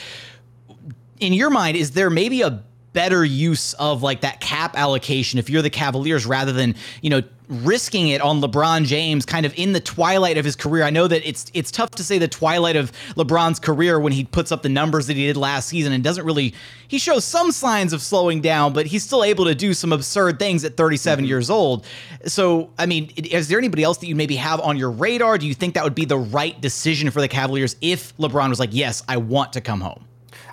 In 1.19 1.33
your 1.33 1.49
mind, 1.49 1.77
is 1.77 1.91
there 1.91 2.09
maybe 2.09 2.41
a 2.41 2.63
better 2.93 3.23
use 3.23 3.73
of 3.73 4.03
like 4.03 4.21
that 4.21 4.39
cap 4.39 4.77
allocation 4.77 5.39
if 5.39 5.49
you're 5.49 5.61
the 5.61 5.69
Cavaliers 5.69 6.25
rather 6.25 6.51
than, 6.51 6.75
you 7.01 7.09
know, 7.09 7.21
risking 7.49 8.09
it 8.09 8.21
on 8.21 8.41
LeBron 8.41 8.85
James 8.85 9.25
kind 9.25 9.45
of 9.45 9.57
in 9.57 9.71
the 9.71 9.79
twilight 9.79 10.37
of 10.37 10.43
his 10.43 10.55
career. 10.55 10.83
I 10.83 10.89
know 10.89 11.07
that 11.07 11.27
it's 11.27 11.49
it's 11.53 11.71
tough 11.71 11.91
to 11.91 12.03
say 12.03 12.17
the 12.17 12.27
twilight 12.27 12.75
of 12.75 12.91
LeBron's 13.15 13.59
career 13.59 13.99
when 13.99 14.11
he 14.11 14.25
puts 14.25 14.51
up 14.51 14.63
the 14.63 14.69
numbers 14.69 15.07
that 15.07 15.15
he 15.15 15.27
did 15.27 15.37
last 15.37 15.69
season 15.69 15.93
and 15.93 16.03
doesn't 16.03 16.25
really 16.25 16.53
he 16.87 16.99
shows 16.99 17.23
some 17.23 17.51
signs 17.51 17.93
of 17.93 18.01
slowing 18.01 18.41
down, 18.41 18.73
but 18.73 18.85
he's 18.85 19.03
still 19.03 19.23
able 19.23 19.45
to 19.45 19.55
do 19.55 19.73
some 19.73 19.93
absurd 19.93 20.39
things 20.39 20.63
at 20.63 20.77
37 20.77 21.23
mm-hmm. 21.23 21.29
years 21.29 21.49
old. 21.49 21.85
So, 22.25 22.71
I 22.77 22.85
mean, 22.85 23.11
is 23.17 23.47
there 23.47 23.57
anybody 23.57 23.83
else 23.83 23.97
that 23.99 24.07
you 24.07 24.15
maybe 24.15 24.37
have 24.37 24.59
on 24.61 24.77
your 24.77 24.91
radar? 24.91 25.37
Do 25.37 25.47
you 25.47 25.53
think 25.53 25.73
that 25.75 25.83
would 25.83 25.95
be 25.95 26.05
the 26.05 26.17
right 26.17 26.59
decision 26.59 27.11
for 27.11 27.21
the 27.21 27.27
Cavaliers 27.27 27.75
if 27.81 28.15
LeBron 28.17 28.49
was 28.49 28.59
like, 28.59 28.69
"Yes, 28.71 29.03
I 29.07 29.17
want 29.17 29.53
to 29.53 29.61
come 29.61 29.81
home"? 29.81 30.06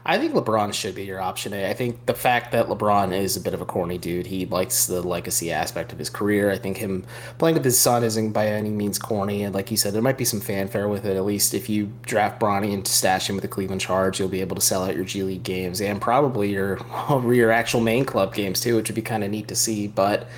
I 0.06 0.18
think 0.18 0.34
LeBron 0.34 0.74
should 0.74 0.94
be 0.94 1.04
your 1.04 1.20
option 1.20 1.54
A. 1.54 1.70
I 1.70 1.72
think 1.72 2.04
the 2.04 2.12
fact 2.12 2.52
that 2.52 2.66
LeBron 2.66 3.16
is 3.16 3.38
a 3.38 3.40
bit 3.40 3.54
of 3.54 3.62
a 3.62 3.64
corny 3.64 3.96
dude, 3.96 4.26
he 4.26 4.44
likes 4.44 4.84
the 4.84 5.00
legacy 5.00 5.50
aspect 5.50 5.92
of 5.92 5.98
his 5.98 6.10
career. 6.10 6.50
I 6.50 6.58
think 6.58 6.76
him 6.76 7.06
playing 7.38 7.54
with 7.54 7.64
his 7.64 7.78
son 7.78 8.04
isn't 8.04 8.32
by 8.32 8.48
any 8.48 8.68
means 8.68 8.98
corny. 8.98 9.44
And 9.44 9.54
like 9.54 9.70
you 9.70 9.78
said, 9.78 9.94
there 9.94 10.02
might 10.02 10.18
be 10.18 10.26
some 10.26 10.42
fanfare 10.42 10.88
with 10.88 11.06
it. 11.06 11.16
At 11.16 11.24
least 11.24 11.54
if 11.54 11.70
you 11.70 11.90
draft 12.02 12.38
Bronny 12.38 12.74
and 12.74 12.86
stash 12.86 13.30
him 13.30 13.36
with 13.36 13.42
the 13.42 13.48
Cleveland 13.48 13.80
Charge, 13.80 14.20
you'll 14.20 14.28
be 14.28 14.42
able 14.42 14.56
to 14.56 14.62
sell 14.62 14.84
out 14.84 14.94
your 14.94 15.06
G 15.06 15.22
League 15.22 15.42
games 15.42 15.80
and 15.80 16.02
probably 16.02 16.50
your 16.50 16.78
your 17.32 17.50
actual 17.50 17.80
main 17.80 18.04
club 18.04 18.34
games 18.34 18.60
too, 18.60 18.76
which 18.76 18.90
would 18.90 18.96
be 18.96 19.02
kind 19.02 19.24
of 19.24 19.30
neat 19.30 19.48
to 19.48 19.56
see. 19.56 19.86
But 19.86 20.28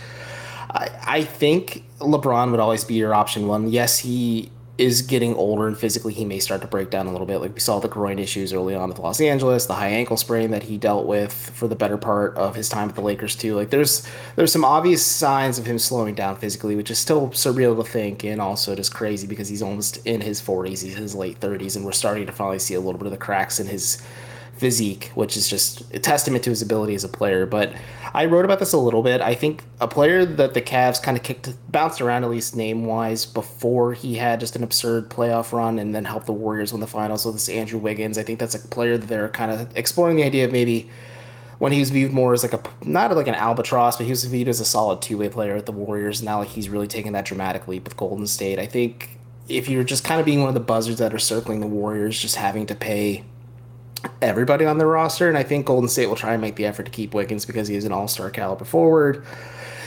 I, 0.71 0.91
I 1.05 1.25
think 1.25 1.83
LeBron 1.99 2.53
would 2.53 2.61
always 2.61 2.85
be 2.85 2.95
your 2.95 3.15
option 3.15 3.49
one. 3.49 3.69
Yes, 3.69 3.99
he 3.99 4.53
is 4.79 5.03
getting 5.03 5.35
older 5.35 5.67
and 5.67 5.79
physically 5.79 6.13
he 6.13 6.25
may 6.25 6.39
start 6.39 6.61
to 6.61 6.67
break 6.67 6.91
down 6.91 7.07
a 7.07 7.13
little 7.13 7.27
bit. 7.27 7.39
Like 7.39 7.55
we 7.55 7.61
saw 7.61 7.79
the 7.79 7.89
groin 7.89 8.19
issues 8.19 8.53
early 8.53 8.75
on 8.75 8.89
with 8.89 8.99
Los 8.99 9.21
Angeles, 9.21 9.67
the 9.67 9.75
high 9.75 9.89
ankle 9.89 10.17
sprain 10.17 10.51
that 10.51 10.65
he 10.65 10.77
dealt 10.77 11.07
with 11.07 11.33
for 11.33 11.67
the 11.67 11.75
better 11.75 11.97
part 11.97 12.37
of 12.37 12.55
his 12.55 12.69
time 12.69 12.89
at 12.89 12.95
the 12.95 13.01
Lakers 13.01 13.35
too. 13.35 13.55
Like 13.55 13.71
there's 13.71 14.07
there's 14.37 14.53
some 14.53 14.65
obvious 14.65 15.05
signs 15.05 15.59
of 15.59 15.67
him 15.67 15.79
slowing 15.79 16.15
down 16.15 16.37
physically, 16.37 16.77
which 16.77 16.91
is 16.91 16.99
still 16.99 17.29
surreal 17.29 17.77
to 17.77 17.91
think 17.91 18.25
and 18.25 18.41
also 18.41 18.75
just 18.75 18.93
crazy 18.93 19.27
because 19.27 19.49
he's 19.49 19.63
almost 19.63 20.05
in 20.07 20.21
his 20.21 20.41
40s, 20.43 20.83
he's 20.83 20.95
in 20.95 21.03
his 21.03 21.15
late 21.15 21.41
30s, 21.41 21.77
and 21.77 21.85
we're 21.85 21.93
starting 21.93 22.27
to 22.27 22.33
finally 22.33 22.59
see 22.59 22.75
a 22.75 22.81
little 22.81 22.99
bit 22.99 23.07
of 23.07 23.13
the 23.13 23.19
cracks 23.19 23.59
in 23.59 23.67
his 23.67 24.03
physique, 24.59 25.11
which 25.15 25.37
is 25.37 25.49
just 25.49 25.83
a 25.95 25.99
testament 25.99 26.45
to 26.45 26.51
his 26.51 26.63
ability 26.63 26.95
as 26.95 27.05
a 27.05 27.09
player. 27.09 27.47
But 27.47 27.73
I 28.15 28.25
wrote 28.25 28.45
about 28.45 28.59
this 28.59 28.73
a 28.73 28.79
little 28.79 29.03
bit. 29.03 29.21
I 29.21 29.35
think 29.35 29.63
a 29.81 29.89
player 29.89 30.25
that 30.25 30.55
the 30.55 30.63
Cavs 30.63 31.03
kind 31.03 31.17
of 31.17 31.23
kicked, 31.23 31.55
bounced 31.71 32.01
around 32.01 32.25
at 32.25 32.31
least 32.31 32.57
name 32.57 32.87
wise 32.87 33.27
before 33.27 33.93
he 33.93 34.17
had 34.17 34.41
just 34.41 34.57
an 34.57 34.63
absurd 34.63 35.11
playoff 35.11 35.53
run 35.53 35.79
and 35.79 35.95
then 35.95 36.05
helped 36.05 36.27
the 36.27 36.33
Warriors 36.33 36.73
win 36.73 36.81
the 36.81 36.87
finals. 36.87 37.23
So 37.23 37.33
this 37.33 37.49
Andrew 37.49 37.79
Wiggins. 37.79 38.17
I 38.19 38.23
think 38.23 38.39
that's 38.39 38.55
a 38.55 38.69
player 38.69 38.97
that 38.97 39.07
they're 39.07 39.29
kind 39.29 39.53
of 39.53 39.77
exploring 39.77 40.17
the 40.17 40.25
idea 40.25 40.47
of 40.47 40.53
maybe 40.53 40.89
when 41.59 41.73
he 41.73 41.81
was 41.81 41.91
viewed 41.91 42.13
more 42.13 42.33
as 42.35 42.43
like 42.43 42.53
a 42.53 42.63
not 42.83 43.15
like 43.15 43.29
an 43.29 43.35
albatross, 43.35 43.97
but 43.97 44.05
he 44.05 44.11
was 44.11 44.25
viewed 44.25 44.49
as 44.49 44.61
a 44.61 44.65
solid 44.65 45.03
two 45.03 45.19
way 45.19 45.29
player 45.29 45.57
at 45.57 45.67
the 45.67 45.73
Warriors. 45.73 46.23
Now 46.23 46.39
like 46.39 46.49
he's 46.49 46.69
really 46.69 46.89
taken 46.89 47.13
that 47.13 47.25
dramatic 47.25 47.69
leap 47.69 47.85
with 47.85 47.97
Golden 47.97 48.27
State. 48.27 48.59
I 48.59 48.67
think 48.67 49.19
if 49.49 49.69
you're 49.69 49.85
just 49.85 50.05
kind 50.05 50.21
of 50.21 50.27
being 50.27 50.41
one 50.41 50.49
of 50.49 50.55
the 50.55 50.61
buzzards 50.61 50.99
that 50.99 51.15
are 51.15 51.19
circling 51.19 51.61
the 51.61 51.67
Warriors, 51.67 52.19
just 52.19 52.37
having 52.37 52.67
to 52.67 52.75
pay 52.75 53.25
everybody 54.23 54.65
on 54.65 54.79
the 54.79 54.87
roster, 54.87 55.29
and 55.29 55.37
I 55.37 55.43
think 55.43 55.67
Golden 55.67 55.89
State 55.89 56.07
will 56.07 56.17
try 56.17 56.33
and 56.33 56.41
make 56.41 56.57
the 56.57 56.67
effort 56.67 56.85
to 56.85 56.91
keep 56.91 57.15
Wiggins 57.15 57.45
because 57.45 57.69
he 57.69 57.77
is 57.77 57.85
an 57.85 57.93
all 57.93 58.09
star 58.09 58.31
caliber 58.31 58.65
forward. 58.65 59.25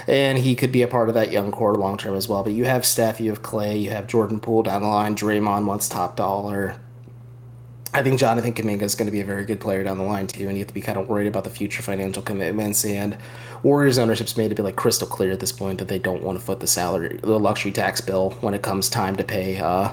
And 0.08 0.40
he 0.40 0.56
could 0.56 0.72
be 0.72 0.82
a 0.82 0.88
part 0.88 1.10
of 1.10 1.16
that 1.16 1.32
young 1.32 1.52
core 1.52 1.76
long 1.76 1.98
term 1.98 2.16
as 2.16 2.28
well. 2.28 2.44
But 2.44 2.54
you 2.54 2.66
have 2.66 2.86
Steph, 2.86 3.20
you 3.20 3.30
have 3.30 3.44
Clay, 3.44 3.78
you 3.78 3.92
have 3.92 4.08
Jordan 4.08 4.40
Poole 4.40 4.64
down 4.64 4.82
the 4.82 4.88
line. 4.88 5.16
Draymond 5.16 5.66
wants 5.66 5.88
top 5.88 6.16
dollar. 6.16 6.80
I 7.94 8.04
think 8.04 8.20
Jonathan 8.20 8.54
Kuminga 8.54 8.84
is 8.84 8.94
going 8.94 9.08
to 9.08 9.12
be 9.12 9.20
a 9.20 9.26
very 9.26 9.46
good 9.46 9.60
player 9.60 9.84
down 9.84 9.98
the 9.98 10.04
line 10.04 10.28
too, 10.28 10.48
and 10.48 10.54
you 10.54 10.60
have 10.60 10.68
to 10.68 10.74
be 10.74 10.82
kind 10.82 10.98
of 11.00 11.10
worried 11.10 11.28
about 11.28 11.44
the 11.44 11.50
future 11.50 11.82
financial 11.82 12.22
commitments. 12.22 12.86
And 12.86 13.18
Warriors 13.64 13.98
ownership's 13.98 14.38
made 14.38 14.52
it 14.52 14.56
be 14.56 14.62
like 14.62 14.76
crystal 14.76 15.08
clear 15.08 15.32
at 15.32 15.40
this 15.40 15.52
point 15.52 15.80
that 15.80 15.88
they 15.88 16.00
don't 16.00 16.22
want 16.22 16.40
to 16.40 16.46
foot 16.46 16.60
the 16.60 16.68
salary, 16.68 17.20
the 17.22 17.40
luxury 17.40 17.72
tax 17.72 18.00
bill 18.00 18.32
when 18.42 18.54
it 18.54 18.62
comes 18.62 18.90
time 18.90 19.16
to 19.16 19.24
pay 19.24 19.58
uh, 19.58 19.92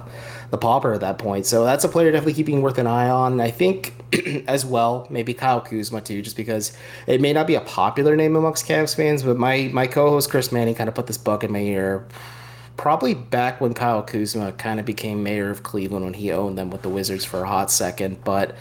the 0.51 0.59
pauper 0.59 0.93
at 0.93 1.01
that 1.01 1.19
point. 1.19 1.47
So 1.47 1.65
that's 1.65 1.85
a 1.85 1.89
player 1.89 2.13
definitely 2.13 2.35
keeping 2.35 2.61
worth 2.61 2.77
an 2.79 2.87
eye 2.87 3.09
on. 3.09 3.41
I 3.41 3.51
think 3.51 3.95
as 4.47 4.65
well. 4.65 5.07
Maybe 5.11 5.35
Kyle 5.35 5.61
Kuzma 5.61 6.01
too, 6.01 6.23
just 6.23 6.37
because 6.37 6.77
it 7.07 7.21
may 7.21 7.33
not 7.33 7.47
be 7.47 7.55
a 7.55 7.61
popular 7.61 8.17
name 8.17 8.37
amongst 8.37 8.67
Cavs 8.67 8.95
fans, 8.95 9.23
but 9.23 9.37
my 9.37 9.71
my 9.73 9.87
co-host 9.87 10.31
Chris 10.31 10.53
Manning 10.53 10.75
kind 10.75 10.89
of 10.89 10.95
put 10.95 11.07
this 11.07 11.19
bug 11.19 11.45
in 11.45 11.53
my 11.53 11.61
ear. 11.61 12.07
Probably 12.77 13.15
back 13.15 13.61
when 13.61 13.73
Kyle 13.73 14.03
Kuzma 14.03 14.53
kind 14.53 14.79
of 14.79 14.85
became 14.85 15.23
mayor 15.23 15.51
of 15.51 15.63
Cleveland 15.63 16.05
when 16.05 16.15
he 16.15 16.31
owned 16.31 16.59
them 16.59 16.71
with 16.71 16.83
the 16.83 16.91
Wizards 16.91 17.25
for 17.25 17.43
a 17.43 17.49
hot 17.49 17.71
second, 17.71 18.23
but 18.23 18.55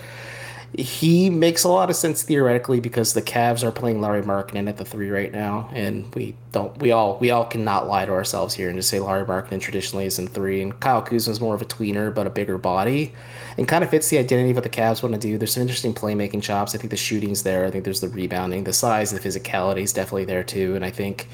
he 0.73 1.29
makes 1.29 1.63
a 1.63 1.69
lot 1.69 1.89
of 1.89 1.95
sense 1.95 2.23
theoretically 2.23 2.79
because 2.79 3.13
the 3.13 3.21
Cavs 3.21 3.63
are 3.63 3.71
playing 3.71 4.01
Lauri 4.01 4.21
Markkanen 4.21 4.67
at 4.67 4.77
the 4.77 4.85
three 4.85 5.09
right 5.09 5.31
now, 5.31 5.69
and 5.73 6.13
we 6.15 6.35
don't 6.51 6.77
we 6.79 6.91
all 6.91 7.17
we 7.19 7.31
all 7.31 7.45
cannot 7.45 7.87
lie 7.87 8.05
to 8.05 8.11
ourselves 8.11 8.53
here 8.53 8.69
and 8.69 8.77
just 8.77 8.89
say 8.89 8.99
Lauri 8.99 9.25
Markkanen 9.25 9.61
traditionally 9.61 10.05
is 10.05 10.19
in 10.19 10.27
three, 10.27 10.61
and 10.61 10.79
Kyle 10.79 11.01
Kuzma 11.01 11.31
is 11.31 11.39
more 11.39 11.55
of 11.55 11.61
a 11.61 11.65
tweener 11.65 12.13
but 12.13 12.27
a 12.27 12.29
bigger 12.29 12.57
body, 12.57 13.13
and 13.57 13.67
kind 13.67 13.83
of 13.83 13.89
fits 13.89 14.09
the 14.09 14.17
identity 14.17 14.49
of 14.51 14.57
what 14.57 14.63
the 14.63 14.69
Cavs 14.69 15.01
want 15.01 15.15
to 15.15 15.21
do. 15.21 15.37
There's 15.37 15.53
some 15.53 15.61
interesting 15.61 15.93
playmaking 15.93 16.43
chops. 16.43 16.75
I 16.75 16.77
think 16.77 16.91
the 16.91 16.97
shooting's 16.97 17.43
there. 17.43 17.65
I 17.65 17.71
think 17.71 17.83
there's 17.83 18.01
the 18.01 18.09
rebounding, 18.09 18.63
the 18.63 18.73
size, 18.73 19.11
the 19.11 19.19
physicality 19.19 19.81
is 19.81 19.93
definitely 19.93 20.25
there 20.25 20.43
too, 20.43 20.75
and 20.75 20.83
I 20.83 20.91
think 20.91 21.27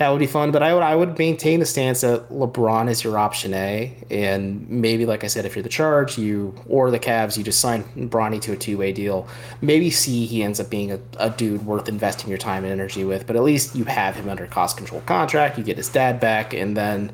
that 0.00 0.08
would 0.08 0.18
be 0.18 0.26
fun. 0.26 0.50
But 0.50 0.62
I 0.62 0.72
would 0.72 0.82
I 0.82 0.96
would 0.96 1.18
maintain 1.18 1.60
the 1.60 1.66
stance 1.66 2.00
that 2.00 2.30
LeBron 2.30 2.88
is 2.88 3.04
your 3.04 3.18
option 3.18 3.52
A, 3.52 3.94
and 4.10 4.66
maybe 4.70 5.04
like 5.04 5.24
I 5.24 5.26
said, 5.26 5.44
if 5.44 5.54
you're 5.54 5.62
the 5.62 5.68
Charge, 5.68 6.16
you 6.16 6.54
or 6.66 6.90
the 6.90 6.98
Cavs, 6.98 7.36
you 7.36 7.44
just 7.44 7.60
sign 7.60 7.84
Bronny 8.08 8.40
to 8.40 8.52
a 8.52 8.56
two 8.56 8.78
way 8.78 8.92
deal. 8.92 9.28
Maybe 9.60 9.90
C 9.90 10.24
he 10.24 10.42
ends 10.42 10.58
up 10.58 10.70
being 10.70 10.90
a, 10.90 10.98
a 11.18 11.28
dude 11.28 11.66
worth 11.66 11.86
investing 11.86 12.30
your 12.30 12.38
time 12.38 12.64
and 12.64 12.72
energy 12.72 13.04
with, 13.04 13.26
but 13.26 13.36
at 13.36 13.42
least 13.42 13.76
you 13.76 13.84
have 13.84 14.14
him 14.14 14.30
under 14.30 14.46
cost 14.46 14.78
control 14.78 15.02
contract. 15.02 15.58
You 15.58 15.64
get 15.64 15.76
his 15.76 15.90
dad 15.90 16.18
back, 16.18 16.54
and 16.54 16.74
then 16.74 17.12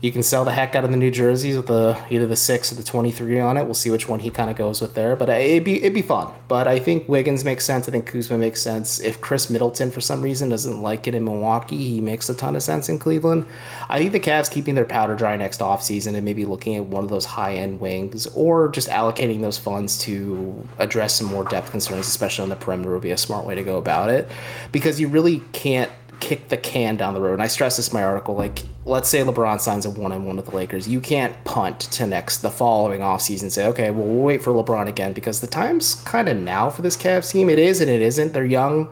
you 0.00 0.12
can 0.12 0.22
sell 0.22 0.44
the 0.44 0.52
heck 0.52 0.76
out 0.76 0.84
of 0.84 0.92
the 0.92 0.96
New 0.96 1.10
Jerseys 1.10 1.56
with 1.56 1.66
the 1.66 2.00
either 2.08 2.26
the 2.26 2.36
six 2.36 2.70
or 2.70 2.76
the 2.76 2.84
twenty 2.84 3.10
three 3.10 3.40
on 3.40 3.56
it. 3.56 3.64
We'll 3.64 3.74
see 3.74 3.90
which 3.90 4.08
one 4.08 4.20
he 4.20 4.30
kind 4.30 4.48
of 4.48 4.56
goes 4.56 4.80
with 4.80 4.94
there, 4.94 5.16
but 5.16 5.28
uh, 5.28 5.32
it'd 5.32 5.64
be 5.64 5.78
it'd 5.78 5.94
be 5.94 6.02
fun. 6.02 6.32
But 6.46 6.68
I 6.68 6.78
think 6.78 7.08
Wiggins 7.08 7.44
makes 7.44 7.64
sense. 7.64 7.88
I 7.88 7.90
think 7.90 8.06
Kuzma 8.06 8.38
makes 8.38 8.62
sense. 8.62 9.00
If 9.00 9.20
Khris 9.20 9.50
Middleton 9.50 9.90
for 9.90 10.00
some 10.00 10.22
reason 10.22 10.50
doesn't 10.50 10.80
like 10.80 11.08
it 11.08 11.16
in 11.16 11.24
Milwaukee, 11.24 11.76
he 11.76 12.00
makes 12.00 12.28
a 12.28 12.34
ton 12.34 12.54
of 12.54 12.62
sense 12.62 12.88
in 12.88 13.00
Cleveland. 13.00 13.44
I 13.88 13.98
think 13.98 14.12
the 14.12 14.20
Cavs 14.20 14.48
keeping 14.48 14.76
their 14.76 14.84
powder 14.84 15.16
dry 15.16 15.36
next 15.36 15.60
offseason 15.60 16.14
and 16.14 16.24
maybe 16.24 16.44
looking 16.44 16.76
at 16.76 16.84
one 16.84 17.02
of 17.02 17.10
those 17.10 17.24
high 17.24 17.54
end 17.54 17.80
wings 17.80 18.28
or 18.28 18.68
just 18.68 18.88
allocating 18.88 19.40
those 19.40 19.58
funds 19.58 19.98
to 19.98 20.66
address 20.78 21.16
some 21.16 21.26
more 21.26 21.42
depth 21.42 21.72
concerns, 21.72 22.06
especially 22.06 22.44
on 22.44 22.50
the 22.50 22.56
perimeter, 22.56 22.92
would 22.92 23.02
be 23.02 23.10
a 23.10 23.18
smart 23.18 23.44
way 23.44 23.56
to 23.56 23.64
go 23.64 23.78
about 23.78 24.10
it 24.10 24.28
because 24.70 25.00
you 25.00 25.08
really 25.08 25.40
can't 25.52 25.90
kick 26.20 26.48
the 26.48 26.56
can 26.56 26.96
down 26.96 27.14
the 27.14 27.20
road. 27.20 27.34
And 27.34 27.42
I 27.42 27.46
stress 27.46 27.76
this 27.76 27.88
in 27.88 27.94
my 27.94 28.02
article. 28.02 28.34
Like, 28.34 28.60
let's 28.84 29.08
say 29.08 29.20
LeBron 29.20 29.60
signs 29.60 29.86
a 29.86 29.90
one 29.90 30.12
on 30.12 30.24
one 30.24 30.36
with 30.36 30.46
the 30.46 30.56
Lakers. 30.56 30.88
You 30.88 31.00
can't 31.00 31.44
punt 31.44 31.80
to 31.80 32.06
next 32.06 32.38
the 32.38 32.50
following 32.50 33.00
offseason 33.00 33.50
say, 33.50 33.66
okay, 33.66 33.90
well, 33.90 34.06
we'll 34.06 34.24
wait 34.24 34.42
for 34.42 34.52
LeBron 34.52 34.88
again 34.88 35.12
because 35.12 35.40
the 35.40 35.46
time's 35.46 35.96
kind 35.96 36.28
of 36.28 36.36
now 36.36 36.70
for 36.70 36.82
this 36.82 36.96
Cavs 36.96 37.32
team. 37.32 37.48
It 37.50 37.58
is 37.58 37.80
and 37.80 37.90
it 37.90 38.02
isn't. 38.02 38.32
They're 38.32 38.44
young, 38.44 38.88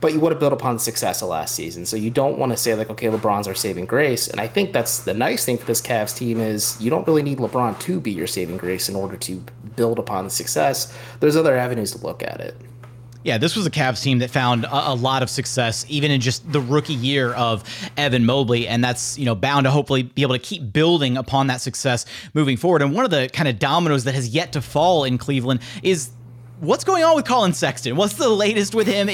but 0.00 0.12
you 0.12 0.20
want 0.20 0.34
to 0.34 0.38
build 0.38 0.52
upon 0.52 0.74
the 0.74 0.80
success 0.80 1.22
of 1.22 1.28
last 1.28 1.54
season. 1.54 1.86
So 1.86 1.96
you 1.96 2.10
don't 2.10 2.38
want 2.38 2.52
to 2.52 2.56
say, 2.56 2.74
like, 2.74 2.90
okay, 2.90 3.08
LeBron's 3.08 3.48
our 3.48 3.54
saving 3.54 3.86
grace. 3.86 4.28
And 4.28 4.40
I 4.40 4.48
think 4.48 4.72
that's 4.72 5.00
the 5.00 5.14
nice 5.14 5.44
thing 5.44 5.58
for 5.58 5.66
this 5.66 5.80
Cavs 5.80 6.16
team 6.16 6.40
is 6.40 6.80
you 6.80 6.90
don't 6.90 7.06
really 7.06 7.22
need 7.22 7.38
LeBron 7.38 7.78
to 7.80 8.00
be 8.00 8.12
your 8.12 8.26
saving 8.26 8.56
grace 8.56 8.88
in 8.88 8.96
order 8.96 9.16
to 9.16 9.42
build 9.76 9.98
upon 9.98 10.24
the 10.24 10.30
success. 10.30 10.96
There's 11.20 11.36
other 11.36 11.56
avenues 11.56 11.92
to 11.92 11.98
look 11.98 12.22
at 12.22 12.40
it. 12.40 12.56
Yeah, 13.24 13.38
this 13.38 13.56
was 13.56 13.64
a 13.64 13.70
Cavs 13.70 14.02
team 14.02 14.18
that 14.18 14.30
found 14.30 14.66
a, 14.66 14.90
a, 14.90 14.94
lot 14.94 15.22
of 15.22 15.30
success 15.30 15.86
even 15.88 16.10
in 16.10 16.20
just 16.20 16.52
the 16.52 16.60
rookie 16.60 16.92
year 16.92 17.32
of 17.32 17.64
Evan 17.96 18.26
Mobley, 18.26 18.68
and 18.68 18.84
that's 18.84 19.18
you 19.18 19.24
know 19.24 19.34
bound 19.34 19.64
to 19.64 19.70
hopefully 19.70 20.02
be 20.02 20.20
able 20.20 20.34
to 20.34 20.38
keep 20.38 20.72
building 20.74 21.16
upon 21.16 21.46
that 21.46 21.62
success 21.62 22.04
moving 22.34 22.58
forward. 22.58 22.82
And 22.82 22.94
one 22.94 23.06
of 23.06 23.10
the 23.10 23.30
kind 23.32 23.48
of 23.48 23.58
dominoes 23.58 24.04
that 24.04 24.14
has 24.14 24.28
yet 24.28 24.52
to 24.52 24.60
fall 24.60 25.04
in 25.04 25.16
Cleveland 25.16 25.60
is 25.82 26.10
what's 26.60 26.84
going 26.84 27.02
on 27.02 27.16
with 27.16 27.24
Collin 27.24 27.54
Sexton? 27.54 27.96
What's 27.96 28.14
the 28.14 28.28
latest 28.28 28.74
with 28.74 28.86
him? 28.86 29.08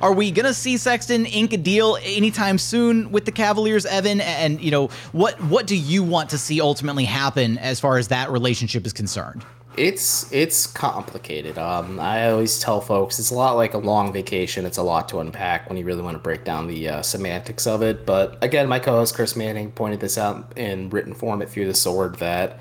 Are 0.00 0.12
we 0.12 0.32
gonna 0.32 0.54
see 0.54 0.76
Sexton 0.76 1.26
ink 1.26 1.52
a 1.52 1.56
deal 1.56 1.98
anytime 2.02 2.58
soon 2.58 3.12
with 3.12 3.26
the 3.26 3.32
Cavaliers, 3.32 3.86
Evan? 3.86 4.20
And 4.22 4.60
you 4.60 4.72
know 4.72 4.88
what 5.12 5.40
what 5.44 5.68
do 5.68 5.76
you 5.76 6.02
want 6.02 6.30
to 6.30 6.38
see 6.38 6.60
ultimately 6.60 7.04
happen 7.04 7.58
as 7.58 7.78
far 7.78 7.98
as 7.98 8.08
that 8.08 8.28
relationship 8.32 8.84
is 8.86 8.92
concerned? 8.92 9.44
It's 9.76 10.30
it's 10.32 10.66
complicated. 10.66 11.56
Um, 11.56 11.98
I 11.98 12.30
always 12.30 12.58
tell 12.58 12.80
folks 12.80 13.18
it's 13.18 13.30
a 13.30 13.34
lot 13.34 13.52
like 13.52 13.74
a 13.74 13.78
long 13.78 14.12
vacation. 14.12 14.66
It's 14.66 14.78
a 14.78 14.82
lot 14.82 15.08
to 15.10 15.20
unpack 15.20 15.68
when 15.68 15.78
you 15.78 15.84
really 15.84 16.02
want 16.02 16.14
to 16.16 16.22
break 16.22 16.44
down 16.44 16.66
the 16.66 16.88
uh, 16.88 17.02
semantics 17.02 17.66
of 17.66 17.82
it. 17.82 18.04
But 18.04 18.36
again, 18.42 18.68
my 18.68 18.78
co-host 18.78 19.14
Chris 19.14 19.34
Manning 19.34 19.72
pointed 19.72 20.00
this 20.00 20.18
out 20.18 20.52
in 20.56 20.90
written 20.90 21.14
form 21.14 21.40
at 21.42 21.48
Through 21.48 21.66
the 21.66 21.74
Sword 21.74 22.16
that 22.16 22.60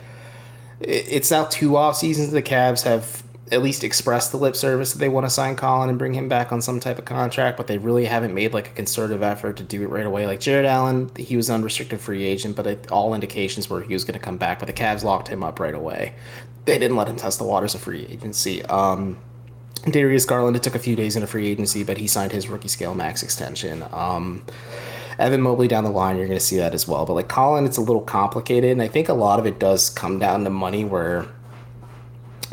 it's 0.80 1.32
now 1.32 1.46
two 1.46 1.76
off 1.78 1.98
seasons. 1.98 2.32
The 2.32 2.42
Cavs 2.42 2.84
have 2.84 3.24
at 3.52 3.62
least 3.62 3.84
expressed 3.84 4.32
the 4.32 4.38
lip 4.38 4.56
service 4.56 4.94
that 4.94 5.00
they 5.00 5.10
want 5.10 5.26
to 5.26 5.30
sign 5.30 5.56
Collin 5.56 5.90
and 5.90 6.00
bring 6.00 6.14
him 6.14 6.30
back 6.30 6.52
on 6.52 6.62
some 6.62 6.80
type 6.80 6.98
of 6.98 7.06
contract, 7.06 7.58
but 7.58 7.68
they 7.68 7.78
really 7.78 8.06
haven't 8.06 8.34
made 8.34 8.54
like 8.54 8.70
a 8.70 8.72
concerted 8.72 9.22
effort 9.22 9.58
to 9.58 9.64
do 9.64 9.84
it 9.84 9.88
right 9.88 10.06
away. 10.06 10.26
Like 10.26 10.40
Jarrett 10.40 10.66
Allen, 10.66 11.12
he 11.18 11.36
was 11.36 11.50
unrestricted 11.50 12.00
free 12.00 12.24
agent, 12.24 12.56
but 12.56 12.66
it, 12.66 12.92
all 12.92 13.14
indications 13.14 13.70
were 13.70 13.82
he 13.82 13.94
was 13.94 14.06
going 14.06 14.18
to 14.18 14.24
come 14.24 14.38
back, 14.38 14.60
but 14.60 14.68
the 14.68 14.74
Cavs 14.74 15.04
locked 15.04 15.28
him 15.28 15.44
up 15.44 15.60
right 15.60 15.76
away 15.76 16.14
they 16.66 16.78
didn't 16.78 16.98
let 16.98 17.08
him 17.08 17.16
test 17.16 17.40
the 17.40 17.44
waters 17.44 17.76
of 17.76 17.82
free 17.82 18.06
agency. 18.10 18.64
Um, 18.66 19.18
Darius 19.90 20.26
Garland, 20.26 20.56
it 20.56 20.64
took 20.64 20.76
a 20.76 20.80
few 20.80 20.96
days 20.96 21.16
in 21.16 21.24
a 21.24 21.28
free 21.28 21.48
agency, 21.48 21.84
but 21.84 21.98
he 21.98 22.08
signed 22.08 22.32
his 22.32 22.48
rookie 22.48 22.68
scale 22.68 22.94
max 22.94 23.24
extension. 23.24 23.84
Um, 23.92 24.46
Evan 25.18 25.42
Mobley 25.42 25.68
down 25.68 25.84
the 25.84 25.90
line, 25.90 26.18
you're 26.18 26.28
going 26.28 26.40
to 26.40 26.46
see 26.46 26.58
that 26.58 26.74
as 26.74 26.88
well. 26.88 27.06
But 27.06 27.14
like 27.14 27.28
Collin, 27.28 27.66
it's 27.66 27.78
a 27.78 27.82
little 27.82 28.02
complicated, 28.02 28.72
and 28.72 28.82
I 28.82 28.88
think 28.88 29.10
a 29.10 29.14
lot 29.14 29.40
of 29.40 29.46
it 29.46 29.60
does 29.60 29.90
come 29.90 30.20
down 30.20 30.44
to 30.44 30.50
money. 30.50 30.86
Where 30.86 31.28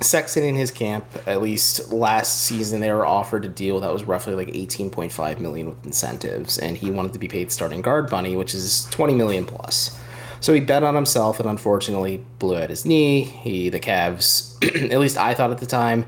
Sexton 0.01 0.45
in 0.45 0.55
his 0.55 0.71
camp, 0.71 1.05
at 1.27 1.43
least 1.43 1.93
last 1.93 2.43
season, 2.43 2.81
they 2.81 2.93
were 2.93 3.07
offered 3.07 3.45
a 3.45 3.49
deal 3.49 3.81
that 3.81 3.93
was 3.93 4.05
roughly 4.05 4.35
like 4.35 4.49
18.5 4.49 5.41
million 5.41 5.71
with 5.71 5.85
incentives, 5.85 6.59
and 6.59 6.77
he 6.77 6.91
wanted 6.91 7.13
to 7.13 7.19
be 7.19 7.29
paid 7.29 7.51
starting 7.51 7.83
guard 7.83 8.11
money, 8.11 8.37
which 8.37 8.55
is 8.55 8.85
20 8.91 9.15
million 9.15 9.45
plus. 9.45 9.99
So 10.41 10.53
he 10.55 10.61
bet 10.61 10.85
on 10.85 10.95
himself 10.95 11.41
and 11.41 11.49
unfortunately 11.49 12.25
blew 12.39 12.57
out 12.57 12.71
his 12.71 12.85
knee. 12.85 13.23
He, 13.23 13.71
the 13.71 13.81
Cavs, 13.81 14.55
at 14.93 15.01
least 15.01 15.17
I 15.17 15.35
thought 15.35 15.51
at 15.51 15.59
the 15.59 15.67
time, 15.67 16.07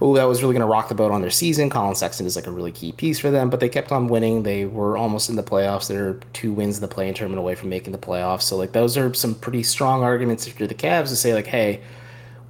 oh, 0.00 0.14
that 0.14 0.24
was 0.24 0.42
really 0.42 0.54
going 0.54 0.60
to 0.60 0.70
rock 0.70 0.88
the 0.88 0.94
boat 0.94 1.10
on 1.10 1.20
their 1.20 1.30
season. 1.30 1.68
Collin 1.68 1.94
Sexton 1.94 2.26
is 2.26 2.36
like 2.36 2.46
a 2.46 2.50
really 2.50 2.72
key 2.72 2.92
piece 2.92 3.18
for 3.18 3.30
them, 3.30 3.50
but 3.50 3.60
they 3.60 3.68
kept 3.68 3.90
on 3.90 4.06
winning. 4.06 4.44
They 4.44 4.66
were 4.66 4.96
almost 4.96 5.28
in 5.28 5.36
the 5.36 5.42
playoffs. 5.42 5.88
They're 5.88 6.14
two 6.32 6.52
wins 6.52 6.76
in 6.76 6.82
the 6.82 6.88
play-in 6.88 7.14
tournament 7.14 7.40
away 7.40 7.56
from 7.56 7.70
making 7.70 7.92
the 7.92 7.98
playoffs. 7.98 8.42
So 8.42 8.56
like 8.56 8.72
those 8.72 8.96
are 8.96 9.12
some 9.14 9.34
pretty 9.34 9.64
strong 9.64 10.04
arguments 10.04 10.46
if 10.46 10.60
you're 10.60 10.68
the 10.68 10.74
Cavs 10.74 11.08
to 11.08 11.16
say 11.16 11.34
like, 11.34 11.46
hey, 11.46 11.80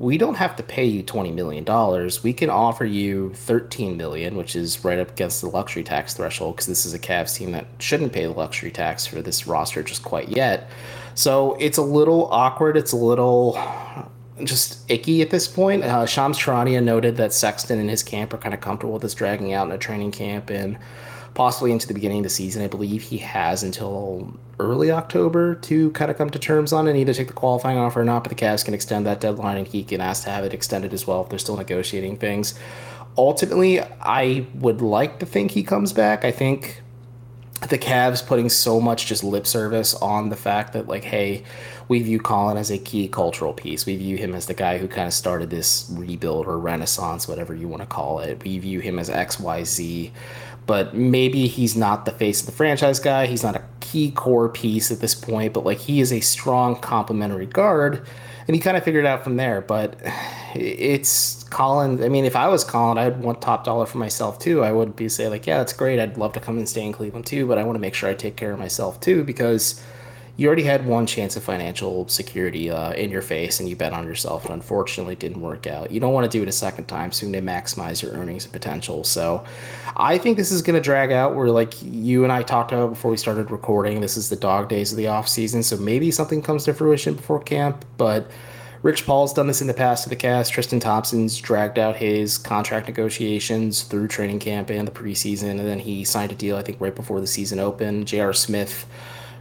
we 0.03 0.19
don't 0.19 0.35
have 0.35 0.57
to 0.57 0.65
pay 0.65 0.85
you 0.85 1.01
$20 1.01 1.33
million. 1.33 1.65
We 2.25 2.33
can 2.33 2.51
offer 2.51 2.85
you 2.85 3.33
13 3.35 3.97
million, 3.97 4.37
which 4.37 4.57
is 4.57 4.85
right 4.85 4.99
up 4.99 5.13
against 5.13 5.41
the 5.41 5.47
luxury 5.47 5.85
tax 5.85 6.13
threshold 6.15 6.57
because 6.57 6.67
this 6.67 6.85
is 6.85 6.93
a 6.93 6.99
Cavs 6.99 7.37
team 7.37 7.53
that 7.53 7.67
shouldn't 7.79 8.13
pay 8.13 8.25
the 8.25 8.33
luxury 8.33 8.73
tax 8.73 9.07
for 9.07 9.23
this 9.23 9.47
roster 9.47 9.81
just 9.81 10.03
quite 10.03 10.29
yet. 10.29 10.69
So 11.15 11.57
it's 11.61 11.79
a 11.79 11.83
little 11.83 12.27
awkward. 12.33 12.77
It's 12.77 12.91
a 12.91 12.97
little 12.97 13.57
just 14.43 14.91
icky 14.91 15.23
at 15.23 15.31
this 15.31 15.47
point. 15.47 15.85
Uh, 15.85 16.05
Shams 16.05 16.37
Charania 16.37 16.83
noted 16.83 17.17
that 17.19 17.33
Sexton 17.33 17.79
and 17.79 17.89
his 17.89 18.03
camp 18.03 18.35
are 18.35 18.39
kind 18.39 18.55
of 18.55 18.61
comfortable 18.61 18.95
with 18.95 19.03
this 19.03 19.15
dragging 19.15 19.53
out 19.53 19.69
in 19.69 19.73
a 19.73 19.79
training 19.79 20.11
camp 20.11 20.51
and 20.51 20.79
possibly 21.35 21.73
into 21.73 21.87
the 21.87 21.95
beginning 21.95 22.19
of 22.19 22.25
the 22.25 22.31
season. 22.31 22.63
I 22.63 22.69
believe 22.69 23.03
he 23.03 23.19
has 23.19 23.63
until 23.63 24.35
early 24.59 24.91
October 24.91 25.55
to 25.57 25.91
kind 25.93 26.11
of 26.11 26.19
come 26.19 26.31
to 26.31 26.39
terms 26.39 26.73
on 26.73 26.87
and 26.87 26.97
either 26.97 27.15
take 27.15 27.29
the 27.29 27.33
qualifying 27.33 27.79
offer 27.79 28.01
or 28.01 28.05
not. 28.05 28.25
But 28.25 28.31
the 28.31 28.45
Cavs 28.45 28.65
can 28.65 28.75
extend 28.75 29.07
that 29.07 29.21
deadline 29.21 29.59
and 29.59 29.67
he 29.67 29.83
can 29.85 30.01
ask 30.01 30.25
to 30.25 30.31
have 30.31 30.45
it 30.45 30.55
extended 30.55 30.93
as 30.93 31.07
well 31.07 31.23
if 31.23 31.29
they're 31.29 31.39
still 31.39 31.57
negotiating 31.57 32.19
things. 32.19 32.55
Ultimately, 33.17 33.81
I 33.81 34.47
would 34.55 34.81
like 34.81 35.19
to 35.21 35.27
think 35.27 35.51
he 35.51 35.63
comes 35.63 35.93
back. 35.93 36.25
I 36.25 36.31
think 36.31 36.83
the 37.69 37.79
Cavs 37.79 38.27
putting 38.27 38.49
so 38.49 38.81
much 38.81 39.07
just 39.07 39.23
lip 39.23 39.47
service 39.47 39.95
on 39.95 40.31
the 40.31 40.37
fact 40.37 40.73
that 40.73 40.89
like, 40.89 41.05
hey, 41.05 41.45
we 41.89 42.03
view 42.03 42.19
Collin 42.19 42.57
as 42.57 42.71
a 42.71 42.79
key 42.79 43.09
cultural 43.09 43.53
piece. 43.53 43.87
We 43.87 43.97
view 43.97 44.17
him 44.17 44.35
as 44.35 44.47
the 44.47 44.55
guy 44.55 44.79
who 44.79 44.89
kind 44.89 45.07
of 45.07 45.15
started 45.15 45.51
this 45.51 45.89
rebuild 45.93 46.47
or 46.47 46.59
renaissance, 46.59 47.29
whatever 47.29 47.55
you 47.55 47.69
want 47.69 47.83
to 47.83 47.87
call 47.87 48.21
it. 48.21 48.43
We 48.43 48.59
view 48.59 48.81
him 48.81 48.99
as 48.99 49.11
X, 49.11 49.39
Y, 49.39 49.65
Z. 49.65 50.13
But 50.67 50.95
maybe 50.95 51.49
he's 51.49 51.77
not 51.77 52.05
the 52.05 52.13
face 52.13 52.41
of 52.41 52.47
the 52.47 52.53
franchise 52.53 53.01
guy. 53.01 53.27
He's 53.27 53.43
not 53.43 53.57
a 53.57 53.65
key 53.81 54.11
core 54.11 54.49
piece 54.49 54.91
at 54.91 55.01
this 55.01 55.15
point, 55.15 55.53
but 55.53 55.65
like 55.65 55.79
he 55.79 56.01
is 56.01 56.13
a 56.13 56.21
strong 56.21 56.77
complementary 56.77 57.47
guard 57.47 58.07
and 58.47 58.55
he 58.55 58.61
kind 58.61 58.77
of 58.77 58.85
figured 58.85 59.07
out 59.07 59.23
from 59.25 59.37
there. 59.37 59.61
But 59.61 59.97
it's 60.55 61.45
Collin. 61.45 62.03
I 62.03 62.09
mean, 62.09 62.25
if 62.25 62.37
I 62.37 62.49
was 62.49 62.65
Collin, 62.65 62.99
I'd 62.99 63.21
want 63.23 63.41
top 63.41 63.65
dollar 63.65 63.87
for 63.87 63.99
myself 63.99 64.39
too. 64.39 64.63
I 64.63 64.73
would 64.73 64.97
be 64.97 65.09
say 65.09 65.29
like, 65.29 65.47
yeah, 65.47 65.59
that's 65.59 65.73
great. 65.73 65.99
I'd 65.99 66.17
love 66.17 66.33
to 66.35 66.41
come 66.41 66.59
and 66.59 66.69
stay 66.69 66.85
in 66.85 66.93
Cleveland 66.93 67.27
too, 67.27 67.47
but 67.47 67.59
I 67.59 67.65
want 67.65 67.77
to 67.77 67.81
make 67.81 67.95
sure 67.95 68.09
I 68.09 68.15
take 68.15 68.37
care 68.37 68.53
of 68.53 68.59
myself 68.59 69.01
too 69.01 69.25
because 69.25 69.83
you 70.43 70.49
already 70.49 70.65
had 70.65 70.85
one 70.85 71.07
chance 71.07 71.37
of 71.37 71.45
financial 71.45 72.09
security 72.09 72.69
uh, 72.69 72.93
in 72.95 73.11
your 73.11 73.23
face 73.23 73.61
and 73.61 73.69
you 73.69 73.77
bet 73.77 73.93
on 73.93 74.05
yourself 74.05 74.45
and 74.45 74.53
unfortunately 74.53 75.15
didn't 75.15 75.41
work 75.41 75.69
out 75.69 75.93
you 75.93 76.01
don't 76.01 76.13
want 76.13 76.31
to 76.31 76.37
do 76.37 76.43
it 76.43 76.49
a 76.49 76.53
second 76.53 76.85
time 76.87 77.13
soon 77.13 77.33
to 77.33 77.41
maximize 77.41 78.03
your 78.03 78.11
earnings 78.13 78.45
and 78.45 78.53
potential 78.53 79.05
so 79.05 79.45
i 79.97 80.19
think 80.19 80.37
this 80.37 80.51
is 80.51 80.61
going 80.61 80.75
to 80.75 80.81
drag 80.81 81.13
out 81.13 81.37
where 81.37 81.49
like 81.49 81.75
you 81.81 82.25
and 82.25 82.33
i 82.33 82.43
talked 82.43 82.73
about 82.73 82.89
before 82.89 83.13
we 83.13 83.17
started 83.17 83.53
recording 83.53 84.01
this 84.01 84.17
is 84.17 84.31
the 84.31 84.37
dog 84.37 84.69
days 84.69 84.91
of 84.91 84.99
the 84.99 85.07
off 85.07 85.29
season 85.29 85.63
so 85.63 85.77
maybe 85.77 86.11
something 86.11 86.43
comes 86.43 86.65
to 86.65 86.75
fruition 86.75 87.15
before 87.15 87.41
camp 87.41 87.85
but 87.97 88.29
Rich 88.83 89.07
Paul's 89.07 89.33
done 89.33 89.47
this 89.47 89.61
in 89.61 89.69
the 89.69 89.75
past 89.75 90.03
to 90.03 90.09
the 90.09 90.17
Cavs. 90.17 90.51
Tristan 90.51 90.81
Thompson's 90.81 91.39
dragged 91.39 91.79
out 91.79 91.95
his 91.95 92.37
contract 92.37 92.89
negotiations 92.89 93.85
through 93.85 94.09
training 94.09 94.41
camp 94.41 94.71
and 94.71 94.89
the 94.89 94.91
preseason, 94.91 95.51
and 95.51 95.61
then 95.61 95.79
he 95.79 96.03
signed 96.03 96.33
a 96.33 96.35
deal, 96.35 96.57
I 96.57 96.63
think, 96.63 96.81
right 96.81 96.93
before 96.93 97.21
the 97.21 97.29
season 97.29 97.61
opened. 97.61 98.09
J.R. 98.09 98.33
Smith 98.33 98.85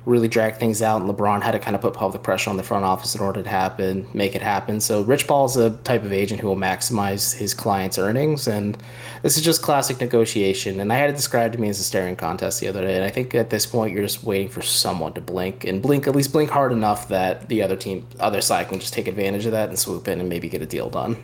really 0.05 0.27
drag 0.27 0.57
things 0.57 0.81
out, 0.81 1.01
and 1.01 1.09
LeBron 1.09 1.41
had 1.41 1.51
to 1.51 1.59
kind 1.59 1.75
of 1.75 1.81
put 1.81 1.93
public 1.93 2.23
pressure 2.23 2.49
on 2.49 2.57
the 2.57 2.63
front 2.63 2.85
office 2.85 3.13
in 3.15 3.21
order 3.21 3.43
to 3.43 3.49
happen, 3.49 4.07
make 4.13 4.35
it 4.35 4.41
happen. 4.41 4.79
So 4.79 5.03
Rich 5.03 5.27
Paul's 5.27 5.57
a 5.57 5.71
type 5.71 6.03
of 6.03 6.11
agent 6.11 6.41
who 6.41 6.47
will 6.47 6.55
maximize 6.55 7.35
his 7.35 7.53
client's 7.53 7.97
earnings, 7.97 8.47
and 8.47 8.77
this 9.21 9.37
is 9.37 9.43
just 9.43 9.61
classic 9.61 9.99
negotiation. 9.99 10.79
And 10.79 10.91
I 10.91 10.97
had 10.97 11.09
it 11.09 11.15
described 11.15 11.53
to 11.53 11.59
me 11.59 11.69
as 11.69 11.79
a 11.79 11.83
staring 11.83 12.15
contest 12.15 12.59
the 12.59 12.67
other 12.67 12.81
day, 12.81 12.95
and 12.95 13.03
I 13.03 13.09
think 13.09 13.35
at 13.35 13.49
this 13.49 13.65
point 13.65 13.93
you're 13.93 14.03
just 14.03 14.23
waiting 14.23 14.49
for 14.49 14.61
someone 14.61 15.13
to 15.13 15.21
blink 15.21 15.65
and 15.65 15.81
blink 15.81 16.07
at 16.07 16.15
least 16.15 16.31
blink 16.31 16.49
hard 16.49 16.71
enough 16.71 17.07
that 17.09 17.47
the 17.47 17.61
other 17.61 17.75
team, 17.75 18.07
other 18.19 18.41
side, 18.41 18.69
can 18.69 18.79
just 18.79 18.93
take 18.93 19.07
advantage 19.07 19.45
of 19.45 19.51
that 19.51 19.69
and 19.69 19.77
swoop 19.77 20.07
in 20.07 20.19
and 20.19 20.29
maybe 20.29 20.49
get 20.49 20.61
a 20.61 20.65
deal 20.65 20.89
done. 20.89 21.23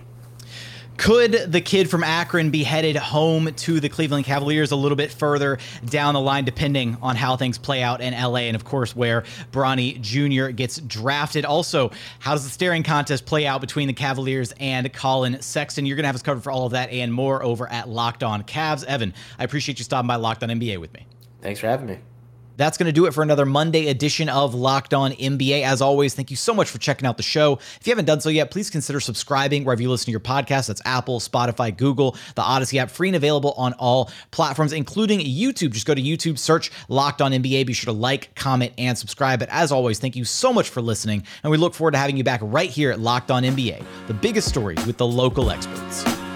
Could 0.98 1.52
the 1.52 1.62
kid 1.62 1.90
from 1.90 2.04
Akron 2.04 2.50
be 2.50 2.64
headed 2.64 2.96
home 2.96 3.54
to 3.54 3.80
the 3.80 3.88
Cleveland 3.88 4.26
Cavaliers 4.26 4.72
a 4.72 4.76
little 4.76 4.96
bit 4.96 5.12
further 5.12 5.60
down 5.86 6.16
the 6.16 6.20
line, 6.20 6.44
depending 6.44 6.98
on 7.02 7.16
how 7.16 7.38
things 7.38 7.58
play 7.58 7.84
out 7.84 8.02
in 8.02 8.14
LA 8.14 8.42
and, 8.42 8.56
of 8.56 8.66
course, 8.66 8.96
where 8.96 9.24
Bronny 9.52 10.02
Jr. 10.02 10.50
gets 10.52 10.80
drafted? 10.80 11.46
Also, 11.46 11.92
how 12.20 12.32
does 12.32 12.44
the 12.44 12.50
staring 12.50 12.82
contest 12.82 13.26
play 13.28 13.46
out 13.46 13.62
between 13.62 13.88
the 13.88 13.94
Cavaliers 13.94 14.54
and 14.60 14.92
Collin 14.92 15.40
Sexton? 15.42 15.86
You're 15.86 15.96
going 15.96 16.04
to 16.04 16.08
have 16.08 16.16
us 16.16 16.24
covered 16.24 16.42
for 16.42 16.52
all 16.52 16.66
of 16.66 16.72
that 16.72 16.90
and 16.90 17.14
more 17.14 17.44
over 17.44 17.72
at 17.72 17.88
Locked 17.88 18.24
On 18.24 18.42
Cavs. 18.44 18.84
Evan, 18.84 19.14
I 19.38 19.44
appreciate 19.44 19.78
you 19.78 19.86
stopping 19.86 20.08
by 20.08 20.16
Locked 20.16 20.44
On 20.44 20.50
NBA 20.50 20.80
with 20.80 20.94
me. 20.94 21.06
Thanks 21.42 21.60
for 21.60 21.68
having 21.68 21.86
me. 21.86 22.00
That's 22.58 22.78
going 22.78 22.88
to 22.88 22.92
do 22.92 23.06
it 23.06 23.14
for 23.14 23.22
another 23.22 23.46
Monday 23.46 23.88
edition 23.88 24.30
of 24.30 24.56
Locked 24.56 24.94
On 24.94 25.12
NBA. 25.12 25.62
As 25.62 25.82
always, 25.82 26.16
thank 26.16 26.32
you 26.32 26.36
so 26.36 26.54
much 26.54 26.70
for 26.70 26.80
checking 26.80 27.08
out 27.08 27.16
the 27.18 27.24
show. 27.24 27.60
If 27.80 27.86
you 27.86 27.92
haven't 27.92 28.06
done 28.06 28.20
so 28.20 28.30
yet, 28.30 28.50
please 28.50 28.70
consider 28.70 29.00
subscribing 29.00 29.64
wherever 29.64 29.82
you 29.82 29.90
listen 29.90 30.06
to 30.06 30.12
your 30.12 30.20
podcast. 30.20 30.68
That's 30.68 30.82
Apple, 30.84 31.20
Spotify, 31.20 31.76
Google, 31.76 32.18
the 32.36 32.42
Odyssey 32.42 32.80
app, 32.80 32.90
free 32.90 33.10
and 33.10 33.16
available 33.16 33.54
on 33.58 33.74
all 33.74 34.12
platforms, 34.32 34.74
including 34.74 35.20
YouTube. 35.20 35.72
Just 35.72 35.86
go 35.86 35.94
to 35.94 36.02
YouTube, 36.02 36.40
search 36.40 36.72
Locked 36.90 37.22
On 37.22 37.32
NBA. 37.32 37.68
Be 37.68 37.74
sure 37.74 37.94
to 37.94 37.98
like, 37.98 38.34
comment, 38.36 38.74
and 38.78 38.98
subscribe. 38.98 39.40
But 39.40 39.50
as 39.50 39.72
always, 39.72 40.00
thank 40.00 40.16
you 40.16 40.26
so 40.26 40.52
much 40.52 40.70
for 40.70 40.82
listening, 40.82 41.24
and 41.44 41.52
we 41.52 41.58
look 41.58 41.76
forward 41.76 41.92
to 41.92 42.00
having 42.00 42.18
you 42.18 42.24
back 42.24 42.40
right 42.44 42.70
here 42.70 42.92
at 42.92 43.00
Locked 43.00 43.30
On 43.30 43.44
NBA, 43.44 43.84
the 44.08 44.14
biggest 44.14 44.48
stories 44.48 44.84
with 44.86 44.98
the 44.98 45.08
local 45.08 45.52
experts. 45.52 46.27